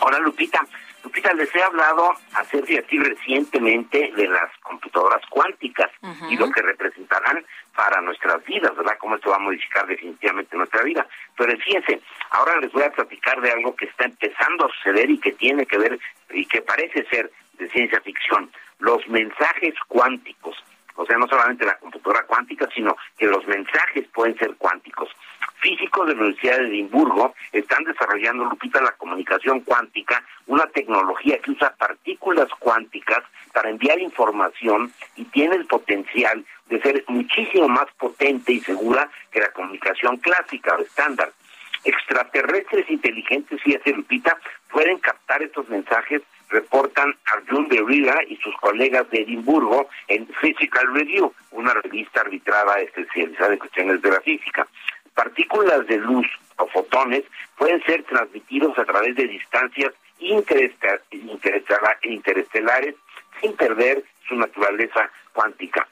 [0.00, 0.66] Hola Lupita.
[1.04, 5.90] Lupita, les he hablado a Sergio y recientemente de las computadoras cuánticas
[6.30, 7.44] y lo que representarán
[7.76, 8.96] para nuestras vidas, ¿verdad?
[8.98, 11.06] Cómo esto va a modificar definitivamente nuestra vida.
[11.36, 12.00] Pero fíjense,
[12.30, 15.66] ahora les voy a platicar de algo que está empezando a suceder y que tiene
[15.66, 15.98] que ver
[16.30, 20.56] y que parece ser de ciencia ficción, los mensajes cuánticos.
[20.96, 25.10] O sea, no solamente la computadora cuántica, sino que los mensajes pueden ser cuánticos
[25.64, 31.52] físicos de la Universidad de Edimburgo están desarrollando, Lupita, la comunicación cuántica, una tecnología que
[31.52, 33.20] usa partículas cuánticas
[33.54, 39.40] para enviar información y tiene el potencial de ser muchísimo más potente y segura que
[39.40, 41.32] la comunicación clásica o estándar.
[41.82, 44.36] Extraterrestres inteligentes, y Lupita,
[44.70, 46.20] pueden captar estos mensajes
[46.50, 53.54] reportan Arjun Derrida y sus colegas de Edimburgo en Physical Review, una revista arbitrada especializada
[53.54, 54.68] en cuestiones de la física
[55.14, 56.26] partículas de luz
[56.58, 57.24] o fotones
[57.56, 59.92] pueden ser transmitidos a través de distancias
[62.02, 62.94] interestelares
[63.40, 65.86] sin perder su naturaleza cuántica.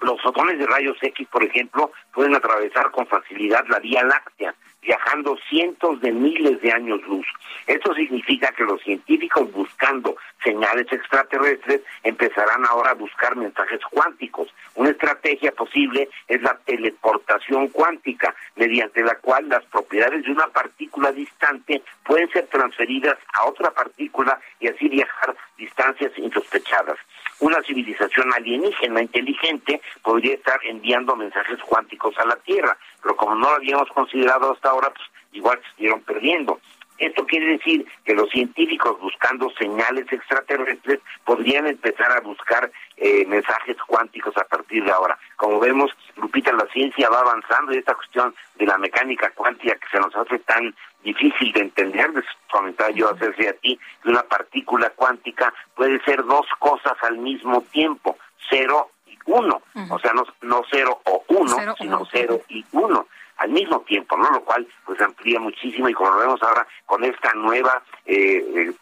[0.00, 5.36] Los fotones de rayos X, por ejemplo, pueden atravesar con facilidad la Vía Láctea, viajando
[5.48, 7.26] cientos de miles de años luz.
[7.66, 14.48] Esto significa que los científicos buscando señales extraterrestres empezarán ahora a buscar mensajes cuánticos.
[14.74, 21.12] Una estrategia posible es la teleportación cuántica, mediante la cual las propiedades de una partícula
[21.12, 26.96] distante pueden ser transferidas a otra partícula y así viajar distancias insospechadas
[27.40, 33.50] una civilización alienígena inteligente podría estar enviando mensajes cuánticos a la Tierra, pero como no
[33.50, 36.60] lo habíamos considerado hasta ahora, pues igual se estuvieron perdiendo.
[37.00, 43.78] Esto quiere decir que los científicos buscando señales extraterrestres podrían empezar a buscar eh, mensajes
[43.86, 45.18] cuánticos a partir de ahora.
[45.36, 49.88] Como vemos, Lupita, la ciencia va avanzando y esta cuestión de la mecánica cuántica que
[49.90, 54.22] se nos hace tan difícil de entender, les comentaba yo hacerse a ti, que una
[54.22, 58.18] partícula cuántica puede ser dos cosas al mismo tiempo,
[58.48, 59.62] cero y uno.
[59.90, 63.06] O sea, no, no cero o uno, sino cero y uno
[63.40, 64.30] al mismo tiempo, ¿no?
[64.30, 68.72] Lo cual pues amplía muchísimo y como lo vemos ahora con esta nueva eh, eh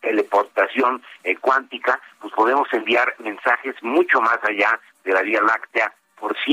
[0.00, 6.36] teleportación eh, cuántica, pues podemos enviar mensajes mucho más allá de la Vía Láctea por
[6.44, 6.52] sí.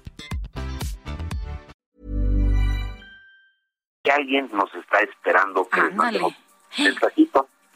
[4.03, 6.33] que alguien nos está esperando que les mandemos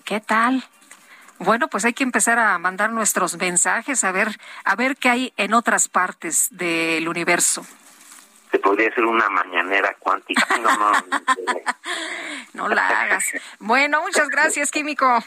[0.04, 0.64] ¿Qué tal?
[1.40, 4.30] Bueno, pues hay que empezar a mandar nuestros mensajes a ver
[4.64, 7.66] a ver qué hay en otras partes del universo.
[8.52, 10.48] se podría hacer una mañanera cuántica.
[10.66, 10.94] No, no,
[12.54, 13.26] no la hagas.
[13.60, 15.24] Bueno, muchas gracias, Químico.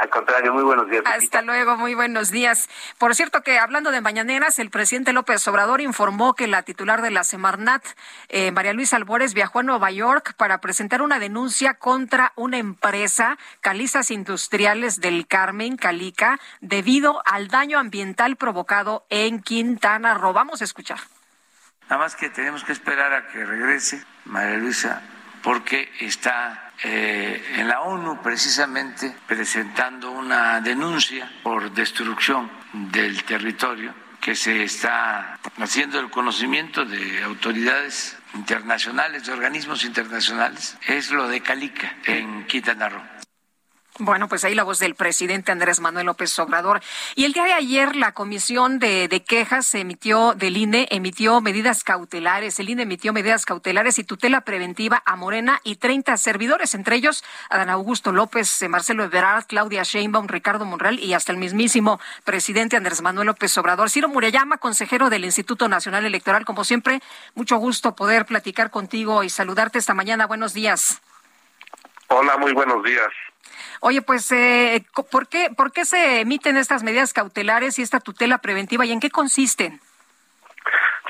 [0.00, 1.02] Al contrario, muy buenos días.
[1.06, 2.68] Hasta luego, muy buenos días.
[2.98, 7.10] Por cierto que hablando de mañaneras, el presidente López Obrador informó que la titular de
[7.10, 7.84] la Semarnat,
[8.28, 13.38] eh, María Luisa Albores, viajó a Nueva York para presentar una denuncia contra una empresa,
[13.60, 20.32] Calizas Industriales del Carmen, Calica, debido al daño ambiental provocado en Quintana Roo.
[20.32, 21.00] Vamos a escuchar.
[21.90, 25.02] Nada más que tenemos que esperar a que regrese María Luisa
[25.42, 34.34] porque está eh, en la ONU precisamente presentando una denuncia por destrucción del territorio que
[34.34, 41.96] se está haciendo el conocimiento de autoridades internacionales, de organismos internacionales, es lo de Calica
[42.04, 43.17] en Quintana Roo.
[44.00, 46.80] Bueno, pues ahí la voz del presidente Andrés Manuel López Obrador.
[47.16, 52.60] Y el día de ayer la comisión de, quejas emitió del INE emitió medidas cautelares.
[52.60, 57.24] El INE emitió medidas cautelares y tutela preventiva a Morena y 30 servidores, entre ellos
[57.50, 62.76] Adán Augusto López, eh, Marcelo Ebrard, Claudia Sheinbaum, Ricardo Monreal y hasta el mismísimo presidente
[62.76, 63.90] Andrés Manuel López Obrador.
[63.90, 67.02] Ciro Murayama, consejero del Instituto Nacional Electoral, como siempre,
[67.34, 70.28] mucho gusto poder platicar contigo y saludarte esta mañana.
[70.28, 71.02] Buenos días.
[72.06, 73.08] Hola, muy buenos días.
[73.80, 78.38] Oye, pues, eh, ¿por, qué, ¿por qué se emiten estas medidas cautelares y esta tutela
[78.38, 79.80] preventiva y en qué consisten?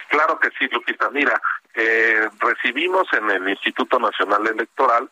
[0.09, 1.11] Claro que sí, Lupita.
[1.11, 1.41] Mira,
[1.75, 5.09] eh, recibimos en el Instituto Nacional Electoral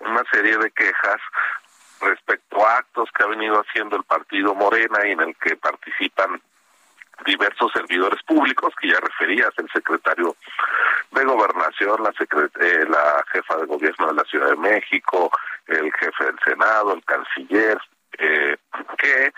[0.00, 1.20] una serie de quejas
[2.00, 6.40] respecto a actos que ha venido haciendo el partido Morena y en el que participan
[7.26, 10.36] diversos servidores públicos que ya referías, el secretario
[11.10, 15.30] de Gobernación, la, eh, la jefa de gobierno de la Ciudad de México,
[15.66, 17.78] el jefe del Senado, el canciller,
[18.18, 18.56] eh,
[18.98, 19.32] que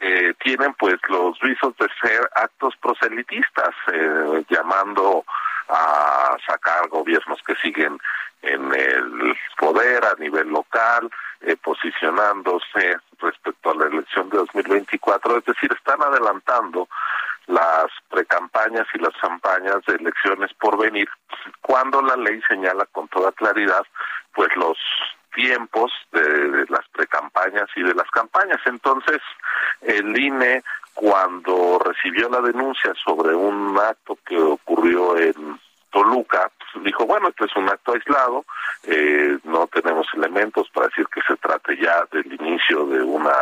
[0.00, 5.24] eh, tienen pues los visos de ser actos proselitistas, eh, llamando
[5.68, 7.98] a sacar gobiernos que siguen
[8.42, 11.10] en el poder a nivel local,
[11.40, 16.88] eh, posicionándose respecto a la elección de 2024, es decir, están adelantando
[17.46, 21.08] las precampañas y las campañas de elecciones por venir,
[21.60, 23.84] cuando la ley señala con toda claridad
[24.34, 24.78] pues los
[25.34, 28.60] tiempos de, las precampañas y de las campañas.
[28.66, 29.20] Entonces,
[29.80, 30.62] el INE,
[30.94, 35.58] cuando recibió la denuncia sobre un acto que ocurrió en
[35.92, 38.44] Toluca, pues, dijo, bueno, este es un acto aislado,
[38.84, 43.36] eh, no tenemos elementos para decir que se trate ya del inicio de una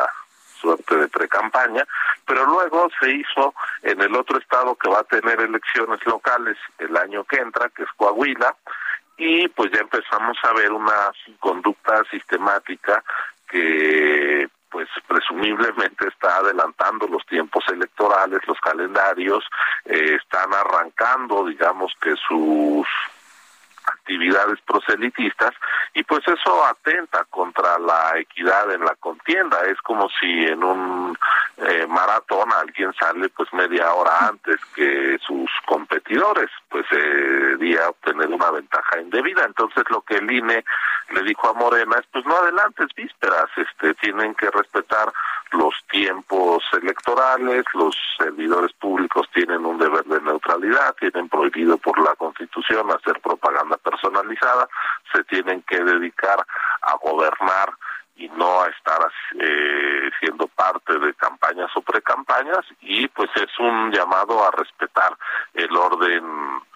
[0.61, 1.87] suerte de precampaña,
[2.27, 6.95] pero luego se hizo en el otro estado que va a tener elecciones locales el
[6.97, 8.55] año que entra, que es Coahuila,
[9.17, 13.03] y pues ya empezamos a ver una conducta sistemática
[13.49, 19.45] que pues presumiblemente está adelantando los tiempos electorales, los calendarios,
[19.85, 22.87] eh, están arrancando, digamos que sus
[24.11, 25.53] actividades proselitistas
[25.95, 29.59] y pues eso atenta contra la equidad en la contienda.
[29.70, 31.16] Es como si en un
[31.59, 38.51] eh, maratón alguien sale pues media hora antes que sus competidores, pues sería obtener una
[38.51, 39.45] ventaja indebida.
[39.45, 40.65] Entonces lo que el INE
[41.11, 45.12] le dijo a Morena es pues no adelantes vísperas, este tienen que respetar
[45.53, 52.15] los tiempos electorales, los servidores públicos tienen un deber de neutralidad, tienen prohibido por la
[52.15, 54.69] Constitución hacer propaganda personalizada,
[55.13, 56.45] se tienen que dedicar
[56.83, 57.75] a gobernar
[58.17, 59.01] y no a estar
[59.41, 65.17] eh, siendo parte de campañas o precampañas y pues es un llamado a respetar
[65.55, 66.23] el orden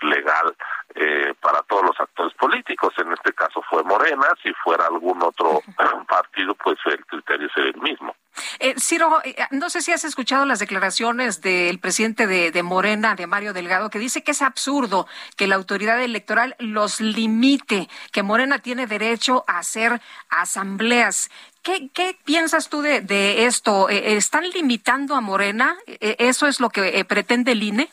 [0.03, 0.57] legal
[0.95, 2.95] eh, para todos los actores políticos.
[2.99, 5.61] En este caso fue Morena, si fuera algún otro
[6.09, 8.15] partido, pues el criterio sería el mismo.
[8.59, 13.15] Eh, Ciro, eh, no sé si has escuchado las declaraciones del presidente de, de, Morena,
[13.15, 15.07] de Mario Delgado, que dice que es absurdo
[15.37, 21.31] que la autoridad electoral los limite, que Morena tiene derecho a hacer asambleas.
[21.63, 23.89] ¿Qué, qué piensas tú de, de esto?
[23.89, 25.77] Eh, ¿Están limitando a Morena?
[25.87, 27.91] ¿Eso es lo que pretende el INE?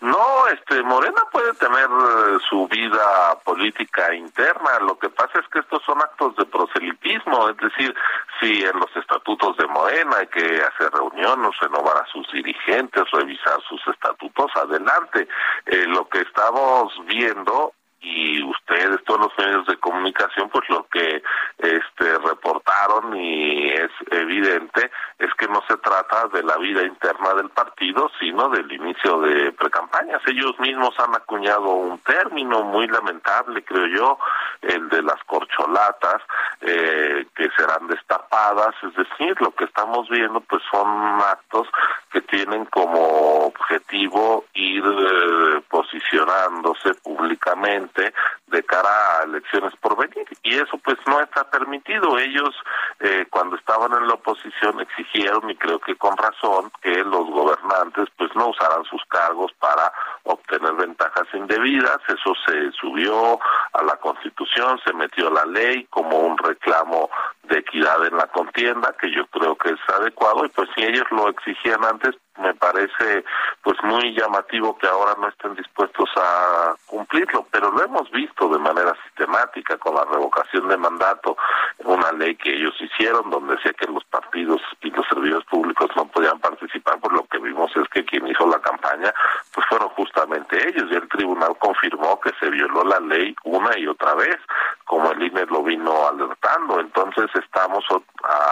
[0.00, 4.78] No, este Morena puede tener eh, su vida política interna.
[4.80, 7.94] Lo que pasa es que estos son actos de proselitismo, es decir,
[8.40, 13.60] si en los estatutos de Morena hay que hacer reuniones, renovar a sus dirigentes, revisar
[13.68, 15.26] sus estatutos, adelante.
[15.66, 21.22] Eh, lo que estamos viendo y ustedes, todos los medios de comunicación, pues lo que
[21.58, 27.50] este reportaron y es evidente es que no se trata de la vida interna del
[27.50, 30.22] partido, sino del inicio de precampañas.
[30.26, 34.18] Ellos mismos han acuñado un término muy lamentable, creo yo,
[34.62, 36.22] el de las corcholatas,
[36.60, 41.68] eh, que serán destapadas, es decir, lo que estamos viendo pues son actos
[42.12, 50.26] que tienen como objetivo ir eh, posicionándose públicamente de cara a elecciones por venir.
[50.42, 52.18] Y eso pues no está permitido.
[52.18, 52.54] Ellos
[53.00, 58.08] eh, cuando estaban en la oposición exigieron y creo que con razón que los gobernantes
[58.16, 59.92] pues no usaran sus cargos para
[60.28, 63.38] obtener ventajas indebidas eso se subió
[63.72, 67.10] a la constitución se metió la ley como un reclamo
[67.44, 71.06] de equidad en la contienda que yo creo que es adecuado y pues si ellos
[71.10, 73.24] lo exigían antes me parece
[73.62, 78.58] pues muy llamativo que ahora no estén dispuestos a cumplirlo, pero lo hemos visto de
[78.58, 81.36] manera sistemática con la revocación de mandato,
[81.84, 86.06] una ley que ellos hicieron donde decía que los partidos y los servidores públicos no
[86.06, 89.12] podían participar, pues lo que vimos es que quien hizo la campaña
[89.52, 93.86] pues fueron justamente ellos y el tribunal confirmó que se violó la ley una y
[93.86, 94.36] otra vez,
[94.84, 97.84] como el INE lo vino alertando, entonces estamos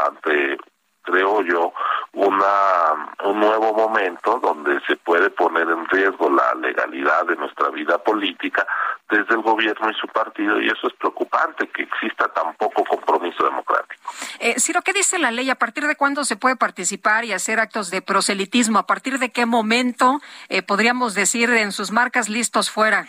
[0.06, 0.59] ante
[1.06, 1.72] creo yo,
[2.12, 7.98] una, un nuevo momento donde se puede poner en riesgo la legalidad de nuestra vida
[7.98, 8.66] política
[9.08, 13.44] desde el gobierno y su partido, y eso es preocupante, que exista tan poco compromiso
[13.44, 14.02] democrático.
[14.40, 15.48] Eh, Ciro, ¿qué dice la ley?
[15.48, 18.78] ¿A partir de cuándo se puede participar y hacer actos de proselitismo?
[18.78, 23.06] ¿A partir de qué momento eh, podríamos decir en sus marcas listos fuera?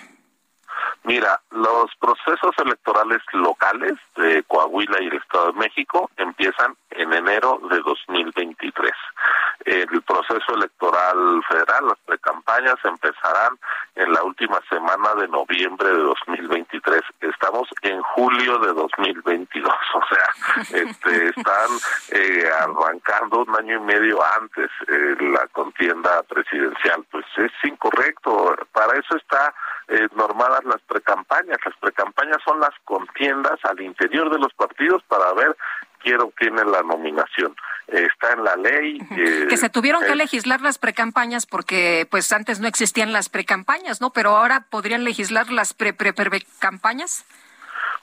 [1.08, 7.62] Mira, los procesos electorales locales de Coahuila y el Estado de México empiezan en enero
[7.72, 8.92] de 2023.
[9.66, 13.58] El proceso electoral federal, las precampañas empezarán
[13.96, 17.02] en la última semana de noviembre de 2023.
[17.22, 21.70] Estamos en julio de 2022, o sea, este, están
[22.12, 27.04] eh, arrancando un año y medio antes eh, la contienda presidencial.
[27.12, 28.56] Pues es incorrecto.
[28.72, 29.54] Para eso está
[29.90, 31.58] eh, normadas las precampañas.
[31.66, 35.56] Las precampañas son las contiendas al interior de los partidos para ver
[36.08, 37.54] quién obtiene la nominación.
[37.88, 39.00] está en la ley.
[39.50, 44.12] que se tuvieron que legislar las precampañas porque pues antes no existían las precampañas, ¿no?
[44.12, 47.26] Pero ahora podrían legislar las pre-pre-pre-campañas.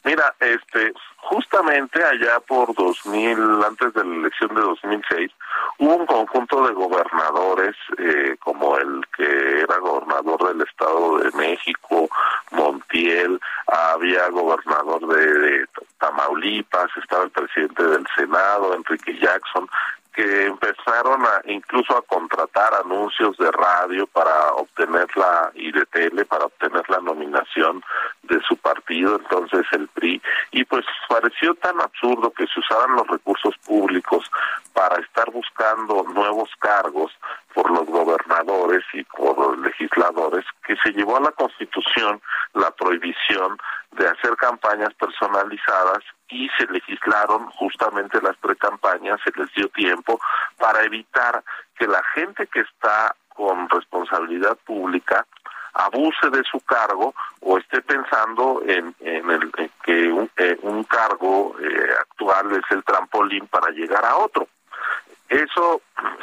[0.05, 5.33] Mira, este, justamente allá por 2000, antes de la elección de 2006,
[5.79, 12.11] hubo un conjunto de gobernadores, eh, como el que era gobernador del Estado de México,
[12.51, 15.67] Montiel, había gobernador de, de
[15.99, 19.67] Tamaulipas, estaba el presidente del Senado, Enrique Jackson,
[20.15, 26.25] que empezaron a incluso a contratar anuncios de radio para obtener la y de tele
[26.25, 27.83] para obtener la nominación
[28.29, 30.21] de su partido entonces el PRI
[30.53, 34.31] y pues pareció tan absurdo que se usaran los recursos públicos
[34.73, 37.13] para estar buscando nuevos cargos
[37.55, 42.21] por los gobernadores y por los legisladores que se llevó a la Constitución
[42.55, 43.57] la prohibición
[43.93, 50.21] de hacer campañas personalizadas y se legislaron justamente las precampañas, se les dio tiempo
[50.59, 51.43] para evitar
[51.79, 55.27] que la gente que está con responsabilidad pública
[55.75, 59.53] abuse de su cargo o esté pensando en, en, el,
[59.85, 64.49] que un, eh, un cargo eh, actual es el trampolín para llegar a otro.
[65.29, 65.81] Eso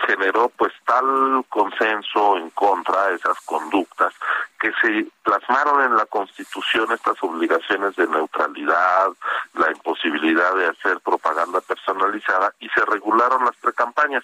[0.08, 4.14] generó pues tal consenso en contra de esas conductas
[4.60, 9.10] que se plasmaron en la Constitución estas obligaciones de neutralidad,
[9.56, 14.24] la imposibilidad de hacer propaganda personalizada y se regularon las precampañas.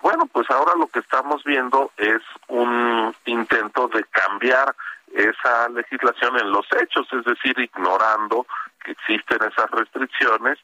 [0.00, 4.74] Bueno, pues ahora lo que estamos viendo es un intento de cambiar
[5.12, 8.46] esa legislación en los hechos, es decir, ignorando
[8.82, 10.58] que existen esas restricciones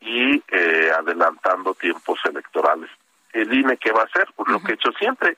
[0.00, 2.90] y eh, adelantando tiempos electorales
[3.34, 5.36] el INE qué va a hacer, pues lo que he hecho siempre,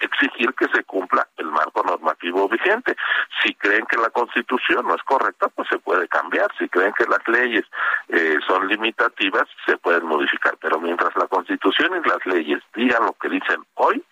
[0.00, 2.96] exigir que se cumpla el marco normativo vigente.
[3.42, 6.50] Si creen que la Constitución no es correcta, pues se puede cambiar.
[6.58, 7.64] Si creen que las leyes
[8.08, 10.56] eh, son limitativas, se pueden modificar.
[10.60, 14.02] Pero mientras la Constitución y las leyes digan lo que dicen hoy,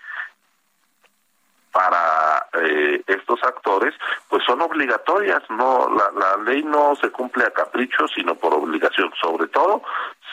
[1.73, 3.95] para eh, estos actores,
[4.29, 5.43] pues son obligatorias.
[5.51, 9.83] No, la, la ley no se cumple a capricho, sino por obligación, sobre todo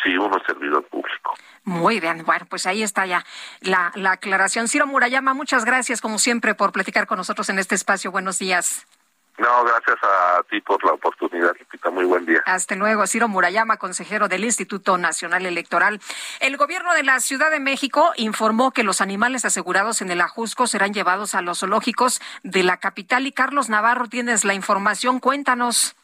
[0.03, 1.33] si uno es servidor público.
[1.63, 3.25] Muy bien, bueno, pues ahí está ya
[3.61, 4.67] la, la aclaración.
[4.67, 8.11] Ciro Murayama, muchas gracias como siempre por platicar con nosotros en este espacio.
[8.11, 8.87] Buenos días.
[9.37, 11.91] No, gracias a ti por la oportunidad, Lupita.
[11.91, 12.41] Muy buen día.
[12.45, 13.05] Hasta luego.
[13.05, 15.99] Ciro Murayama, consejero del Instituto Nacional Electoral.
[16.39, 20.65] El gobierno de la Ciudad de México informó que los animales asegurados en el Ajusco
[20.65, 23.27] serán llevados a los zoológicos de la capital.
[23.27, 25.19] Y Carlos Navarro, tienes la información.
[25.19, 25.95] Cuéntanos.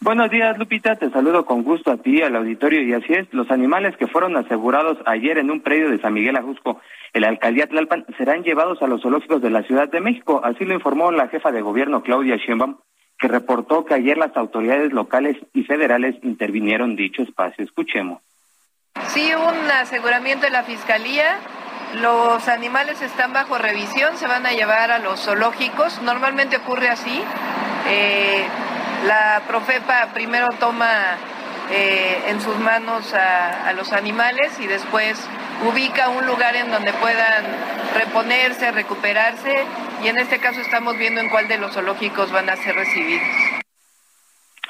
[0.00, 0.96] Buenos días, Lupita.
[0.96, 2.82] Te saludo con gusto a ti, al auditorio.
[2.82, 6.36] Y así es, los animales que fueron asegurados ayer en un predio de San Miguel
[6.36, 6.80] Ajusco,
[7.12, 10.40] en la alcaldía Tlalpan, serán llevados a los zoológicos de la Ciudad de México.
[10.44, 12.76] Así lo informó la jefa de gobierno, Claudia Sheinbaum,
[13.18, 17.64] que reportó que ayer las autoridades locales y federales intervinieron dicho espacio.
[17.64, 18.22] Escuchemos.
[19.08, 21.38] Sí, un aseguramiento de la Fiscalía
[22.02, 26.02] Los animales están bajo revisión, se van a llevar a los zoológicos.
[26.02, 27.22] Normalmente ocurre así.
[27.88, 28.44] Eh,
[29.06, 31.16] la Profepa primero toma
[31.70, 35.28] eh, en sus manos a, los animales y después
[35.70, 37.44] ubica un lugar en donde puedan
[37.94, 39.64] reponerse, recuperarse
[40.02, 43.28] y en este caso estamos viendo en cuál de los zoológicos van a ser recibidos.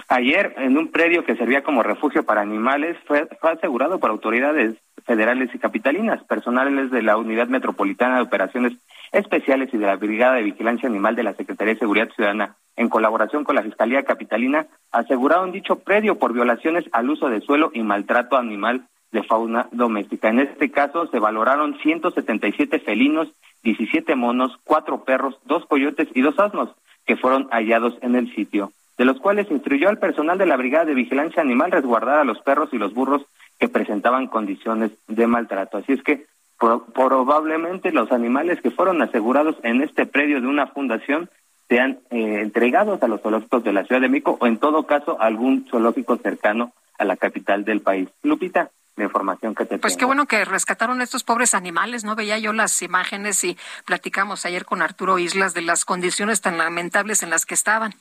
[0.09, 4.75] Ayer, en un predio que servía como refugio para animales, fue, fue asegurado por autoridades
[5.07, 8.73] federales y capitalinas, personales de la Unidad Metropolitana de Operaciones
[9.12, 12.89] Especiales y de la Brigada de Vigilancia Animal de la Secretaría de Seguridad Ciudadana, en
[12.89, 17.82] colaboración con la Fiscalía Capitalina, aseguraron dicho predio por violaciones al uso de suelo y
[17.82, 20.28] maltrato animal de fauna doméstica.
[20.28, 23.28] En este caso se valoraron 177 felinos,
[23.62, 26.70] 17 monos, cuatro perros, dos coyotes y dos asnos
[27.06, 30.85] que fueron hallados en el sitio, de los cuales instruyó al personal de la Brigada
[30.85, 33.22] de Vigilancia Animal resguardar a los perros y los burros
[33.59, 35.78] que presentaban condiciones de maltrato.
[35.78, 36.26] Así es que
[36.59, 41.30] probablemente los animales que fueron asegurados en este predio de una fundación
[41.68, 45.20] sean eh, entregados a los zoológicos de la Ciudad de México o en todo caso
[45.20, 48.09] algún zoológico cercano a la capital del país.
[48.22, 52.16] Lupita, la información que te Pues qué bueno que rescataron estos pobres animales, ¿no?
[52.16, 57.22] Veía yo las imágenes y platicamos ayer con Arturo Islas de las condiciones tan lamentables
[57.22, 57.94] en las que estaban.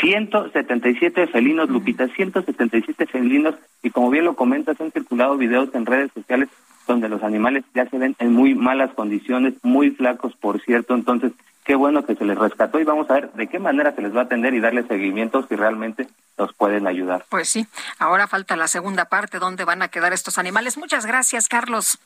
[0.00, 6.10] 177 felinos, Lupita, 177 felinos, y como bien lo comentas, han circulado videos en redes
[6.12, 6.48] sociales
[6.86, 11.32] donde los animales ya se ven en muy malas condiciones, muy flacos, por cierto, entonces
[11.64, 14.14] qué bueno que se les rescató y vamos a ver de qué manera se les
[14.14, 16.06] va a atender y darles seguimiento si realmente
[16.38, 17.24] los pueden ayudar.
[17.28, 17.66] Pues sí,
[17.98, 20.78] ahora falta la segunda parte, ¿dónde van a quedar estos animales?
[20.78, 21.98] Muchas gracias, Carlos.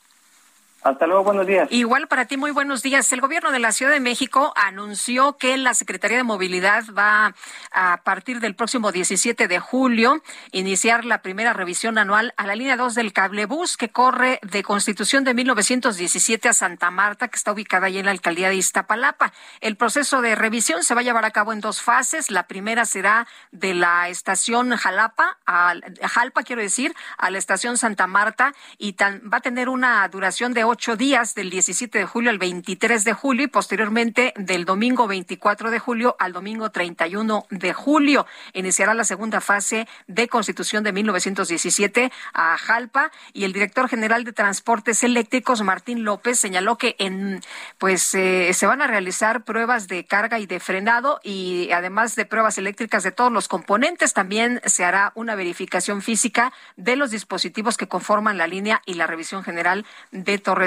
[0.83, 1.67] Hasta luego, buenos días.
[1.69, 3.11] Igual para ti, muy buenos días.
[3.13, 7.35] El gobierno de la Ciudad de México anunció que la Secretaría de Movilidad va
[7.71, 12.77] a partir del próximo 17 de julio iniciar la primera revisión anual a la línea
[12.77, 17.85] 2 del cablebús que corre de Constitución de 1917 a Santa Marta, que está ubicada
[17.85, 19.33] ahí en la alcaldía de Iztapalapa.
[19.59, 22.31] El proceso de revisión se va a llevar a cabo en dos fases.
[22.31, 28.07] La primera será de la estación Jalapa, a, Jalpa, quiero decir, a la estación Santa
[28.07, 32.37] Marta y va a tener una duración de ocho días, del 17 de julio al
[32.37, 38.25] 23 de julio y posteriormente del domingo 24 de julio al domingo 31 de julio.
[38.53, 44.31] Iniciará la segunda fase de constitución de 1917 a Jalpa y el director general de
[44.31, 47.41] Transportes Eléctricos, Martín López, señaló que en
[47.77, 52.25] pues eh, se van a realizar pruebas de carga y de frenado y además de
[52.25, 57.75] pruebas eléctricas de todos los componentes, también se hará una verificación física de los dispositivos
[57.75, 60.60] que conforman la línea y la revisión general de Torre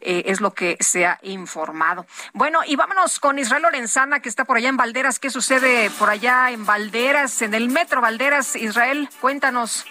[0.00, 2.06] eh, es lo que se ha informado.
[2.32, 5.18] Bueno, y vámonos con Israel Lorenzana, que está por allá en Valderas.
[5.18, 8.56] ¿Qué sucede por allá en Valderas, en el metro Valderas?
[8.56, 9.86] Israel, cuéntanos.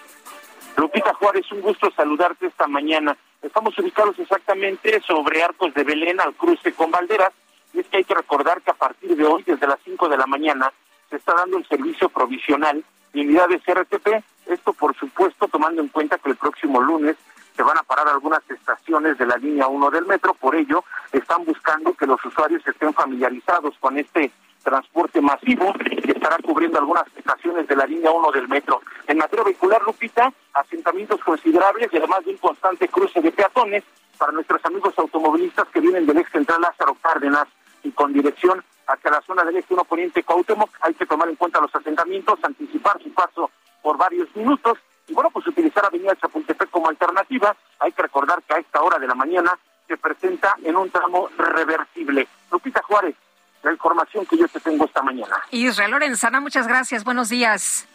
[0.77, 3.17] Lupita Juárez, un gusto saludarte esta mañana.
[3.41, 7.31] Estamos ubicados exactamente sobre Arcos de Belén al cruce con Valderas.
[7.73, 10.17] Y es que hay que recordar que a partir de hoy, desde las 5 de
[10.17, 10.71] la mañana,
[11.09, 14.23] se está dando el servicio provisional de unidades RTP.
[14.45, 17.15] Esto, por supuesto, tomando en cuenta que el próximo lunes
[17.57, 21.43] se van a parar algunas estaciones de la línea 1 del metro, por ello están
[21.43, 24.31] buscando que los usuarios estén familiarizados con este
[24.63, 28.81] transporte masivo que estará cubriendo algunas estaciones de la línea 1 del metro.
[29.07, 33.83] En materia vehicular, Lupita, asentamientos considerables y además de un constante cruce de peatones
[34.19, 37.47] para nuestros amigos automovilistas que vienen del ex central Lázaro Cárdenas
[37.81, 40.69] y con dirección hacia la zona del este 1 poniente Cuauhtémoc.
[40.81, 43.49] Hay que tomar en cuenta los asentamientos, anticipar su paso
[43.81, 44.77] por varios minutos
[45.07, 47.55] y bueno, pues utilizar Avenida Chapultepec como alternativa.
[47.79, 49.57] Hay que recordar que a esta hora de la mañana
[49.87, 52.27] se presenta en un tramo reversible.
[52.51, 53.15] Lupita Juárez,
[53.63, 55.35] la información que yo te tengo esta mañana.
[55.51, 57.03] Israel Lorenzana, muchas gracias.
[57.03, 57.87] Buenos días.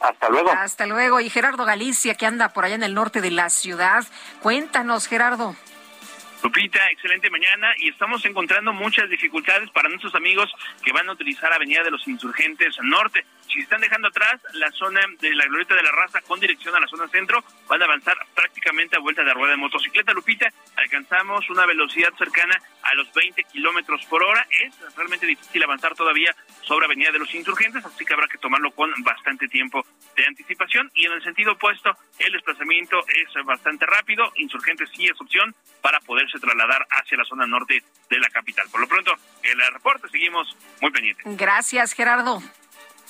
[0.00, 0.50] Hasta luego.
[0.50, 1.20] Hasta luego.
[1.20, 4.04] Y Gerardo Galicia, que anda por allá en el norte de la ciudad.
[4.42, 5.54] Cuéntanos, Gerardo.
[6.42, 10.50] Lupita, excelente mañana y estamos encontrando muchas dificultades para nuestros amigos
[10.82, 13.26] que van a utilizar Avenida de los Insurgentes Norte.
[13.52, 16.80] Si están dejando atrás la zona de la Glorieta de la Raza con dirección a
[16.80, 20.12] la zona centro, van a avanzar prácticamente a vuelta de rueda de motocicleta.
[20.12, 24.46] Lupita, alcanzamos una velocidad cercana a los 20 kilómetros por hora.
[24.50, 28.70] Es realmente difícil avanzar todavía sobre Avenida de los Insurgentes, así que habrá que tomarlo
[28.70, 30.88] con bastante tiempo de anticipación.
[30.94, 31.90] Y en el sentido opuesto,
[32.20, 34.30] el desplazamiento es bastante rápido.
[34.36, 38.68] Insurgentes sí es opción para poderse trasladar hacia la zona norte de la capital.
[38.70, 39.12] Por lo pronto,
[39.42, 41.24] el reporte seguimos muy pendientes.
[41.36, 42.40] Gracias, Gerardo.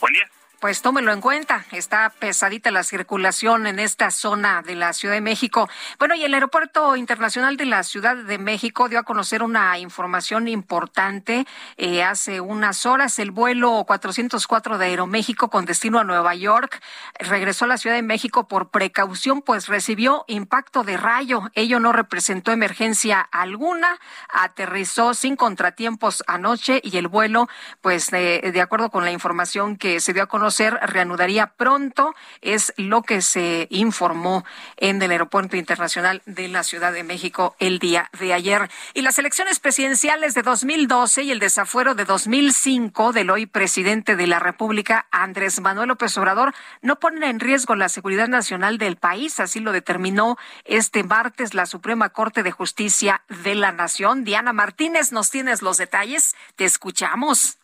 [0.00, 0.39] Buen día.
[0.60, 1.64] Pues tómelo en cuenta.
[1.72, 5.68] Está pesadita la circulación en esta zona de la Ciudad de México.
[5.98, 10.48] Bueno, y el Aeropuerto Internacional de la Ciudad de México dio a conocer una información
[10.48, 11.46] importante.
[11.78, 16.80] Eh, hace unas horas el vuelo 404 de Aeroméxico con destino a Nueva York
[17.18, 21.50] regresó a la Ciudad de México por precaución, pues recibió impacto de rayo.
[21.54, 23.98] Ello no representó emergencia alguna.
[24.28, 27.48] Aterrizó sin contratiempos anoche y el vuelo,
[27.80, 32.72] pues de, de acuerdo con la información que se dio a conocer, reanudaría pronto, es
[32.76, 34.44] lo que se informó
[34.76, 38.70] en el Aeropuerto Internacional de la Ciudad de México el día de ayer.
[38.94, 44.26] Y las elecciones presidenciales de 2012 y el desafuero de 2005 del hoy presidente de
[44.26, 49.40] la República, Andrés Manuel López Obrador, no ponen en riesgo la seguridad nacional del país,
[49.40, 54.24] así lo determinó este martes la Suprema Corte de Justicia de la Nación.
[54.24, 57.59] Diana Martínez, nos tienes los detalles, te escuchamos.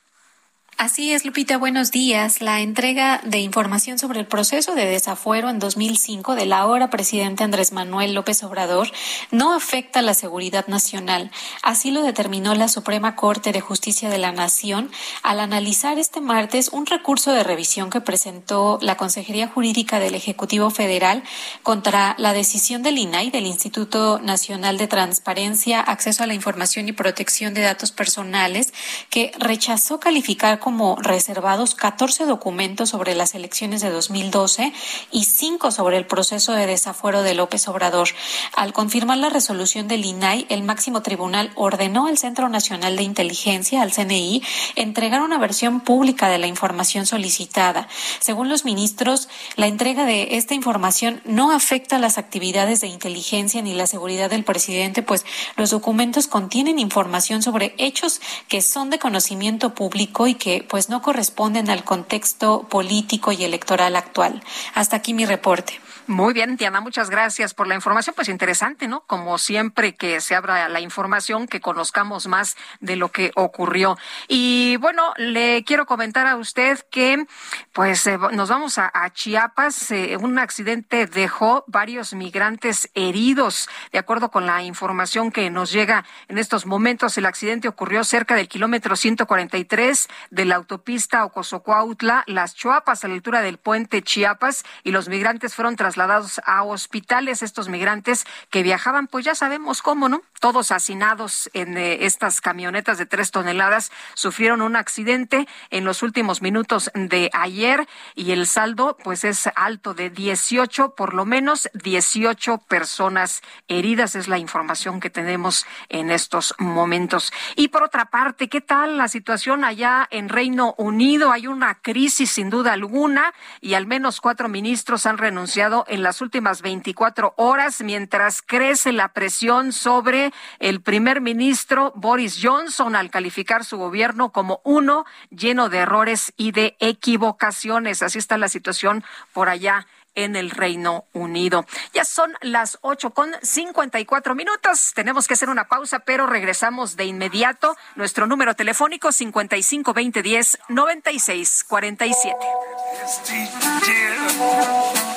[0.78, 2.42] Así es, Lupita, buenos días.
[2.42, 7.72] La entrega de información sobre el proceso de desafuero en 2005 del ahora presidente Andrés
[7.72, 8.90] Manuel López Obrador
[9.30, 11.30] no afecta la seguridad nacional.
[11.62, 14.90] Así lo determinó la Suprema Corte de Justicia de la Nación
[15.22, 20.68] al analizar este martes un recurso de revisión que presentó la Consejería Jurídica del Ejecutivo
[20.68, 21.22] Federal
[21.62, 26.92] contra la decisión del INAI, del Instituto Nacional de Transparencia, Acceso a la Información y
[26.92, 28.74] Protección de Datos Personales,
[29.08, 34.72] que rechazó calificar como reservados 14 documentos sobre las elecciones de 2012
[35.12, 38.08] y cinco sobre el proceso de desafuero de López Obrador.
[38.52, 43.80] Al confirmar la resolución del INAI, el máximo tribunal ordenó al Centro Nacional de Inteligencia,
[43.80, 44.42] al CNI,
[44.74, 47.86] entregar una versión pública de la información solicitada.
[48.18, 53.72] Según los ministros, la entrega de esta información no afecta las actividades de inteligencia ni
[53.72, 55.24] la seguridad del presidente, pues
[55.56, 61.02] los documentos contienen información sobre hechos que son de conocimiento público y que pues no
[61.02, 64.42] corresponden al contexto político y electoral actual.
[64.74, 65.80] Hasta aquí mi reporte.
[66.08, 68.14] Muy bien, Diana, muchas gracias por la información.
[68.14, 69.00] Pues interesante, ¿no?
[69.08, 73.98] Como siempre que se abra la información, que conozcamos más de lo que ocurrió.
[74.28, 77.26] Y bueno, le quiero comentar a usted que,
[77.72, 79.90] pues, eh, nos vamos a, Chiapas.
[79.90, 83.68] Eh, un accidente dejó varios migrantes heridos.
[83.90, 88.36] De acuerdo con la información que nos llega en estos momentos, el accidente ocurrió cerca
[88.36, 94.64] del kilómetro 143 de la autopista Ocosocuautla, Las Chuapas, a la altura del puente Chiapas,
[94.84, 99.80] y los migrantes fueron trasladados trasladados a hospitales estos migrantes que viajaban, pues ya sabemos
[99.80, 100.20] cómo, ¿no?
[100.40, 106.42] Todos hacinados en eh, estas camionetas de tres toneladas sufrieron un accidente en los últimos
[106.42, 112.58] minutos de ayer y el saldo pues es alto de 18, por lo menos 18
[112.68, 117.32] personas heridas es la información que tenemos en estos momentos.
[117.54, 121.32] Y por otra parte, ¿qué tal la situación allá en Reino Unido?
[121.32, 123.32] Hay una crisis sin duda alguna
[123.62, 129.08] y al menos cuatro ministros han renunciado en las últimas 24 horas, mientras crece la
[129.08, 135.78] presión sobre el primer ministro Boris Johnson al calificar su gobierno como uno lleno de
[135.78, 138.02] errores y de equivocaciones.
[138.02, 139.86] Así está la situación por allá
[140.16, 141.64] en el Reino Unido.
[141.92, 144.92] Ya son las ocho con cincuenta y cuatro minutos.
[144.94, 147.76] Tenemos que hacer una pausa, pero regresamos de inmediato.
[147.94, 152.46] Nuestro número telefónico cincuenta y cinco veinte diez noventa y seis cuarenta y siete.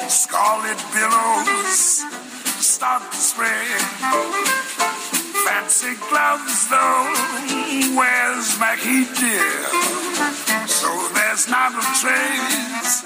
[0.09, 2.03] Scarlet billows
[2.57, 3.81] start to spread.
[5.45, 7.13] Fancy gloves, though,
[7.95, 10.65] where's my heat, dear.
[10.65, 13.05] So there's not a trace.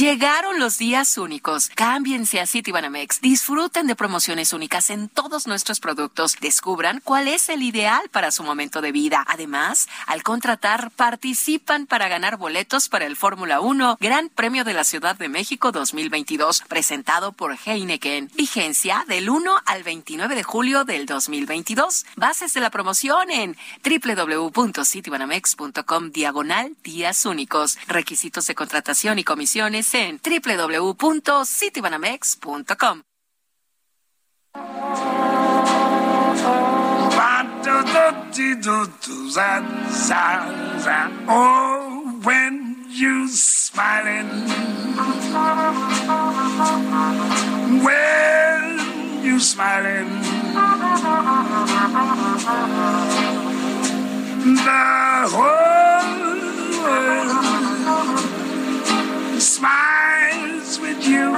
[0.00, 1.68] Llegaron los días únicos.
[1.74, 3.20] Cámbiense a Citibanamex.
[3.20, 6.38] Disfruten de promociones únicas en todos nuestros productos.
[6.40, 9.22] Descubran cuál es el ideal para su momento de vida.
[9.28, 14.84] Además, al contratar, participan para ganar boletos para el Fórmula 1 Gran Premio de la
[14.84, 18.30] Ciudad de México 2022, presentado por Heineken.
[18.34, 22.06] Vigencia del 1 al 29 de julio del 2022.
[22.16, 23.54] Bases de la promoción en
[23.84, 27.76] www.citibanamex.com diagonal días únicos.
[27.86, 33.02] Requisitos de contratación y comisiones en www.citibanamex.com.
[42.22, 44.28] When you smiling,
[47.82, 48.78] when
[49.24, 50.10] you smiling,
[59.40, 61.32] smiles with you,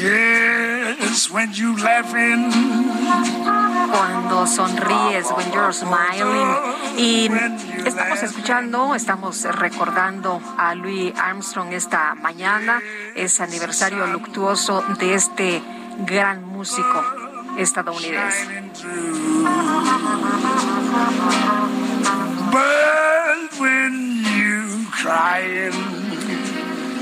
[0.00, 2.50] Yes, when you laughing.
[3.90, 6.56] Cuando sonríes, when you're smiling.
[6.96, 7.28] Y
[7.84, 12.80] estamos escuchando, estamos recordando a Louis Armstrong esta mañana.
[13.14, 15.62] Es aniversario luctuoso de este
[16.06, 18.70] gran músico estadounidense.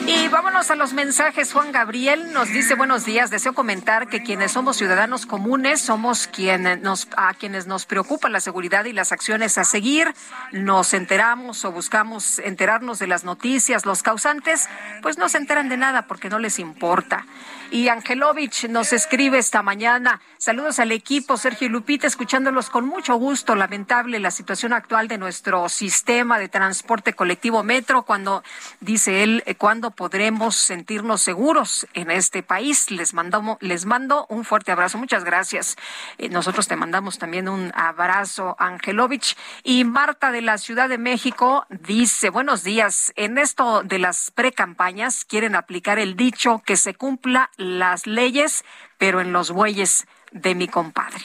[0.07, 1.53] Y vámonos a los mensajes.
[1.53, 3.31] Juan Gabriel nos dice buenos días.
[3.31, 8.41] Deseo comentar que quienes somos ciudadanos comunes somos quienes nos, a quienes nos preocupa la
[8.41, 10.15] seguridad y las acciones a seguir.
[10.53, 13.85] Nos enteramos o buscamos enterarnos de las noticias.
[13.85, 14.69] Los causantes,
[15.03, 17.27] pues no se enteran de nada porque no les importa.
[17.71, 20.23] Y Angelovich nos escribe esta mañana.
[20.39, 23.55] Saludos al equipo, Sergio Lupita, escuchándolos con mucho gusto.
[23.55, 28.43] Lamentable la situación actual de nuestro sistema de transporte colectivo metro, cuando,
[28.81, 32.91] dice él, eh, cuando podremos sentirnos seguros en este país.
[32.91, 34.97] Les, mandamos, les mando un fuerte abrazo.
[34.97, 35.77] Muchas gracias.
[36.17, 39.37] Eh, nosotros te mandamos también un abrazo, Angelovich.
[39.63, 43.13] Y Marta de la Ciudad de México dice, buenos días.
[43.15, 48.65] En esto de las precampañas quieren aplicar el dicho que se cumpla las leyes,
[48.97, 51.21] pero en los bueyes de mi compadre.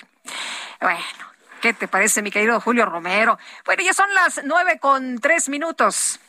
[0.81, 1.01] Bueno.
[1.63, 3.39] ¿Qué te parece, mi querido Julio Romero?
[3.63, 6.19] Bueno, ya son las nueve con tres minutos.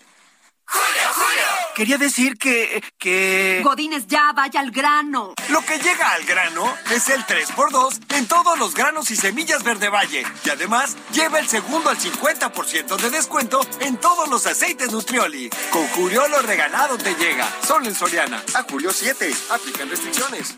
[0.66, 1.44] ¡Julio, Julio!
[1.74, 3.60] Quería decir que, que...
[3.64, 5.34] Godines, ya, vaya al grano.
[5.48, 9.88] Lo que llega al grano es el 3x2 en todos los granos y semillas Verde
[9.88, 10.24] Valle.
[10.44, 15.50] Y además, lleva el segundo al 50% de descuento en todos los aceites Nutrioli.
[15.70, 17.46] Con Julio lo regalado te llega.
[17.66, 18.42] Solo en Soriana.
[18.54, 19.34] A Julio 7.
[19.50, 20.56] Aplican restricciones.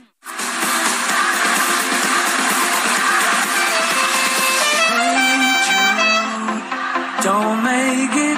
[7.22, 8.35] Don't make it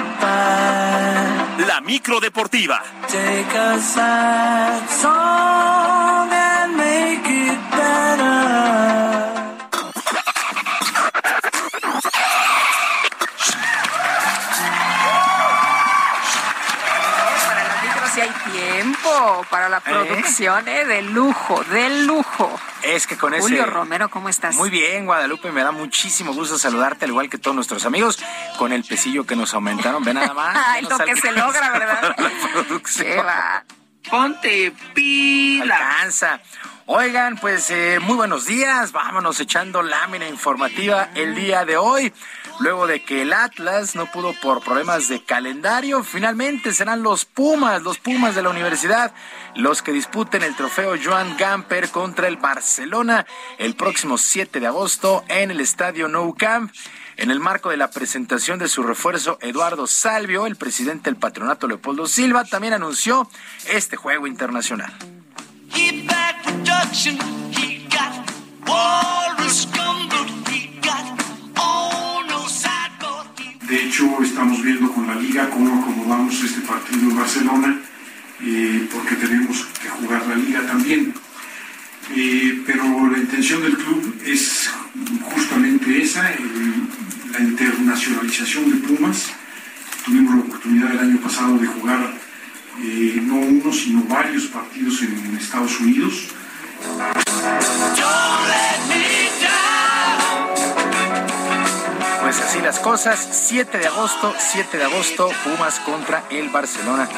[1.89, 2.83] micro deportiva.
[3.07, 8.29] Take a sad song and make it better.
[17.47, 20.85] Para las micros sí hay tiempo, para la producción, ¿eh?
[20.85, 22.59] De lujo, de lujo.
[22.83, 23.41] Es que con ese...
[23.41, 24.55] Julio Romero, ¿cómo estás?
[24.55, 28.19] Muy bien, Guadalupe, me da muchísimo gusto saludarte, al igual que todos nuestros amigos,
[28.59, 30.03] con el pesillo que nos aumentaron.
[30.03, 30.57] Ve nada más.
[30.67, 32.13] Ay, lo que se logra, ¿verdad?
[32.17, 33.07] La producción.
[33.07, 33.63] Qué va.
[34.09, 35.77] Ponte pila.
[35.77, 36.41] Alcanza.
[36.85, 38.91] Oigan, pues eh, muy buenos días.
[38.91, 42.11] Vámonos echando lámina informativa el día de hoy.
[42.59, 47.81] Luego de que el Atlas no pudo por problemas de calendario, finalmente serán los Pumas,
[47.83, 49.13] los Pumas de la universidad,
[49.55, 53.25] los que disputen el trofeo Joan Gamper contra el Barcelona
[53.57, 56.73] el próximo 7 de agosto en el estadio Nou Camp.
[57.21, 61.67] En el marco de la presentación de su refuerzo, Eduardo Salvio, el presidente del patronato
[61.67, 63.29] Leopoldo Silva, también anunció
[63.69, 64.93] este juego internacional.
[73.67, 77.79] De hecho, estamos viendo con la liga cómo acomodamos este partido en Barcelona,
[78.41, 81.13] eh, porque tenemos que jugar la liga también.
[82.15, 84.71] Eh, pero la intención del club es
[85.33, 86.87] justamente esa, el-
[87.31, 89.27] la internacionalización de Pumas.
[90.05, 92.13] Tuvimos la oportunidad el año pasado de jugar
[92.81, 96.29] eh, no uno, sino varios partidos en, en Estados Unidos.
[102.29, 107.09] Pues así las cosas, 7 de agosto, 7 de agosto, Pumas contra el Barcelona.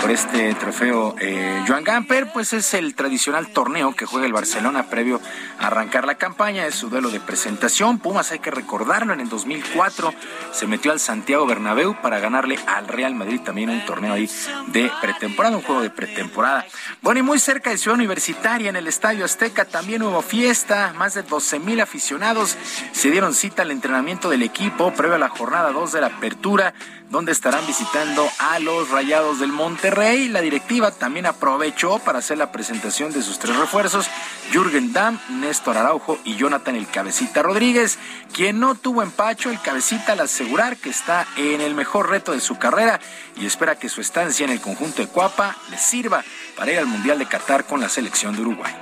[0.00, 4.88] por este trofeo eh, Joan Gamper, pues es el tradicional torneo que juega el Barcelona
[4.88, 5.20] previo
[5.60, 8.00] a arrancar la campaña, es su duelo de presentación.
[8.00, 10.12] Pumas hay que recordarlo, en el 2004
[10.50, 14.28] se metió al Santiago Bernabéu para ganarle al Real Madrid también un torneo ahí
[14.68, 16.66] de pretemporada, un juego de pretemporada.
[17.00, 21.14] Bueno, y muy cerca de Ciudad Universitaria, en el Estadio Azteca, también hubo fiesta, más
[21.14, 22.56] de 12 mil aficionados
[22.90, 24.51] se dieron cita al entrenamiento del equipo
[24.96, 26.74] previo a la jornada 2 de la apertura
[27.10, 30.28] donde estarán visitando a los Rayados del Monterrey.
[30.28, 34.08] La directiva también aprovechó para hacer la presentación de sus tres refuerzos,
[34.50, 37.98] Jürgen Damm, Néstor Araujo y Jonathan el Cabecita Rodríguez,
[38.32, 42.40] quien no tuvo empacho el Cabecita al asegurar que está en el mejor reto de
[42.40, 42.98] su carrera
[43.36, 46.24] y espera que su estancia en el conjunto de Cuapa le sirva
[46.56, 48.72] para ir al Mundial de Qatar con la selección de Uruguay.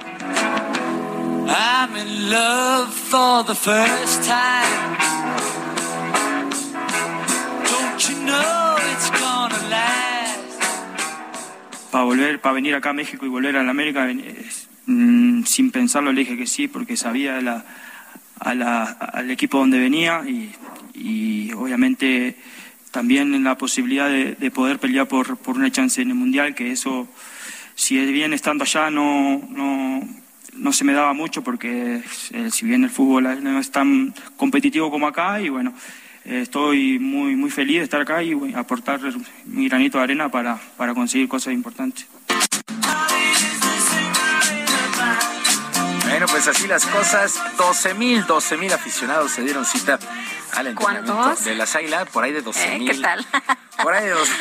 [11.91, 14.09] Para volver, para venir acá a México y volver a la América,
[14.87, 17.39] mm, sin pensarlo le dije que sí, porque sabía
[18.39, 22.37] al equipo donde venía y, obviamente
[22.91, 27.09] también la posibilidad de, poder pelear por, una chance en el Mundial, que eso,
[27.75, 29.41] si bien estando allá no,
[30.55, 32.03] no se me daba mucho, porque
[32.33, 35.75] eh, si bien el fútbol no es tan competitivo como acá, y bueno,
[36.25, 39.01] estoy muy, muy feliz de estar acá y aportar
[39.47, 42.07] mi granito de arena para, para conseguir cosas importantes.
[46.09, 49.99] Bueno, pues así las cosas, 12 mil, 12 mil aficionados se dieron cita
[50.55, 52.91] al entrenamiento de las Águilas, por ahí de 12 mil.
[52.91, 52.95] ¿Eh?
[52.95, 53.27] ¿Qué tal?
[53.83, 54.33] Por ahí de 12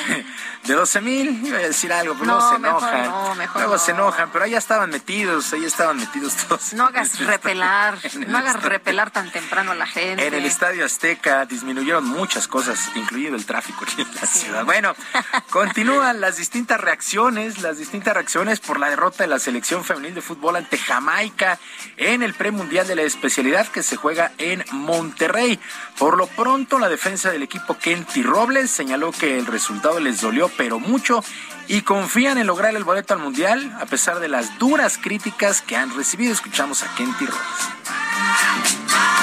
[0.63, 3.11] de 12 mil, iba a decir algo, pero luego se enojan.
[3.55, 6.73] luego se enojan, pero ahí estaban metidos, ahí estaban metidos todos.
[6.73, 10.27] No hagas repelar, no hagas repelar tan temprano a la gente.
[10.27, 14.65] En el Estadio Azteca disminuyeron muchas cosas, incluido el tráfico aquí en la ciudad.
[14.65, 14.95] Bueno,
[15.49, 20.21] continúan las distintas reacciones, las distintas reacciones por la derrota de la selección femenil de
[20.21, 21.57] fútbol ante Jamaica
[21.97, 25.59] en el premundial de la especialidad que se juega en Monterrey.
[25.99, 30.49] Por lo pronto, la defensa del equipo Kenty Robles señaló que el resultado les dolió
[30.57, 31.21] pero mucho,
[31.67, 35.75] y confían en lograr el boleto al Mundial a pesar de las duras críticas que
[35.75, 36.31] han recibido.
[36.31, 39.18] Escuchamos a Kenty Robles.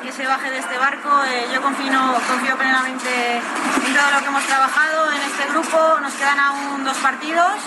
[0.00, 1.22] Que se baje de este barco.
[1.24, 5.98] Eh, yo confío plenamente en todo lo que hemos trabajado en este grupo.
[6.00, 7.58] Nos quedan aún dos partidos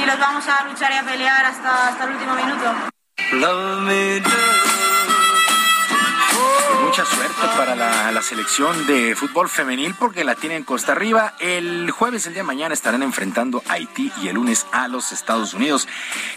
[0.00, 2.74] y los vamos a luchar y a pelear hasta, hasta el último minuto.
[6.96, 11.34] Mucha suerte para la, selección de fútbol femenil porque la tienen Costa Arriba.
[11.40, 15.12] El jueves, el día de mañana, estarán enfrentando a Haití y el lunes a los
[15.12, 15.86] Estados Unidos.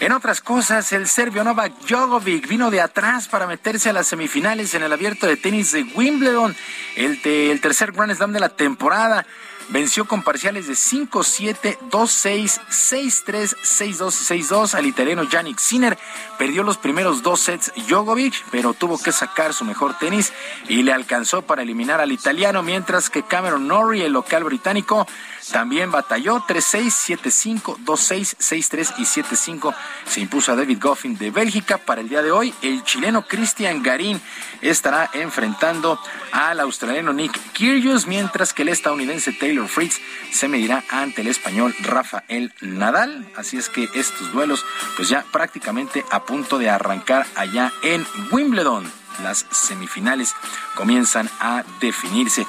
[0.02, 4.74] En otras cosas, el serbio Novak Djokovic vino de atrás para meterse a las semifinales
[4.74, 6.54] en el abierto de tenis de Wimbledon,
[6.98, 9.26] el, el tercer Grand Slam de la temporada
[9.70, 15.98] venció con parciales de 5-7, 2-6, 6-3, 6-2 6-2 al italiano Yannick Sinner.
[16.38, 20.34] Perdió los primeros dos sets Djokovic, pero tuvo que sacar su mejor tenis
[20.68, 25.08] y le alcanzó para eliminar al italiano, mientras que Cameron Norrie, el local británico,
[25.52, 29.76] también batalló 3-6, 7-5, 2-6, 6-3 y 7-5.
[30.06, 31.78] Se impuso a David Goffin de Bélgica.
[31.78, 34.22] Para el día de hoy, el chileno Cristian Garín
[34.62, 36.00] estará enfrentando
[36.32, 40.00] al australiano Nick Kyrgios, mientras que el estadounidense Taylor Fritz
[40.32, 43.28] se medirá ante el español Rafael Nadal.
[43.36, 44.66] Así es que estos duelos,
[44.96, 48.99] pues ya prácticamente a punto de arrancar allá en Wimbledon.
[49.22, 50.36] Las semifinales
[50.76, 52.46] comienzan a definirse.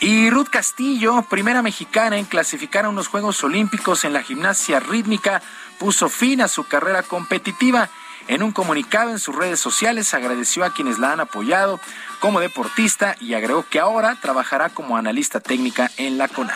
[0.00, 5.42] Y Ruth Castillo, primera mexicana en clasificar a unos Juegos Olímpicos en la gimnasia rítmica,
[5.78, 7.88] puso fin a su carrera competitiva.
[8.28, 11.80] En un comunicado en sus redes sociales agradeció a quienes la han apoyado
[12.20, 16.54] como deportista y agregó que ahora trabajará como analista técnica en la CONADE.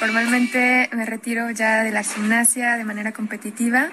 [0.00, 3.90] Formalmente me retiro ya de la gimnasia de manera competitiva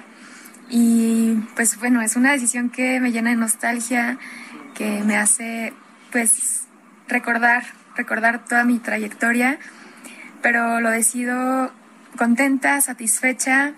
[0.70, 4.18] y pues bueno, es una decisión que me llena de nostalgia,
[4.74, 5.74] que me hace
[6.14, 6.64] pues
[7.10, 7.66] recordar,
[7.98, 9.60] recordar toda mi trayectoria,
[10.42, 11.74] pero lo decido
[12.16, 13.74] contenta, satisfecha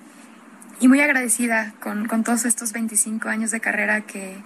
[0.80, 4.38] y muy agradecida con, con todos estos 25 años de carrera que,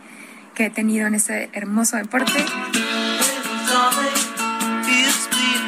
[0.56, 2.46] que he tenido en este hermoso deporte.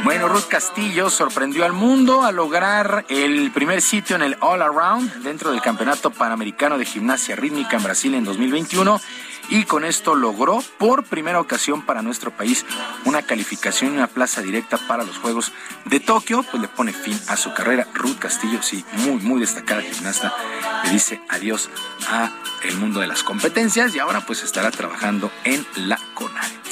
[0.06, 5.24] Bueno, Ruth Castillo sorprendió al mundo al lograr el primer sitio en el All Around
[5.24, 9.02] dentro del Campeonato Panamericano de Gimnasia Rítmica en Brasil en 2021
[9.50, 12.68] y con esto logró por primera ocasión para nuestro país
[13.06, 15.52] una calificación y una plaza directa para los Juegos
[15.86, 17.88] de Tokio, pues le pone fin a su carrera.
[17.96, 20.36] Ruth Castillo, sí, muy, muy destacada gimnasta,
[20.84, 21.72] le dice adiós
[22.08, 22.30] a
[22.64, 26.65] el mundo de las competencias y ahora pues estará trabajando en la CONADE.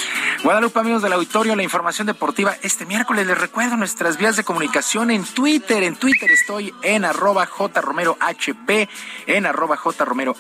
[0.44, 3.26] Guadalupe, amigos del auditorio, la información deportiva este miércoles.
[3.26, 5.84] Les recuerdo nuestras vías de comunicación en Twitter.
[5.84, 8.18] En Twitter estoy en arroba jromerohb,
[9.26, 10.36] en arroba jromerohb,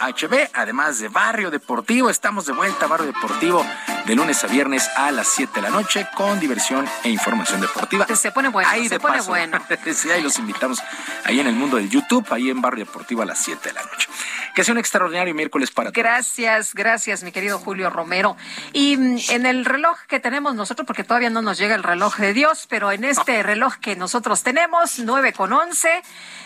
[0.54, 2.10] además de Barrio Deportivo.
[2.10, 3.66] Estamos de vuelta a Barrio Deportivo
[4.06, 8.06] de lunes a viernes a las 7 de la noche con diversión e información deportiva.
[8.14, 9.58] Se pone bueno, ahí se pone bueno.
[9.94, 10.80] sí, ahí los invitamos
[11.24, 13.84] ahí en el mundo del YouTube, ahí en Barrio Deportivo a las 7 de la
[13.84, 14.10] noche.
[14.56, 16.04] Que sea un extraordinario miércoles para todos.
[16.04, 18.38] Gracias, gracias, mi querido Julio Romero.
[18.72, 22.18] Y mm, en el reloj que tenemos nosotros, porque todavía no nos llega el reloj
[22.18, 26.04] de Dios, pero en este reloj que nosotros tenemos, 9 con 11,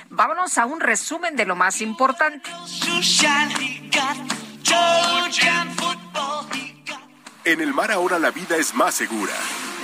[0.09, 2.49] vámonos a un resumen de lo más importante.
[7.43, 9.33] En el mar ahora la vida es más segura.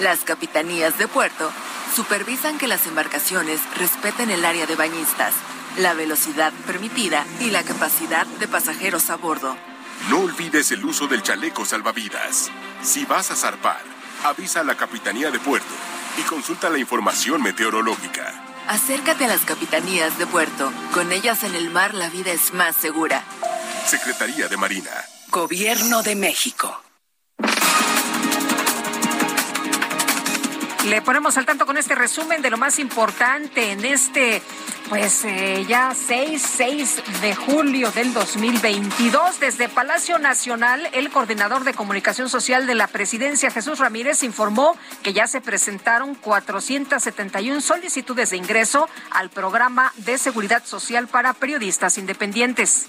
[0.02, 1.52] Las capitanías de puerto
[1.94, 5.34] supervisan que las embarcaciones respeten el área de bañistas
[5.78, 9.56] la velocidad permitida y la capacidad de pasajeros a bordo.
[10.10, 12.52] No olvides el uso del chaleco salvavidas.
[12.82, 13.82] Si vas a zarpar,
[14.24, 15.74] avisa a la Capitanía de Puerto
[16.18, 18.34] y consulta la información meteorológica.
[18.68, 20.72] Acércate a las capitanías de puerto.
[20.94, 23.24] Con ellas en el mar la vida es más segura.
[23.86, 24.92] Secretaría de Marina.
[25.30, 26.82] Gobierno de México.
[30.86, 34.42] Le ponemos al tanto con este resumen de lo más importante en este,
[34.90, 39.40] pues eh, ya 6, 6 de julio del 2022.
[39.40, 45.14] Desde Palacio Nacional, el coordinador de comunicación social de la presidencia, Jesús Ramírez, informó que
[45.14, 52.88] ya se presentaron 471 solicitudes de ingreso al programa de seguridad social para periodistas independientes.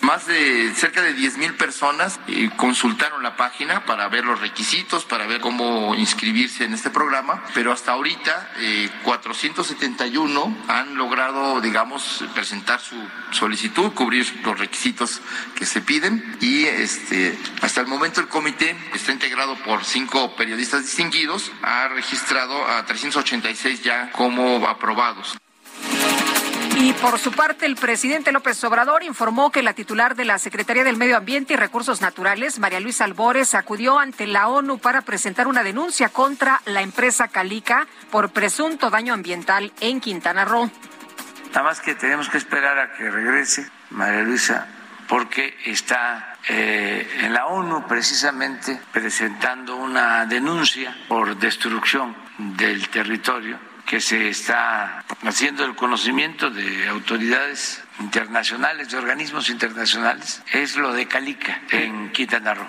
[0.00, 5.04] Más de cerca de 10 mil personas eh, consultaron la página para ver los requisitos,
[5.04, 8.50] para ver cómo inscribirse en este programa, pero hasta ahorita
[9.02, 12.96] 471 eh, han logrado, digamos, presentar su
[13.32, 15.20] solicitud, cubrir los requisitos
[15.56, 20.82] que se piden y este, hasta el momento el comité está integrado por cinco periodistas
[20.82, 25.36] distinguidos, ha registrado a 386 ya como aprobados.
[26.78, 30.84] Y por su parte, el presidente López Obrador informó que la titular de la Secretaría
[30.84, 35.46] del Medio Ambiente y Recursos Naturales, María Luisa Albores, acudió ante la ONU para presentar
[35.46, 40.70] una denuncia contra la empresa Calica por presunto daño ambiental en Quintana Roo.
[41.48, 44.66] Nada más que tenemos que esperar a que regrese María Luisa
[45.08, 54.00] porque está eh, en la ONU precisamente presentando una denuncia por destrucción del territorio que
[54.00, 61.62] se está haciendo el conocimiento de autoridades internacionales, de organismos internacionales, es lo de Calica
[61.70, 62.66] en Quintana Roo.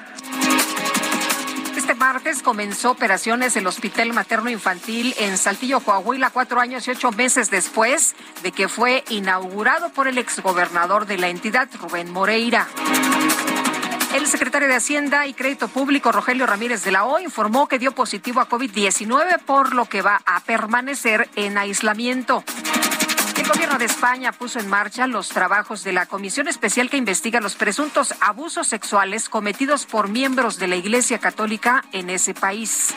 [1.75, 7.11] Este martes comenzó operaciones el Hospital Materno Infantil en Saltillo, Coahuila, cuatro años y ocho
[7.11, 12.67] meses después de que fue inaugurado por el exgobernador de la entidad, Rubén Moreira.
[14.13, 17.93] El secretario de Hacienda y Crédito Público, Rogelio Ramírez de la O, informó que dio
[17.93, 22.43] positivo a COVID-19, por lo que va a permanecer en aislamiento.
[23.37, 27.39] El gobierno de España puso en marcha los trabajos de la comisión especial que investiga
[27.39, 32.93] los presuntos abusos sexuales cometidos por miembros de la Iglesia Católica en ese país.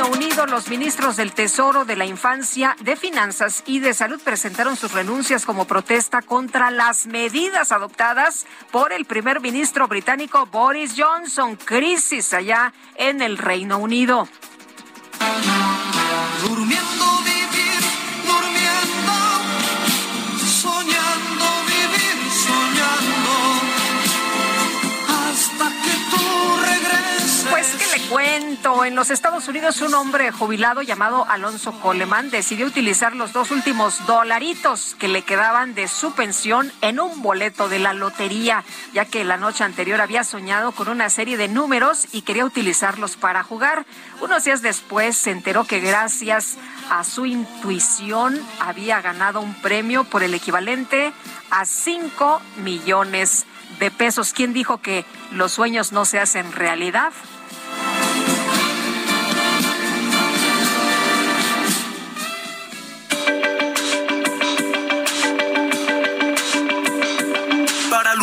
[0.00, 4.76] Reino Unido, los ministros del Tesoro, de la Infancia, de Finanzas y de Salud presentaron
[4.76, 11.56] sus renuncias como protesta contra las medidas adoptadas por el primer ministro británico Boris Johnson.
[11.56, 14.26] Crisis allá en el Reino Unido.
[28.10, 28.84] Cuento.
[28.84, 34.04] En los Estados Unidos, un hombre jubilado llamado Alonso Coleman decidió utilizar los dos últimos
[34.04, 39.22] dolaritos que le quedaban de su pensión en un boleto de la lotería, ya que
[39.24, 43.86] la noche anterior había soñado con una serie de números y quería utilizarlos para jugar.
[44.20, 46.58] Unos días después se enteró que gracias
[46.90, 51.12] a su intuición había ganado un premio por el equivalente
[51.50, 53.46] a 5 millones
[53.78, 54.32] de pesos.
[54.32, 57.12] ¿Quién dijo que los sueños no se hacen realidad?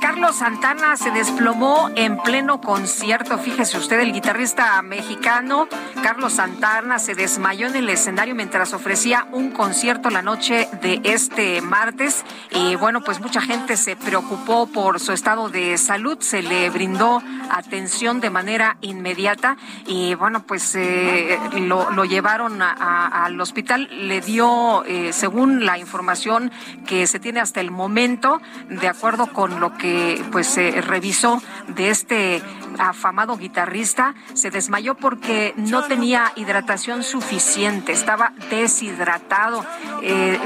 [0.00, 3.36] Carlos Santana se desplomó en pleno concierto.
[3.38, 5.66] Fíjese usted, el guitarrista mexicano
[6.02, 11.60] Carlos Santana se desmayó en el escenario mientras ofrecía un concierto la noche de este
[11.62, 12.24] martes.
[12.50, 16.18] Y bueno, pues mucha gente se preocupó por su estado de salud.
[16.20, 19.56] Se le brindó atención de manera inmediata.
[19.86, 23.88] Y bueno, pues eh, lo, llevaron al hospital.
[23.90, 26.52] Le dio, eh, según la información
[26.86, 31.90] que se tiene hasta el momento, de acuerdo con lo que pues se revisó de
[31.90, 32.42] este
[32.78, 39.64] afamado guitarrista, se desmayó porque no tenía hidratación suficiente, estaba deshidratado.
[40.02, 40.38] Eh,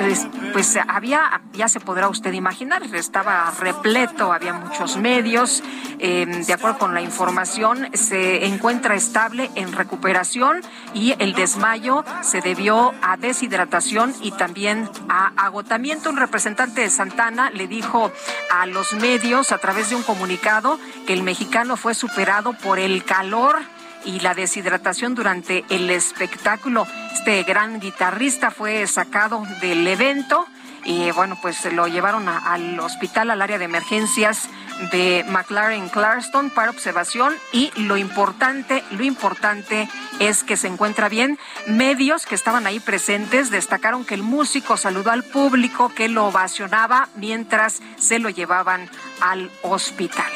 [0.53, 5.63] pues había, ya se podrá usted imaginar, estaba repleto, había muchos medios.
[5.99, 10.61] Em, de acuerdo con la información, se encuentra estable en recuperación
[10.95, 16.11] y el desmayo se debió a deshidratación y también a agotamiento.
[16.11, 18.13] Un representante de Santana le dijo
[18.51, 23.03] a los medios a través de un comunicado que el mexicano fue superado por el
[23.03, 23.57] calor
[24.05, 26.87] y la deshidratación durante el espectáculo.
[27.15, 30.47] Este gran guitarrista fue sacado del evento
[30.87, 34.49] y bueno, pues lo llevaron al hospital, al área de emergencias
[34.93, 39.89] de McLaren Clarston para observación y lo importante, lo importante
[40.21, 41.39] es que se encuentra bien.
[41.67, 47.09] Medios que estaban ahí presentes destacaron que el músico saludó al público que lo ovacionaba
[47.17, 48.89] mientras se lo llevaban
[49.21, 50.31] al hospital.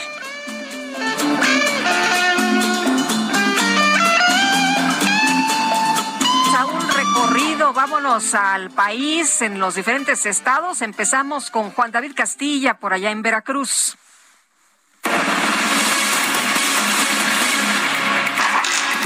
[7.68, 10.80] Vámonos al país en los diferentes estados.
[10.80, 13.98] Empezamos con Juan David Castilla por allá en Veracruz.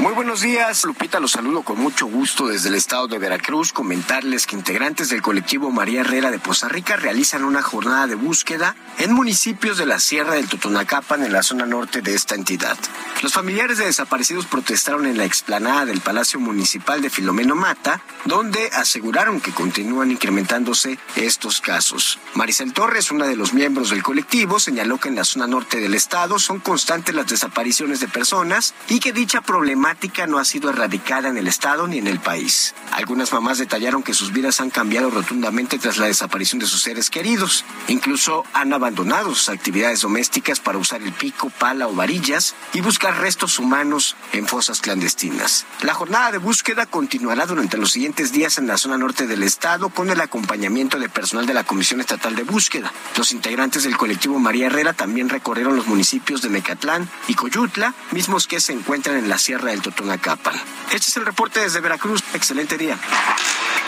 [0.05, 3.73] Muy buenos días, Lupita, los saludo con mucho gusto desde el estado de Veracruz.
[3.73, 8.77] Comentarles que integrantes del colectivo María Herrera de Poza Rica realizan una jornada de búsqueda
[8.99, 12.77] en municipios de la Sierra del Totonacapan, en la zona norte de esta entidad.
[13.23, 18.69] Los familiares de desaparecidos protestaron en la explanada del Palacio Municipal de Filomeno Mata, donde
[18.75, 22.19] aseguraron que continúan incrementándose estos casos.
[22.35, 25.95] Maricel Torres, una de los miembros del colectivo, señaló que en la zona norte del
[25.95, 29.94] estado son constantes las desapariciones de personas y que dicha problemática
[30.27, 32.75] no ha sido erradicada en el Estado ni en el país.
[32.93, 37.11] Algunas mamás detallaron que sus vidas han cambiado rotundamente tras la desaparición de sus seres
[37.11, 37.65] queridos.
[37.89, 43.21] Incluso han abandonado sus actividades domésticas para usar el pico, pala o varillas y buscar
[43.21, 45.67] restos humanos en fosas clandestinas.
[45.83, 49.89] La jornada de búsqueda continuará durante los siguientes días en la zona norte del Estado
[49.89, 52.93] con el acompañamiento de personal de la Comisión Estatal de Búsqueda.
[53.17, 58.47] Los integrantes del colectivo María Herrera también recorrieron los municipios de Mecatlán y Coyutla, mismos
[58.47, 60.55] que se encuentran en la Sierra del Totonacapan.
[60.95, 62.25] Este es el reporte desde Veracruz.
[62.33, 62.99] Excelente día.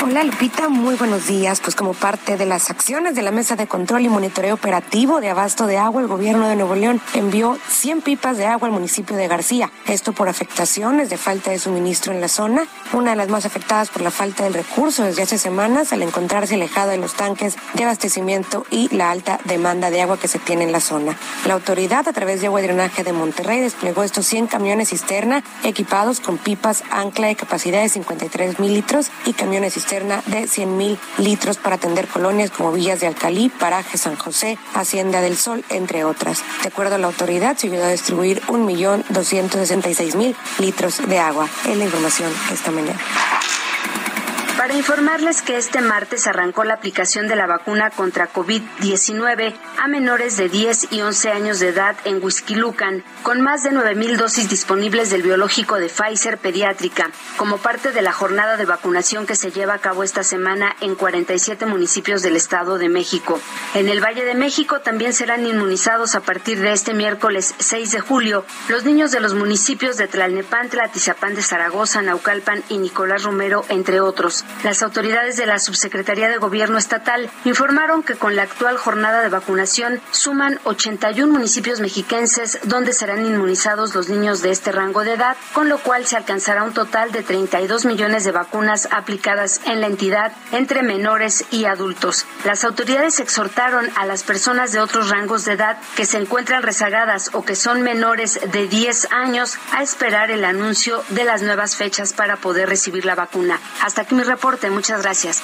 [0.03, 1.61] Hola Lupita, muy buenos días.
[1.61, 5.31] Pues como parte de las acciones de la Mesa de Control y Monitoreo Operativo de
[5.31, 9.17] Abasto de Agua, el gobierno de Nuevo León envió 100 pipas de agua al municipio
[9.17, 9.73] de García.
[9.87, 13.89] Esto por afectaciones de falta de suministro en la zona, una de las más afectadas
[13.89, 17.85] por la falta del recurso desde hace semanas al encontrarse alejada de los tanques de
[17.85, 21.17] abastecimiento y la alta demanda de agua que se tiene en la zona.
[21.47, 25.43] La autoridad a través de Agua y Drenaje de Monterrey desplegó estos 100 camiones cisterna
[25.65, 30.77] equipados con pipas ancla de capacidad de 53 mil litros y camiones cisterna de 100
[30.77, 35.65] mil litros para atender colonias como Villas de Alcalí, Paraje San José, Hacienda del Sol,
[35.71, 36.43] entre otras.
[36.63, 41.49] De acuerdo a la autoridad, se ayudó a distribuir 1.266.000 litros de agua.
[41.69, 42.99] Es la información esta mañana.
[44.57, 50.39] Para informarles que este martes arrancó la aplicación de la vacuna contra COVID-19 a menores
[50.39, 55.11] de 10 y 11 años de edad en Huizquilucan, con más de 9.000 dosis disponibles
[55.11, 59.75] del biológico de Pfizer pediátrica, como parte de la jornada de vacunación que se lleva
[59.75, 63.39] a cabo esta semana en 47 municipios del Estado de México.
[63.75, 68.01] En el Valle de México también serán inmunizados a partir de este miércoles 6 de
[68.01, 73.67] julio los niños de los municipios de Tlalnepantla, Tizapán de Zaragoza, Naucalpan y Nicolás Romero,
[73.69, 74.46] entre otros.
[74.63, 79.29] Las autoridades de la Subsecretaría de Gobierno Estatal informaron que con la actual jornada de
[79.29, 85.37] vacunación suman 81 municipios mexiquenses donde serán inmunizados los niños de este rango de edad,
[85.53, 89.87] con lo cual se alcanzará un total de 32 millones de vacunas aplicadas en la
[89.87, 92.27] entidad entre menores y adultos.
[92.45, 97.31] Las autoridades exhortaron a las personas de otros rangos de edad que se encuentran rezagadas
[97.35, 102.13] o que son menores de 10 años a esperar el anuncio de las nuevas fechas
[102.13, 103.61] para poder recibir la vacuna.
[103.83, 104.27] Hasta aquí mi.
[104.71, 105.43] Muchas gracias.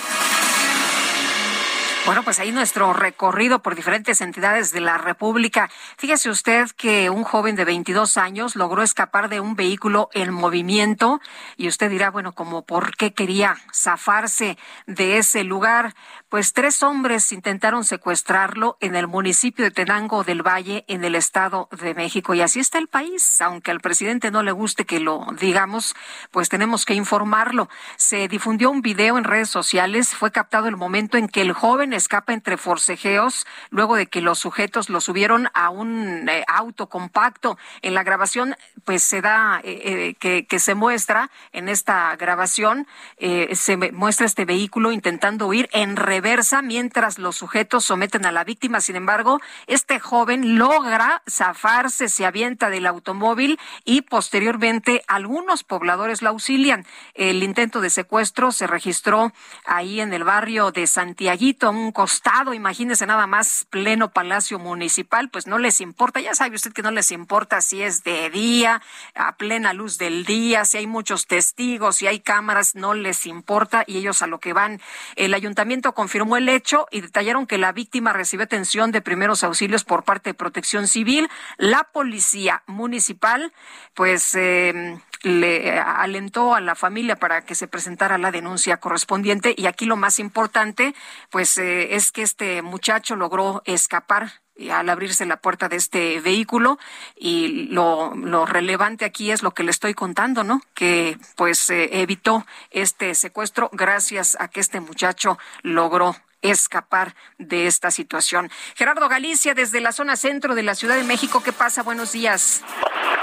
[2.04, 5.70] Bueno, pues ahí nuestro recorrido por diferentes entidades de la República.
[5.96, 11.20] Fíjese usted que un joven de 22 años logró escapar de un vehículo en movimiento
[11.56, 14.58] y usted dirá, bueno, como por qué quería zafarse
[14.88, 15.94] de ese lugar.
[16.32, 21.68] Pues tres hombres intentaron secuestrarlo en el municipio de Tenango del Valle, en el Estado
[21.78, 22.32] de México.
[22.32, 23.42] Y así está el país.
[23.42, 25.94] Aunque al presidente no le guste que lo digamos,
[26.30, 27.68] pues tenemos que informarlo.
[27.96, 30.14] Se difundió un video en redes sociales.
[30.14, 34.38] Fue captado el momento en que el joven escapa entre forcejeos luego de que los
[34.38, 37.58] sujetos lo subieron a un eh, auto compacto.
[37.82, 38.56] En la grabación,
[38.86, 42.86] pues se da eh, eh, que, se muestra en esta grabación,
[43.18, 46.21] se muestra este vehículo intentando huir en reversa
[46.62, 48.80] mientras los sujetos someten a la víctima.
[48.80, 56.30] Sin embargo, este joven logra zafarse, se avienta del automóvil y posteriormente algunos pobladores lo
[56.30, 56.86] auxilian.
[57.14, 59.32] El intento de secuestro se registró
[59.64, 65.28] ahí en el barrio de Santiaguito, a un costado, imagínese nada más pleno palacio municipal,
[65.28, 68.80] pues no les importa, ya sabe usted que no les importa si es de día,
[69.14, 73.84] a plena luz del día, si hay muchos testigos, si hay cámaras, no les importa
[73.86, 74.80] y ellos a lo que van.
[75.16, 79.44] El ayuntamiento con confirmó el hecho y detallaron que la víctima recibió atención de primeros
[79.44, 81.30] auxilios por parte de Protección Civil.
[81.56, 83.50] La policía municipal,
[83.94, 89.64] pues, eh, le alentó a la familia para que se presentara la denuncia correspondiente y
[89.64, 90.94] aquí lo más importante
[91.30, 96.78] pues eh, es que este muchacho logró escapar al abrirse la puerta de este vehículo
[97.16, 100.60] y lo, lo, relevante aquí es lo que le estoy contando, ¿no?
[100.74, 107.90] Que pues eh, evitó este secuestro gracias a que este muchacho logró escapar de esta
[107.90, 108.50] situación.
[108.74, 111.82] Gerardo Galicia, desde la zona centro de la Ciudad de México, ¿qué pasa?
[111.82, 112.62] Buenos días.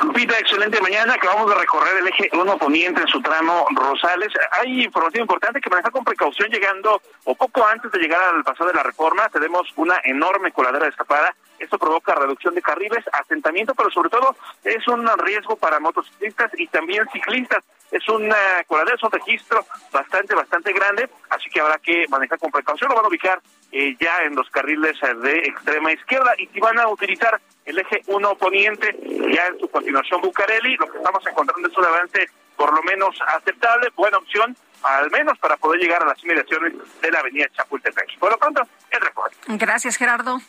[0.02, 1.14] Lupita, excelente mañana.
[1.14, 4.32] Acabamos de recorrer el eje 1 poniente en su tramo Rosales.
[4.52, 8.66] Hay información importante que maneja con precaución llegando o poco antes de llegar al paso
[8.66, 9.28] de la reforma.
[9.30, 11.36] Tenemos una enorme coladera escapada.
[11.60, 16.68] Esto provoca reducción de carriles, asentamiento, pero sobre todo es un riesgo para motociclistas y
[16.68, 22.08] también ciclistas es una coladera, es un registro bastante, bastante grande, así que habrá que
[22.08, 22.90] manejar con precaución.
[22.90, 26.60] Lo van a ubicar eh, ya en los carriles eh, de extrema izquierda y si
[26.60, 28.98] van a utilizar el eje 1 poniente,
[29.32, 33.16] ya en su continuación Bucareli, lo que estamos encontrando es un avance por lo menos
[33.28, 38.18] aceptable, buena opción, al menos para poder llegar a las inmediaciones de la avenida Chapultepec.
[38.18, 39.40] Por lo pronto, el recorrido.
[39.48, 40.42] Gracias, Gerardo.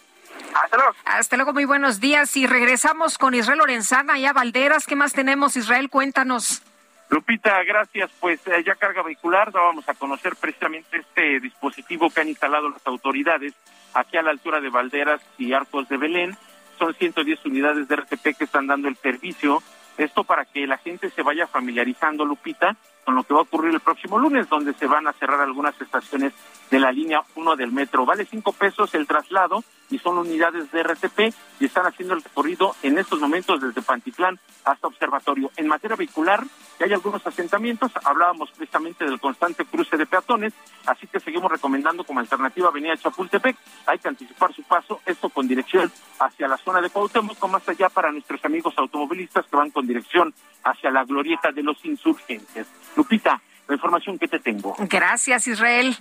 [0.55, 0.92] Hasta luego.
[1.05, 2.36] Hasta luego, muy buenos días.
[2.36, 4.86] Y regresamos con Israel Lorenzana y a Valderas.
[4.86, 5.90] ¿Qué más tenemos, Israel?
[5.90, 6.62] Cuéntanos.
[7.10, 8.10] Lupita, gracias.
[8.18, 12.84] Pues eh, ya carga vehicular, vamos a conocer precisamente este dispositivo que han instalado las
[12.86, 13.52] autoridades
[13.94, 16.36] aquí a la altura de Valderas y Arcos de Belén.
[16.81, 19.62] Son 110 unidades de RTP que están dando el servicio.
[19.98, 22.74] Esto para que la gente se vaya familiarizando, Lupita,
[23.05, 25.78] con lo que va a ocurrir el próximo lunes, donde se van a cerrar algunas
[25.78, 26.32] estaciones
[26.70, 28.06] de la línea 1 del metro.
[28.06, 32.74] Vale cinco pesos el traslado y son unidades de RTP y están haciendo el recorrido
[32.82, 35.51] en estos momentos desde Pantitlán hasta Observatorio.
[35.56, 36.44] En materia vehicular,
[36.78, 40.52] que hay algunos asentamientos, hablábamos precisamente del constante cruce de peatones,
[40.86, 43.56] así que seguimos recomendando como alternativa Avenida Chapultepec,
[43.86, 45.90] hay que anticipar su paso, esto con dirección
[46.20, 50.32] hacia la zona de Cuauhtémoc, más allá para nuestros amigos automovilistas que van con dirección
[50.62, 52.66] hacia la glorieta de los insurgentes.
[52.97, 54.76] Lupita, la información que te tengo.
[54.78, 55.97] Gracias, Israel.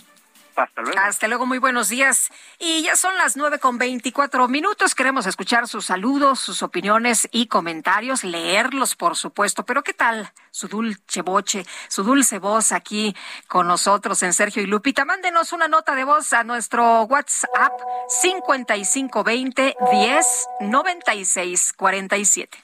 [0.59, 0.99] Hasta luego.
[0.99, 2.29] Hasta luego, muy buenos días.
[2.59, 4.93] Y ya son las nueve con veinticuatro minutos.
[4.93, 9.63] Queremos escuchar sus saludos, sus opiniones y comentarios, leerlos, por supuesto.
[9.63, 13.15] Pero ¿qué tal su dulce boche, su dulce voz aquí
[13.47, 15.05] con nosotros en Sergio y Lupita?
[15.05, 17.73] Mándenos una nota de voz a nuestro WhatsApp
[18.21, 22.63] 5520 10 96 47.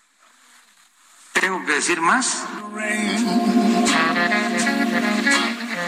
[1.34, 2.45] ¿Tengo que decir más?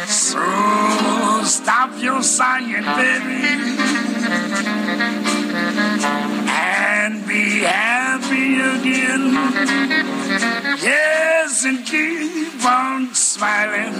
[0.08, 0.97] So
[1.48, 3.42] stop your sighing, baby,
[6.50, 9.32] and be happy again.
[10.82, 13.94] Yes, and keep on smiling.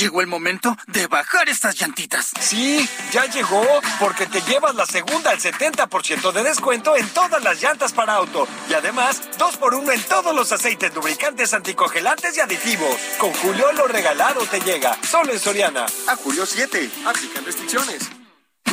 [0.00, 2.30] Llegó el momento de bajar estas llantitas.
[2.40, 3.62] Sí, ya llegó,
[3.98, 8.48] porque te llevas la segunda al 70% de descuento en todas las llantas para auto.
[8.70, 12.96] Y además, dos por uno en todos los aceites lubricantes, anticongelantes y aditivos.
[13.18, 15.84] Con Julio lo regalado te llega, solo en Soriana.
[16.08, 18.08] A julio 7, aplican restricciones.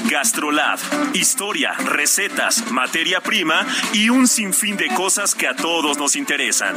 [0.10, 0.80] Gastrolab,
[1.14, 6.74] historia, recetas, materia prima y un sinfín de cosas que a todos nos interesan.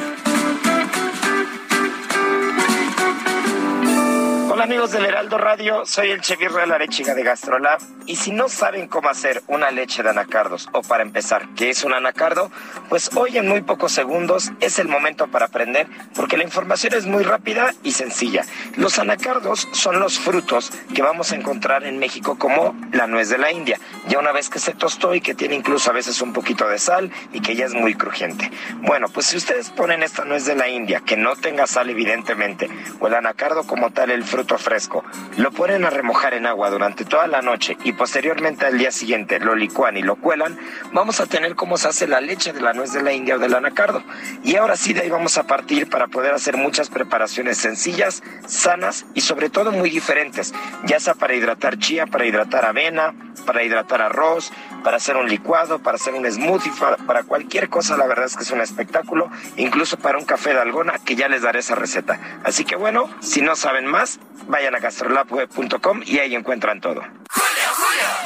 [4.61, 7.81] Amigos del Heraldo Radio, soy el chef Israel Arechiga de Gastrolab
[8.11, 11.85] y si no saben cómo hacer una leche de anacardos o para empezar, ¿qué es
[11.85, 12.51] un anacardo?
[12.89, 17.07] Pues hoy en muy pocos segundos es el momento para aprender porque la información es
[17.07, 18.45] muy rápida y sencilla.
[18.77, 23.39] Los anacardos son los frutos que vamos a encontrar en México como la nuez de
[23.39, 23.79] la India,
[24.09, 26.81] ya una vez que se tostó y que tiene incluso a veces un poquito de
[26.81, 28.51] sal y que ya es muy crujiente.
[28.79, 32.69] Bueno, pues si ustedes ponen esta nuez de la India, que no tenga sal evidentemente,
[32.99, 35.05] o el anacardo como tal, el fruto fresco,
[35.37, 39.39] lo ponen a remojar en agua durante toda la noche y posteriormente al día siguiente
[39.41, 40.59] lo licuan y lo cuelan,
[40.95, 43.39] vamos a tener cómo se hace la leche de la nuez de la India o
[43.39, 44.03] del anacardo.
[44.43, 49.05] Y ahora sí de ahí vamos a partir para poder hacer muchas preparaciones sencillas, sanas
[49.13, 50.55] y sobre todo muy diferentes,
[50.87, 53.15] ya sea para hidratar chía, para hidratar avena,
[53.45, 54.51] para hidratar arroz,
[54.83, 56.73] para hacer un licuado, para hacer un smoothie,
[57.07, 60.61] para cualquier cosa, la verdad es que es un espectáculo, incluso para un café de
[60.61, 62.19] algona, que ya les daré esa receta.
[62.45, 67.03] Así que bueno, si no saben más, vayan a gastrolabweb.com y ahí encuentran todo.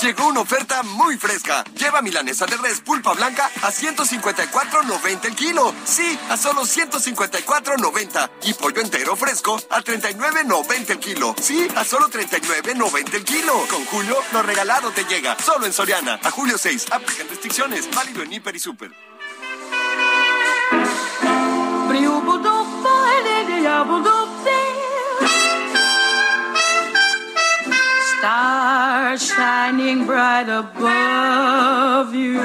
[0.05, 1.65] Llegó una oferta muy fresca.
[1.79, 5.75] Lleva milanesa de res pulpa blanca a 154.90 el kilo.
[5.87, 8.31] Sí, a solo 154.90.
[8.43, 11.35] Y pollo entero fresco a 39.90 el kilo.
[11.41, 13.55] Sí, a solo 39.90 el kilo.
[13.71, 15.39] Con Julio, lo regalado te llega.
[15.43, 16.21] Solo en Soriana.
[16.23, 16.89] A julio 6.
[16.91, 17.89] Aplican restricciones.
[17.95, 18.91] Válido en Hiper y Super.
[28.25, 32.41] Stars shining bright above you.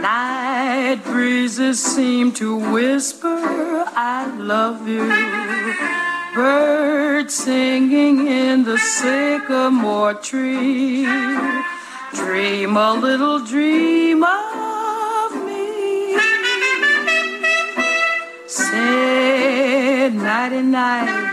[0.00, 3.36] Night breezes seem to whisper,
[3.94, 5.06] I love you.
[6.34, 11.04] Birds singing in the sycamore tree.
[12.14, 16.16] Dream a little dream of me.
[18.46, 21.25] Say nighty night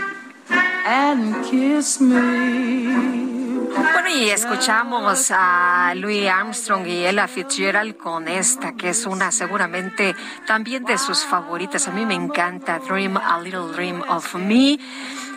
[0.84, 3.34] and kiss me.
[3.74, 10.14] Bueno, y escuchamos a Louis Armstrong y Ella Fitzgerald con esta, que es una seguramente
[10.46, 11.88] también de sus favoritas.
[11.88, 14.78] A mí me encanta Dream a Little Dream of Me.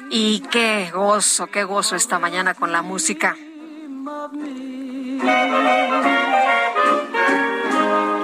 [0.10, 3.36] Y qué gozo, qué gozo esta mañana con la música.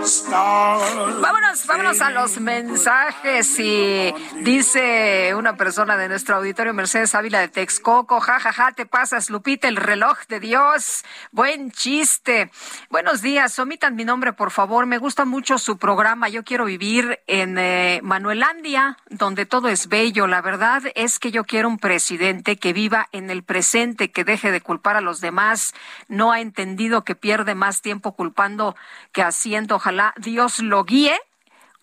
[0.03, 7.47] Vámonos, vámonos a los mensajes y dice una persona de nuestro auditorio, Mercedes Ávila de
[7.47, 12.51] Texcoco, jajaja, ja, ja, te pasas, Lupita, el reloj de Dios, buen chiste.
[12.89, 17.21] Buenos días, omitan mi nombre, por favor, me gusta mucho su programa, yo quiero vivir
[17.27, 22.57] en eh, Manuelandia, donde todo es bello, la verdad es que yo quiero un presidente
[22.57, 25.73] que viva en el presente, que deje de culpar a los demás,
[26.09, 28.75] no ha entendido que pierde más tiempo culpando
[29.13, 31.19] que haciendo, ojalá Dios lo guíe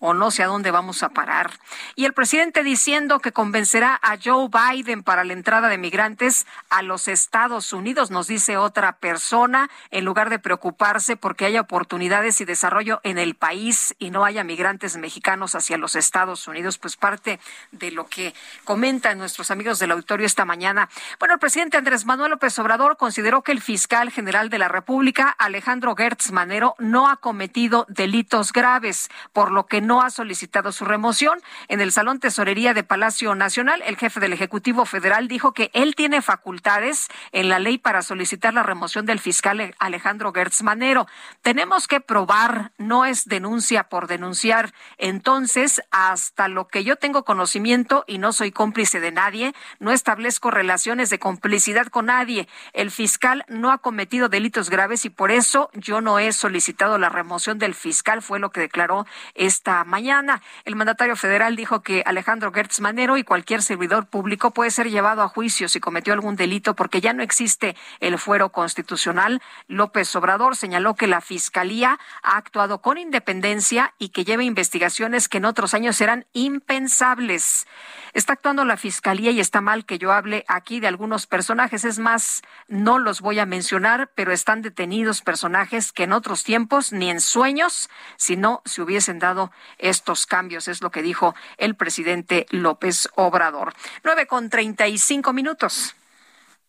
[0.01, 1.51] o no sé a dónde vamos a parar.
[1.95, 6.81] Y el presidente diciendo que convencerá a Joe Biden para la entrada de migrantes a
[6.81, 12.45] los Estados Unidos, nos dice otra persona, en lugar de preocuparse porque haya oportunidades y
[12.45, 17.39] desarrollo en el país y no haya migrantes mexicanos hacia los Estados Unidos, pues parte
[17.71, 18.33] de lo que
[18.65, 20.89] comentan nuestros amigos del auditorio esta mañana.
[21.19, 25.29] Bueno, el presidente Andrés Manuel López Obrador consideró que el fiscal general de la República,
[25.37, 30.71] Alejandro Gertz Manero, no ha cometido delitos graves, por lo que no no ha solicitado
[30.71, 31.41] su remoción.
[31.67, 35.95] En el Salón Tesorería de Palacio Nacional, el jefe del Ejecutivo Federal dijo que él
[35.95, 41.07] tiene facultades en la ley para solicitar la remoción del fiscal Alejandro Gertz Manero.
[41.41, 44.73] Tenemos que probar, no es denuncia por denunciar.
[44.97, 50.51] Entonces, hasta lo que yo tengo conocimiento y no soy cómplice de nadie, no establezco
[50.51, 52.47] relaciones de complicidad con nadie.
[52.71, 57.09] El fiscal no ha cometido delitos graves y por eso yo no he solicitado la
[57.09, 59.05] remoción del fiscal, fue lo que declaró
[59.35, 60.41] esta mañana.
[60.65, 65.21] El mandatario federal dijo que Alejandro Gertz Manero y cualquier servidor público puede ser llevado
[65.21, 69.41] a juicio si cometió algún delito porque ya no existe el fuero constitucional.
[69.67, 75.37] López Obrador señaló que la Fiscalía ha actuado con independencia y que lleva investigaciones que
[75.37, 77.67] en otros años eran impensables.
[78.13, 81.85] Está actuando la Fiscalía y está mal que yo hable aquí de algunos personajes.
[81.85, 86.91] Es más, no los voy a mencionar, pero están detenidos personajes que en otros tiempos
[86.91, 91.75] ni en sueños, si no se hubiesen dado estos cambios, es lo que dijo el
[91.75, 93.73] presidente López Obrador.
[94.03, 95.95] Nueve con treinta y cinco minutos.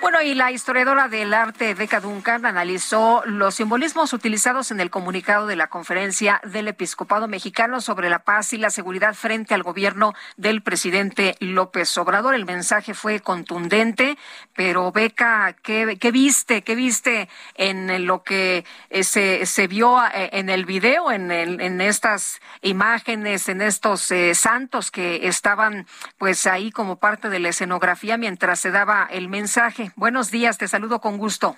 [0.00, 5.46] Bueno, y la historiadora del arte Beca Duncan analizó los simbolismos utilizados en el comunicado
[5.48, 10.14] de la conferencia del episcopado mexicano sobre la paz y la seguridad frente al gobierno
[10.36, 12.36] del presidente López Obrador.
[12.36, 14.16] El mensaje fue contundente,
[14.54, 16.62] pero Beca, ¿qué, qué viste?
[16.62, 21.80] ¿Qué viste en lo que eh, se, se vio eh, en el video, en, en
[21.80, 25.86] estas imágenes, en estos eh, santos que estaban
[26.18, 29.87] pues ahí como parte de la escenografía mientras se daba el mensaje?
[29.96, 31.56] Buenos días, te saludo con gusto.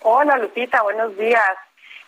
[0.00, 1.56] Hola Lupita, buenos días.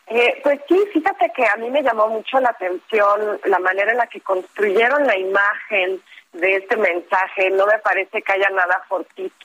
[0.06, 3.98] Eh, pues sí, fíjate que a mí me llamó mucho la atención la manera en
[3.98, 6.02] la que construyeron la imagen
[6.32, 7.50] de este mensaje.
[7.50, 8.82] No me parece que haya nada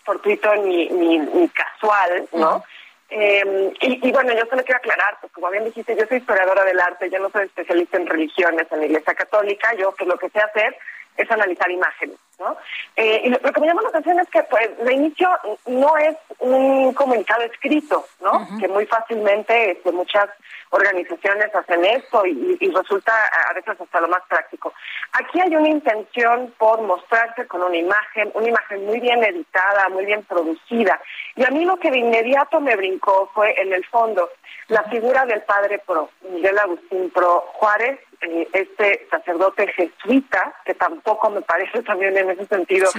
[0.03, 2.63] fortuito ni, ni, casual, ¿no?
[3.09, 6.79] Em, y, bueno, yo solo quiero aclarar, pues como bien dijiste, yo soy historiadora del
[6.79, 10.29] arte, yo no soy especialista en religiones en la Iglesia Católica, yo que lo que
[10.29, 10.75] sé hacer
[11.15, 12.17] es analizar imágenes.
[12.39, 12.57] ¿No?
[12.95, 15.29] Eh, y lo, que me llama la atención es que, pues, de inicio
[15.67, 18.47] no es un comunicado escrito, ¿no?
[18.59, 20.29] Que muy fácilmente este, muchas
[20.69, 23.13] organizaciones hacen esto y, resulta
[23.49, 24.73] a veces hasta lo más práctico.
[25.13, 30.05] Aquí hay una intención por mostrarse con una imagen, una imagen muy bien editada, muy
[30.05, 30.99] bien producida.
[31.35, 34.29] Y a mí lo que de inmediato me brincó fue, en el fondo,
[34.67, 41.29] la figura del padre Pro, Miguel Agustín Pro Juárez, eh, este sacerdote jesuita, que tampoco
[41.29, 42.89] me parece también en ese sentido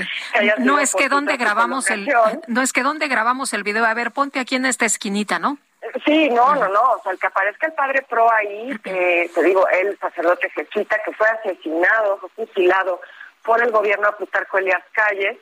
[0.59, 2.09] no es que donde grabamos el
[2.49, 3.85] no es que donde grabamos el video.
[3.85, 5.59] A ver ponte aquí en esta esquinita no
[6.05, 6.83] Sí, no, no, no.
[6.83, 10.99] O sea, el que aparezca el padre Pro ahí, eh, te digo, el sacerdote jesuita
[11.05, 13.01] que fue asesinado, fusilado
[13.45, 15.39] por el gobierno de Plutarco Elias Calles,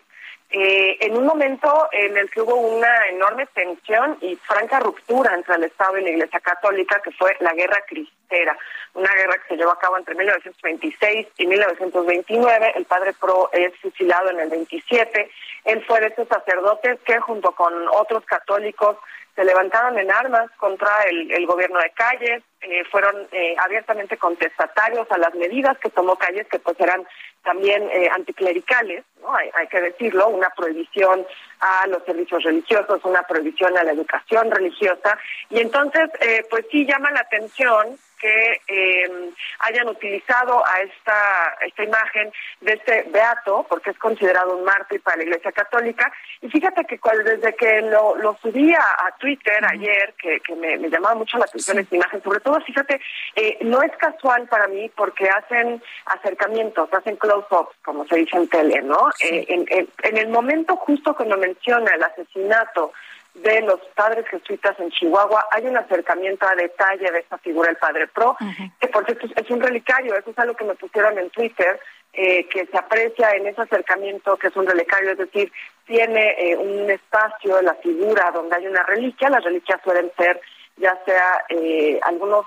[0.56, 5.56] eh, en un momento en el que hubo una enorme tensión y franca ruptura entre
[5.56, 8.56] el Estado y la Iglesia Católica, que fue la Guerra Cristera,
[8.94, 12.72] una guerra que se llevó a cabo entre 1926 y 1929.
[12.76, 15.28] El padre Pro es fusilado en el 27.
[15.64, 18.96] Él fue de esos sacerdotes que junto con otros católicos
[19.34, 25.18] se levantaron en armas contra el, gobierno de Calles, eh, fueron eh, abiertamente contestatarios a
[25.18, 27.06] las medidas que tomó Calles, que pues eran
[27.42, 29.34] también eh, anticlericales, ¿no?
[29.34, 31.26] Hay, hay, que decirlo, una prohibición
[31.60, 35.18] a los servicios religiosos, una prohibición a la educación religiosa,
[35.50, 36.10] y entonces
[36.50, 42.32] pues sí llama la atención que eh, hayan utilizado a esta, esta imagen
[42.62, 46.10] de este beato, porque es considerado un mártir para la Iglesia Católica.
[46.40, 51.36] Y fíjate que desde que lo, lo subí a, Twitter ayer, que, me, llamaba mucho
[51.36, 52.98] la atención esta imagen, sobre todo, fíjate,
[53.36, 58.48] eh, no es casual para mí porque hacen acercamientos, hacen close-ups, como se dice en
[58.48, 59.10] tele, ¿no?
[59.20, 59.66] Eh, en,
[60.02, 62.92] en el momento justo cuando menciona el asesinato
[63.34, 67.76] de los padres jesuitas en Chihuahua, hay un acercamiento a detalle de esta figura del
[67.76, 68.36] Padre Pro,
[68.80, 71.80] que por cierto es un relicario, eso es algo que me pusieron en Twitter,
[72.12, 75.50] eh, que se aprecia en ese acercamiento que es un relicario, es decir,
[75.84, 80.40] tiene eh, un espacio, la figura donde hay una reliquia, las reliquias suelen ser
[80.76, 82.46] ya sea eh, algunos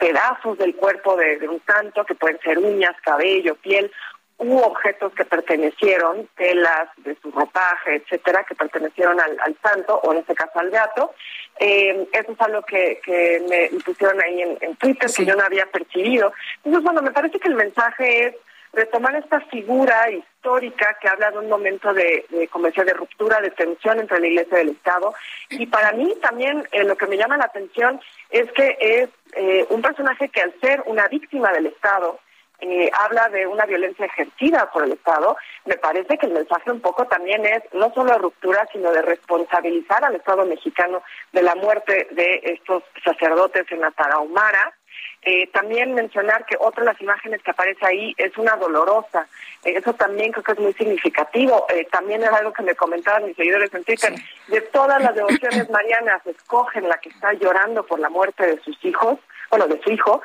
[0.00, 3.92] pedazos del cuerpo de, de un santo, que pueden ser uñas, cabello, piel,
[4.38, 10.18] hubo objetos que pertenecieron, telas de su ropaje, etcétera, que pertenecieron al, santo, o en
[10.18, 11.12] este caso al gato.
[11.58, 15.66] Eh, eso es algo que, que me pusieron ahí en, Twitter, que yo no había
[15.66, 16.32] percibido.
[16.58, 18.34] Entonces, bueno, me parece que el mensaje es
[18.72, 23.40] retomar esta figura histórica que habla de un momento de, de como decía, de ruptura,
[23.40, 25.14] de tensión entre la Iglesia y el Estado.
[25.50, 28.00] Y para mí también eh, lo que me llama la atención
[28.30, 32.20] es que es eh, un personaje que al ser una víctima del Estado,
[32.60, 36.80] eh, habla de una violencia ejercida por el Estado, me parece que el mensaje un
[36.80, 41.02] poco también es no solo de ruptura, sino de responsabilizar al Estado mexicano
[41.32, 44.74] de la muerte de estos sacerdotes en la Tarahumara.
[45.22, 49.26] Eh, también mencionar que otra de las imágenes que aparece ahí es una dolorosa.
[49.64, 51.66] Eh, eso también creo que es muy significativo.
[51.68, 54.14] Eh, también es algo que me comentaban mis seguidores en Twitter.
[54.46, 58.82] De todas las devociones marianas, escogen la que está llorando por la muerte de sus
[58.84, 59.18] hijos,
[59.50, 60.22] bueno, de su hijo,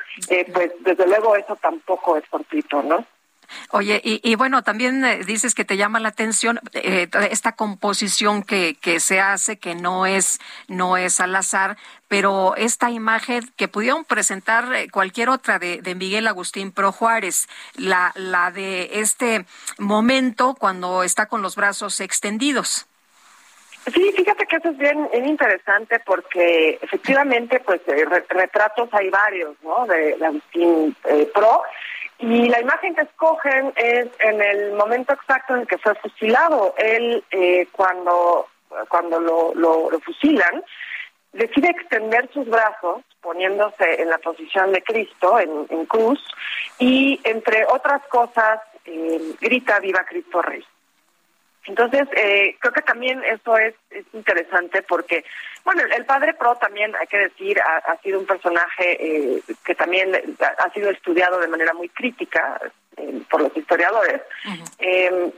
[0.52, 3.04] pues desde luego eso tampoco es fortuito, ¿no?
[3.70, 8.76] Oye, y, bueno, también eh, dices que te llama la atención eh, esta composición que,
[8.80, 11.76] que se hace, que no es, no es al azar,
[12.08, 17.48] pero esta imagen que pudieron presentar eh, cualquier otra de, de, Miguel Agustín Pro Juárez,
[17.74, 19.44] la, la de este
[19.78, 22.86] momento cuando está con los brazos extendidos.
[23.92, 27.82] Sí, fíjate que eso es bien, interesante porque efectivamente, pues
[28.28, 29.86] retratos hay varios, ¿no?
[29.86, 30.96] De, Agustín
[31.34, 31.62] Pro
[32.18, 36.74] y la imagen que escogen es en el momento exacto en el que fue fusilado.
[36.78, 38.48] Él, eh, cuando,
[38.88, 40.64] cuando lo, lo, fusilan,
[41.32, 46.20] decide extender sus brazos, poniéndose en la posición de Cristo, en, cruz,
[46.78, 50.64] y entre otras cosas, eh, grita Viva Cristo Rey.
[51.66, 55.24] Entonces, eh, creo que también eso es, es interesante porque
[55.64, 60.36] bueno, el padre Pro también, hay que decir, ha, sido un personaje eh, que también
[60.58, 62.60] ha sido estudiado de manera muy crítica
[62.98, 64.20] eh, por los historiadores.
[64.78, 65.32] Em,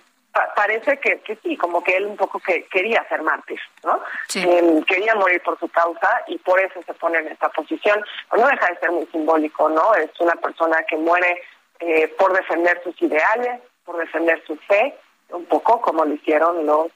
[0.56, 4.02] parece que, que, sí, como que él un poco que quería ser mártir, ¿no?
[4.34, 8.04] Em, quería morir por su causa y por eso se pone en esta posición.
[8.36, 9.94] no deja de ser muy simbólico, ¿no?
[9.94, 11.40] Es una persona que muere
[11.78, 14.92] eh, por defender sus ideales, por defender su fe,
[15.30, 16.90] un poco como lo hicieron los,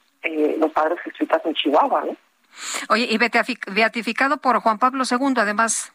[0.57, 2.17] los padres jesuitas en Chihuahua, ¿no?
[2.89, 5.91] Oye, y beatificado por Juan Pablo II, además.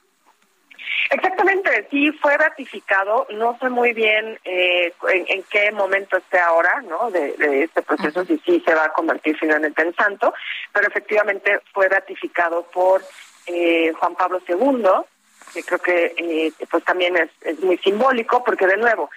[1.11, 3.27] Exactamente, sí fue ratificado.
[3.31, 7.11] No sé muy bien eh, en, qué momento esté ahora, ¿no?
[7.11, 10.33] De, este proceso, si sí se va a convertir finalmente en santo,
[10.73, 13.03] pero efectivamente fue ratificado por
[13.47, 14.85] eh, Juan Pablo II,
[15.55, 19.11] que creo que eh, pues también es, es muy simbólico, porque de nuevo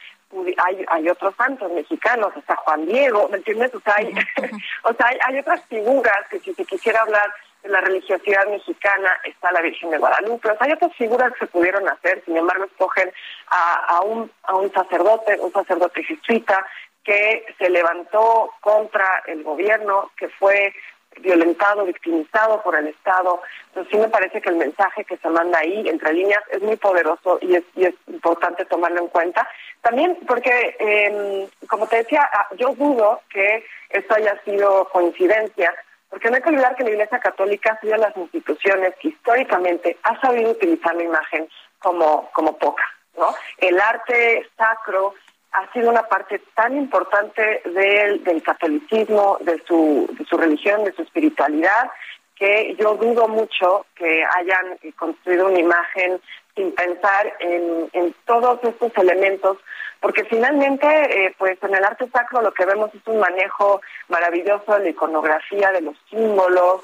[0.65, 3.73] hay, hay otros santos mexicanos, está Juan Diego, ¿me entiendes?
[3.73, 4.13] O sea, hay,
[4.83, 7.33] o sea, hay, otras figuras que si se quisiera hablar
[7.63, 11.39] de la religiosidad mexicana, está la Virgen de Guadalupe, o sea, hay otras figuras que
[11.39, 13.11] se pudieron hacer, sin embargo, escogen
[13.47, 16.65] a, a, un, a un sacerdote, un sacerdote jesuita,
[17.03, 20.73] que se levantó contra el gobierno, que fue
[21.21, 23.41] violentado, victimizado por el Estado.
[23.67, 26.75] Entonces sí me parece que el mensaje que se manda ahí, entre líneas, es muy
[26.75, 29.47] poderoso y es, y es importante tomarlo en cuenta.
[29.81, 35.73] También porque, eh, como te decía, ah, yo dudo que esto haya sido coincidencia,
[36.09, 39.97] porque no hay que olvidar que la Iglesia Católica ha sido las instituciones que históricamente
[40.03, 41.47] ha sabido utilizar la imagen
[41.79, 42.83] como, como poca.
[43.17, 43.33] ¿no?
[43.57, 45.13] El arte sacro
[45.51, 50.93] ha sido una parte tan importante del, del catolicismo, de su, de su religión, de
[50.93, 51.89] su espiritualidad,
[52.35, 56.21] que yo dudo mucho que hayan construido una imagen
[56.55, 59.57] sin pensar en, en todos estos elementos,
[59.99, 64.73] porque finalmente, eh, pues en el arte sacro lo que vemos es un manejo maravilloso
[64.73, 66.81] de la iconografía, de los símbolos,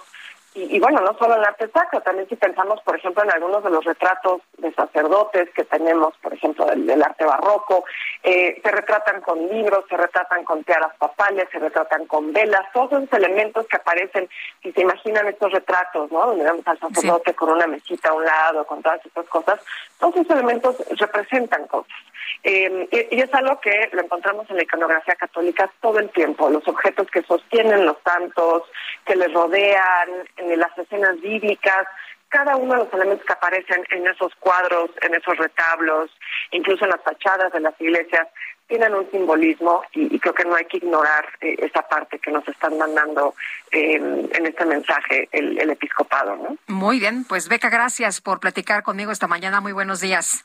[0.57, 3.69] y, bueno, no solo el arte sacro, también si pensamos, por ejemplo, en algunos de
[3.69, 7.83] los retratos de sacerdotes que tenemos, por ejemplo, del, arte barroco,
[8.23, 13.03] eh, se retratan con libros, se retratan con tiaras papales, se retratan con velas, todos
[13.03, 14.29] esos elementos que aparecen,
[14.63, 16.25] si se imaginan estos retratos, ¿no?
[16.27, 19.59] Donde vemos al sacerdote con una mesita a un lado, con todas estas cosas,
[19.99, 21.97] todos esos elementos representan cosas.
[22.43, 26.67] Eh, y, es algo que lo encontramos en la iconografía católica todo el tiempo, los
[26.67, 28.63] objetos que sostienen los santos,
[29.03, 31.87] que les rodean, en las escenas bíblicas,
[32.29, 36.11] cada uno de los elementos que aparecen en esos cuadros, en esos retablos,
[36.51, 38.27] incluso en las fachadas de las iglesias,
[38.67, 42.47] tienen un simbolismo y, creo que no hay que ignorar eh, esa parte que nos
[42.47, 43.35] están mandando
[43.71, 46.35] en este mensaje el, episcopado.
[46.35, 46.57] ¿no?
[46.67, 49.61] Muy bien, pues Beca, gracias por platicar conmigo esta mañana.
[49.61, 50.43] Muy buenos días.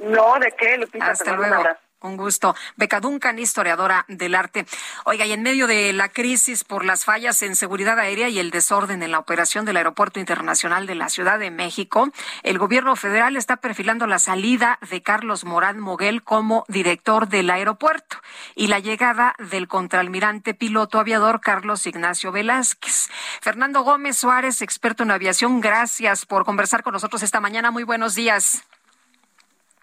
[0.00, 1.10] No, ¿de qué, Lupita?
[1.10, 1.64] Hasta luego.
[2.02, 2.54] Un gusto.
[2.76, 4.64] Beca Duncan, historiadora del arte.
[5.04, 8.50] Oiga, y en medio de la crisis por las fallas en seguridad aérea y el
[8.50, 12.10] desorden en la operación del Aeropuerto Internacional de la Ciudad de México,
[12.42, 18.16] el gobierno federal está perfilando la salida de Carlos Morán Moguel como director del aeropuerto
[18.54, 23.10] y la llegada del contraalmirante piloto aviador Carlos Ignacio Velázquez.
[23.42, 27.70] Fernando Gómez Suárez, experto en aviación, gracias por conversar con nosotros esta mañana.
[27.70, 28.64] Muy buenos días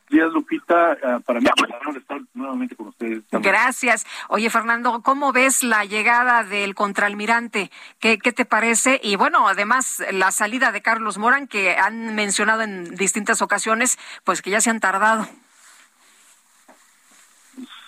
[0.09, 0.97] días, Lupita.
[1.03, 1.47] Ah, para mí
[1.89, 3.23] es estar nuevamente con ustedes.
[3.31, 4.05] Gracias.
[4.29, 7.71] Oye, Fernando, ¿cómo ves la llegada del contraalmirante?
[7.99, 8.99] ¿Qué, ¿Qué te parece?
[9.03, 14.41] Y bueno, además, la salida de Carlos Morán, que han mencionado en distintas ocasiones, pues
[14.41, 15.27] que ya se han tardado.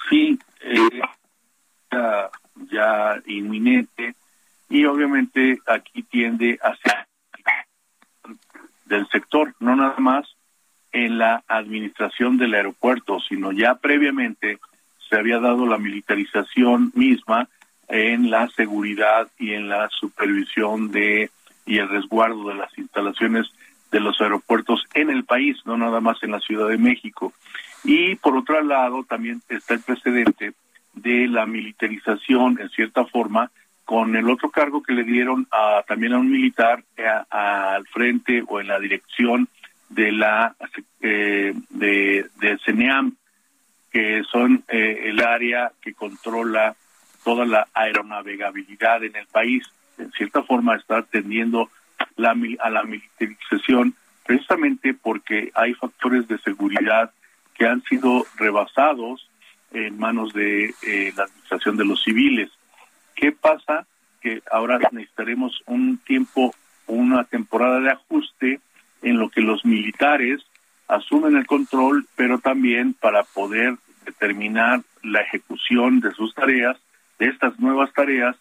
[0.10, 1.02] Sí, eh,
[1.92, 2.30] ya,
[2.72, 4.16] ya inminente.
[4.70, 7.08] Y obviamente aquí tiende a ser
[8.86, 10.28] del sector, no nada más
[10.92, 14.60] en la administración del aeropuerto, sino ya previamente
[15.10, 17.48] se había dado la militarización misma
[17.88, 21.32] en la seguridad y en la supervisión de
[21.66, 23.48] y el resguardo de las instalaciones
[23.92, 27.34] de los aeropuertos en el país, no nada más en la Ciudad de México.
[27.84, 30.54] Y por otro lado, también está el precedente
[30.94, 33.52] de la militarización, en cierta forma,
[33.86, 38.44] con el otro cargo que le dieron a, también a un militar eh, al frente
[38.48, 39.48] o en la dirección
[39.90, 40.56] de la
[41.02, 43.16] eh, de, de CENEAM,
[43.92, 46.76] que son eh, el área que controla
[47.24, 49.64] toda la aeronavegabilidad en el país.
[49.98, 51.70] En cierta forma está atendiendo
[52.16, 53.96] la, a la militarización
[54.26, 57.12] precisamente porque hay factores de seguridad
[57.56, 59.28] que han sido rebasados
[59.72, 62.50] en manos de eh, la administración de los civiles.
[63.16, 63.86] ¿Qué pasa?
[64.22, 66.54] Que ahora necesitaremos un tiempo,
[66.88, 68.60] una temporada de ajuste
[69.02, 70.42] en lo que los militares
[70.88, 76.78] asumen el control, pero también para poder determinar la ejecución de sus tareas,
[77.20, 78.36] de estas nuevas tareas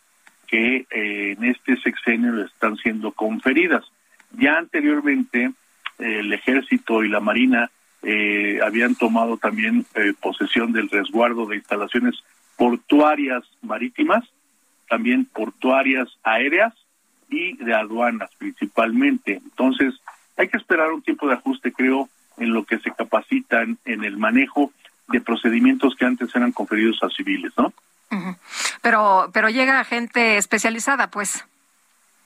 [0.46, 3.84] que eh, en este sexenio están siendo conferidas.
[4.32, 5.52] Ya anteriormente
[5.98, 7.70] el ejército y la marina
[8.02, 12.14] eh, habían tomado también eh, posesión del resguardo de instalaciones
[12.56, 14.24] portuarias marítimas,
[14.88, 16.74] también portuarias aéreas
[17.28, 19.40] y de aduanas principalmente.
[19.44, 19.94] Entonces,
[20.38, 22.08] hay que esperar un tiempo de ajuste, creo,
[22.38, 24.72] en lo que se capacitan en el manejo
[25.08, 27.72] de procedimientos que antes eran conferidos a civiles, ¿no?
[28.80, 31.44] Pero, pero llega gente especializada, pues.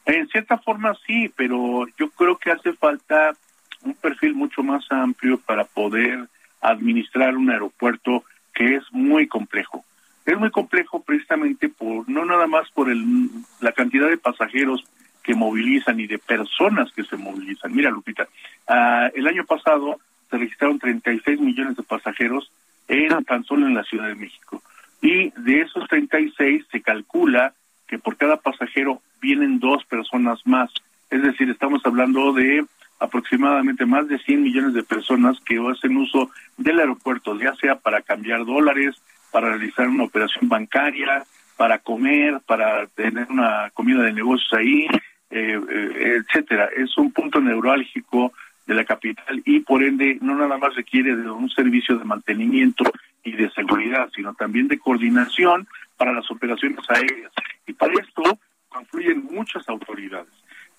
[0.04, 3.34] En cierta forma sí, pero yo creo que hace falta
[3.82, 6.28] un perfil mucho más amplio para poder
[6.60, 8.24] administrar un aeropuerto
[8.54, 9.84] que es muy complejo.
[10.24, 13.28] Es muy complejo precisamente por no nada más por el,
[13.60, 14.84] la cantidad de pasajeros
[15.22, 17.74] que movilizan y de personas que se movilizan.
[17.74, 18.28] Mira, Lupita,
[18.68, 19.98] uh, el año pasado
[20.30, 22.50] se registraron 36 millones de pasajeros
[22.88, 24.62] en, tan solo en la Ciudad de México.
[25.00, 27.54] Y de esos 36 se calcula
[27.86, 30.70] que por cada pasajero vienen dos personas más.
[31.10, 32.64] Es decir, estamos hablando de
[32.98, 38.00] aproximadamente más de 100 millones de personas que hacen uso del aeropuerto, ya sea para
[38.00, 38.94] cambiar dólares,
[39.32, 41.24] para realizar una operación bancaria,
[41.56, 44.86] para comer, para tener una comida de negocios ahí,
[45.32, 46.68] eh, eh, etcétera.
[46.76, 48.32] Es un punto neurálgico
[48.66, 52.84] de la capital y por ende no nada más requiere de un servicio de mantenimiento
[53.24, 57.32] y de seguridad, sino también de coordinación para las operaciones aéreas.
[57.66, 58.38] Y para esto
[58.68, 60.32] confluyen muchas autoridades,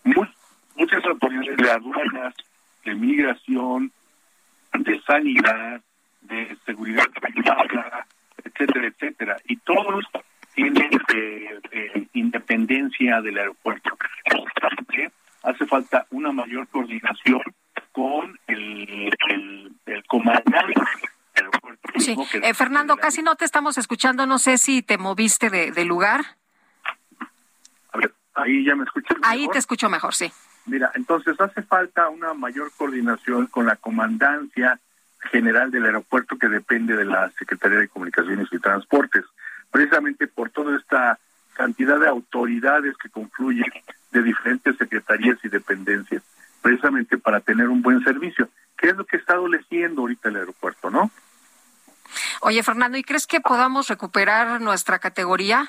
[0.03, 2.35] muchas autoridades de aduanas,
[2.85, 3.91] de migración,
[4.73, 5.81] de sanidad,
[6.21, 7.05] de seguridad
[8.43, 9.37] etcétera, etcétera.
[9.47, 10.03] Y todos
[10.53, 13.97] tienen eh, eh, independencia del aeropuerto.
[15.43, 17.41] Hace falta una mayor coordinación
[17.91, 20.73] con el, el, comandante
[21.35, 21.99] del aeropuerto.
[21.99, 22.15] Sí.
[22.41, 24.25] Eh, Fernando, casi no te estamos escuchando.
[24.25, 26.21] No sé si te moviste de, lugar.
[27.91, 29.17] A ver, ahí ya me escuchas.
[29.23, 30.31] Ahí te escucho mejor, sí.
[30.65, 34.79] Mira, entonces hace falta una mayor coordinación con la comandancia
[35.31, 39.25] general del aeropuerto que depende de la Secretaría de Comunicaciones y Transportes,
[39.73, 41.19] precisamente por toda esta
[41.55, 43.65] cantidad de autoridades que confluyen
[44.11, 46.21] de diferentes secretarías y dependencias,
[46.61, 50.91] precisamente para tener un buen servicio, que es lo que está adoleciendo ahorita el aeropuerto,
[50.91, 51.09] ¿no?
[52.41, 55.67] Oye, Fernando, ¿y crees que podamos recuperar nuestra categoría?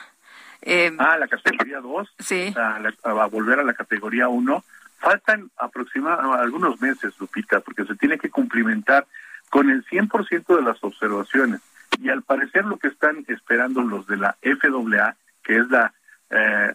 [0.61, 2.15] Eh, ah, la categoría 2.
[2.19, 2.55] Sí.
[2.57, 4.65] A, volver a la categoría 1.
[4.99, 9.07] Faltan aproximadamente algunos meses, Lupita, porque se tiene que cumplimentar
[9.49, 11.61] con el 100% de las observaciones.
[12.01, 15.93] Y al parecer lo que están esperando los de la FAA, que es la,
[16.31, 16.73] eh,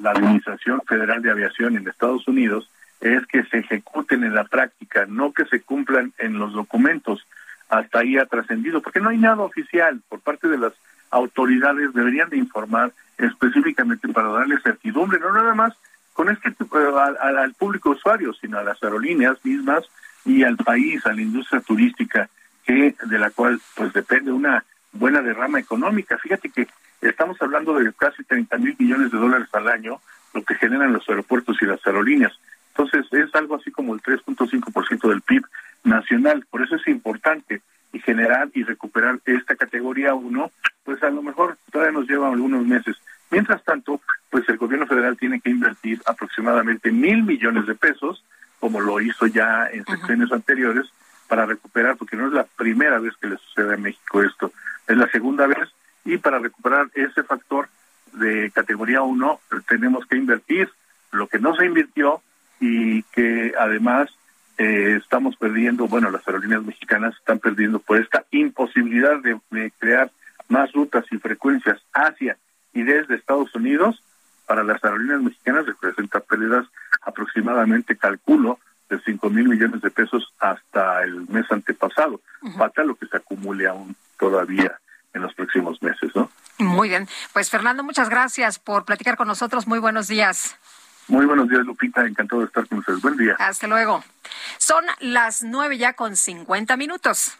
[0.00, 2.70] la Administración Federal de Aviación en Estados Unidos,
[3.00, 7.26] es que se ejecuten en la práctica, no que se cumplan en los documentos.
[7.68, 10.72] Hasta ahí ha trascendido, porque no hay nada oficial por parte de las
[11.10, 15.74] autoridades, deberían de informar específicamente para darle certidumbre, no nada más
[16.12, 19.84] con este eh, al, al, público usuario, sino a las aerolíneas mismas
[20.24, 22.28] y al país, a la industria turística,
[22.64, 26.18] que de la cual pues depende una buena derrama económica.
[26.18, 26.68] Fíjate que
[27.00, 30.00] estamos hablando de casi 30 mil millones de dólares al año,
[30.34, 32.32] lo que generan los aeropuertos y las aerolíneas.
[32.68, 35.44] Entonces es algo así como el 3.5% del PIB
[35.84, 36.46] nacional.
[36.50, 37.60] Por eso es importante
[37.92, 40.50] y generar y recuperar esta categoría 1,
[40.84, 42.96] pues a lo mejor todavía nos lleva algunos meses.
[43.30, 44.00] Mientras tanto,
[44.30, 48.24] pues el gobierno federal tiene que invertir aproximadamente mil millones de pesos,
[48.60, 50.86] como lo hizo ya en sesiones anteriores,
[51.32, 54.52] para recuperar, porque no es la primera vez que le sucede a México esto,
[54.86, 55.66] es la segunda vez,
[56.04, 57.70] y para recuperar ese factor
[58.12, 60.68] de categoría 1 tenemos que invertir
[61.10, 62.20] lo que no se invirtió
[62.60, 64.10] y que además
[64.58, 70.10] eh, estamos perdiendo, bueno, las aerolíneas mexicanas están perdiendo por esta imposibilidad de, crear
[70.50, 72.36] más rutas y frecuencias hacia
[72.74, 74.04] y desde Estados Unidos.
[74.46, 76.66] Para las aerolíneas mexicanas representa pérdidas
[77.00, 82.20] aproximadamente, calculo, de 5 mil millones de pesos hasta el mes antepasado.
[82.56, 84.78] Falta lo que se acumule aún todavía
[85.14, 86.30] en los próximos meses, ¿no?
[86.58, 87.08] Muy bien.
[87.32, 89.66] Pues Fernando, muchas gracias por platicar con nosotros.
[89.66, 90.56] Muy buenos días.
[91.08, 92.06] Muy buenos días, Lupita.
[92.06, 93.00] Encantado de estar con ustedes.
[93.00, 93.36] Buen día.
[93.38, 94.04] Hasta luego.
[94.58, 97.36] Son las nueve ya con cincuenta minutos.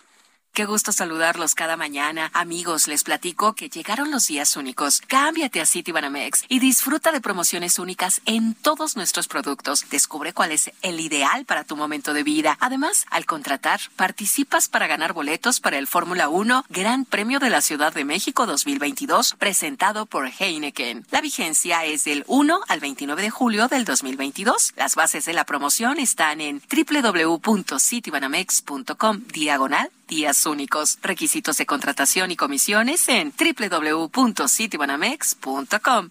[0.55, 2.31] Qué gusto saludarlos cada mañana.
[2.35, 5.01] Amigos, les platico que llegaron los días únicos.
[5.07, 9.89] Cámbiate a Citibanamex y disfruta de promociones únicas en todos nuestros productos.
[9.89, 12.59] Descubre cuál es el ideal para tu momento de vida.
[12.61, 17.63] Además, al contratar, participas para ganar boletos para el Fórmula 1 Gran Premio de la
[17.63, 21.07] Ciudad de México 2022, presentado por Heineken.
[21.11, 24.75] La vigencia es del 1 al 29 de julio del 2022.
[24.77, 30.99] Las bases de la promoción están en www.citibanamex.com diagonal días únicos.
[31.03, 36.11] Requisitos de contratación y comisiones en www.citibanamex.com.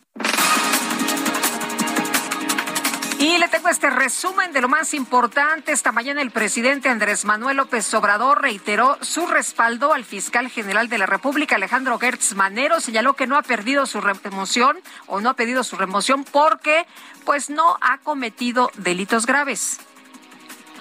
[3.21, 5.71] Y le tengo este resumen de lo más importante.
[5.71, 10.97] Esta mañana el presidente Andrés Manuel López Obrador reiteró su respaldo al fiscal general de
[10.97, 12.79] la República, Alejandro Gertz Manero.
[12.79, 16.87] Señaló que no ha perdido su remoción o no ha pedido su remoción porque
[17.23, 19.77] pues no ha cometido delitos graves.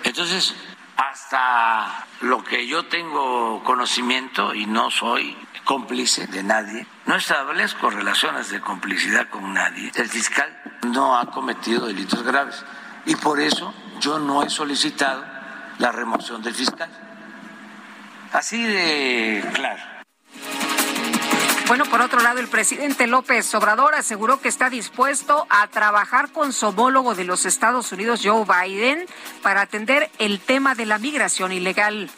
[0.04, 0.54] Entonces,
[1.00, 8.50] hasta lo que yo tengo conocimiento y no soy cómplice de nadie, no establezco relaciones
[8.50, 9.90] de complicidad con nadie.
[9.94, 10.54] El fiscal
[10.88, 12.62] no ha cometido delitos graves
[13.06, 15.24] y por eso yo no he solicitado
[15.78, 16.90] la remoción del fiscal.
[18.32, 19.89] Así de claro.
[21.70, 26.52] Bueno, por otro lado, el presidente López Obrador aseguró que está dispuesto a trabajar con
[26.52, 29.06] su homólogo de los Estados Unidos, Joe Biden,
[29.40, 32.10] para atender el tema de la migración ilegal.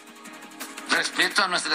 [0.89, 1.75] Respeto a nuestra,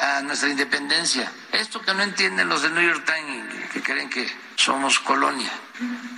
[0.00, 1.30] a nuestra independencia.
[1.52, 4.26] Esto que no entienden los del New York Times, que creen que
[4.56, 5.52] somos colonia.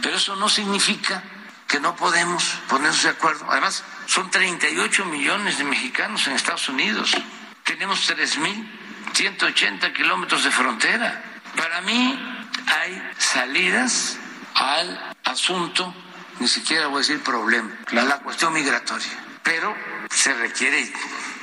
[0.01, 1.25] Pero eso no significa
[1.67, 3.47] que no podemos ponernos de acuerdo.
[3.51, 7.17] Además, son 38 millones de mexicanos en Estados Unidos.
[7.65, 8.80] Tenemos 3 mil
[9.13, 11.23] 180 kilómetros de frontera.
[11.57, 12.19] Para mí
[12.67, 14.19] hay salidas
[14.55, 15.95] al asunto,
[16.39, 19.09] ni siquiera voy a decir problema, la cuestión migratoria,
[19.43, 19.75] pero
[20.11, 20.93] se requiere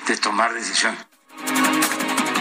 [0.08, 0.96] de tomar decisión.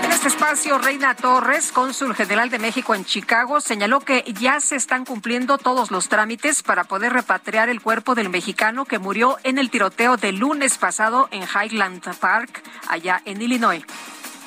[0.03, 4.77] En este espacio, Reina Torres, cónsul general de México en Chicago, señaló que ya se
[4.77, 9.59] están cumpliendo todos los trámites para poder repatriar el cuerpo del mexicano que murió en
[9.59, 13.85] el tiroteo del lunes pasado en Highland Park, allá en Illinois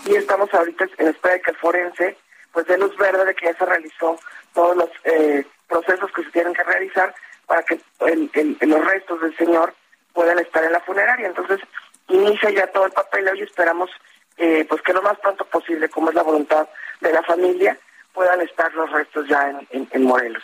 [0.05, 2.17] y estamos ahorita en espera de que el forense
[2.51, 4.17] pues dé luz verde de que ya se realizó
[4.53, 7.13] todos los eh, procesos que se tienen que realizar
[7.45, 9.73] para que los restos del señor
[10.13, 11.27] puedan estar en la funeraria.
[11.27, 11.59] Entonces
[12.07, 13.89] inicia ya todo el papel y esperamos
[14.37, 16.67] eh, pues que lo más pronto posible, como es la voluntad
[17.01, 17.77] de la familia,
[18.13, 20.43] puedan estar los restos ya en Morelos.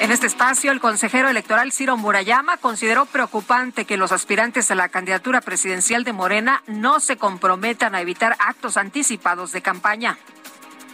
[0.00, 4.88] En este espacio, el consejero electoral Ciro Murayama consideró preocupante que los aspirantes a la
[4.88, 10.16] candidatura presidencial de Morena no se comprometan a evitar actos anticipados de campaña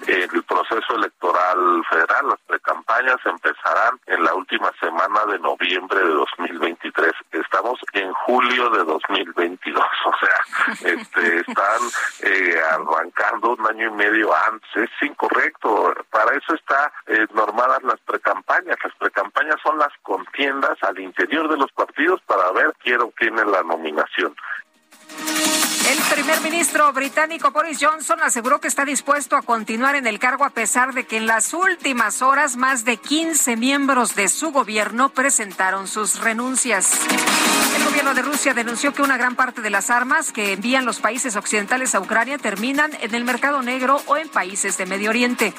[0.07, 7.13] el proceso electoral federal, las precampañas empezarán en la última semana de noviembre de 2023.
[7.33, 11.81] Estamos en julio de 2022, o sea, este, están
[12.23, 14.69] eh, arrancando un año y medio antes.
[14.75, 15.95] Es incorrecto.
[16.11, 18.77] Para eso está eh, normadas las precampañas.
[18.83, 23.63] Las precampañas son las contiendas al interior de los partidos para ver quién obtiene la
[23.63, 24.35] nominación.
[25.91, 30.45] El primer ministro británico Boris Johnson aseguró que está dispuesto a continuar en el cargo
[30.45, 35.11] a pesar de que en las últimas horas más de 15 miembros de su gobierno
[35.11, 36.91] presentaron sus renuncias.
[37.77, 41.01] El gobierno de Rusia denunció que una gran parte de las armas que envían los
[41.01, 45.53] países occidentales a Ucrania terminan en el mercado negro o en países de Medio Oriente.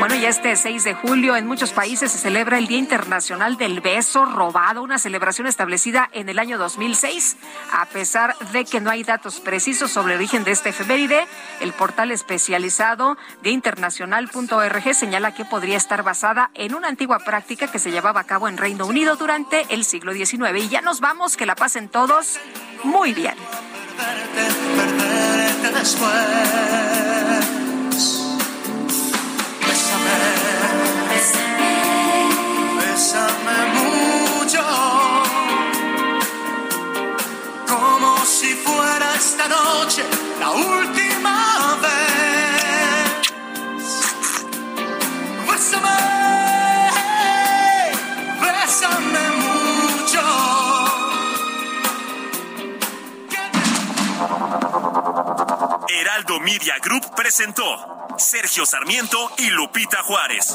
[0.00, 3.82] Bueno, y este 6 de julio en muchos países se celebra el Día Internacional del
[3.82, 7.36] Beso Robado, una celebración establecida en el año 2006.
[7.70, 11.26] A pesar de que no hay datos precisos sobre el origen de este efeméride,
[11.60, 17.78] el portal especializado de internacional.org señala que podría estar basada en una antigua práctica que
[17.78, 20.64] se llevaba a cabo en Reino Unido durante el siglo XIX.
[20.64, 22.40] Y ya nos vamos, que la pasen todos
[22.84, 23.34] muy bien.
[33.10, 34.62] bésame mucho,
[37.66, 40.04] como si fuera esta noche
[40.38, 43.32] la última vez.
[45.48, 45.88] Bésame,
[48.40, 50.22] bésame mucho.
[55.88, 57.64] Heraldo Media Group presentó
[58.18, 60.54] Sergio Sarmiento y Lupita Juárez.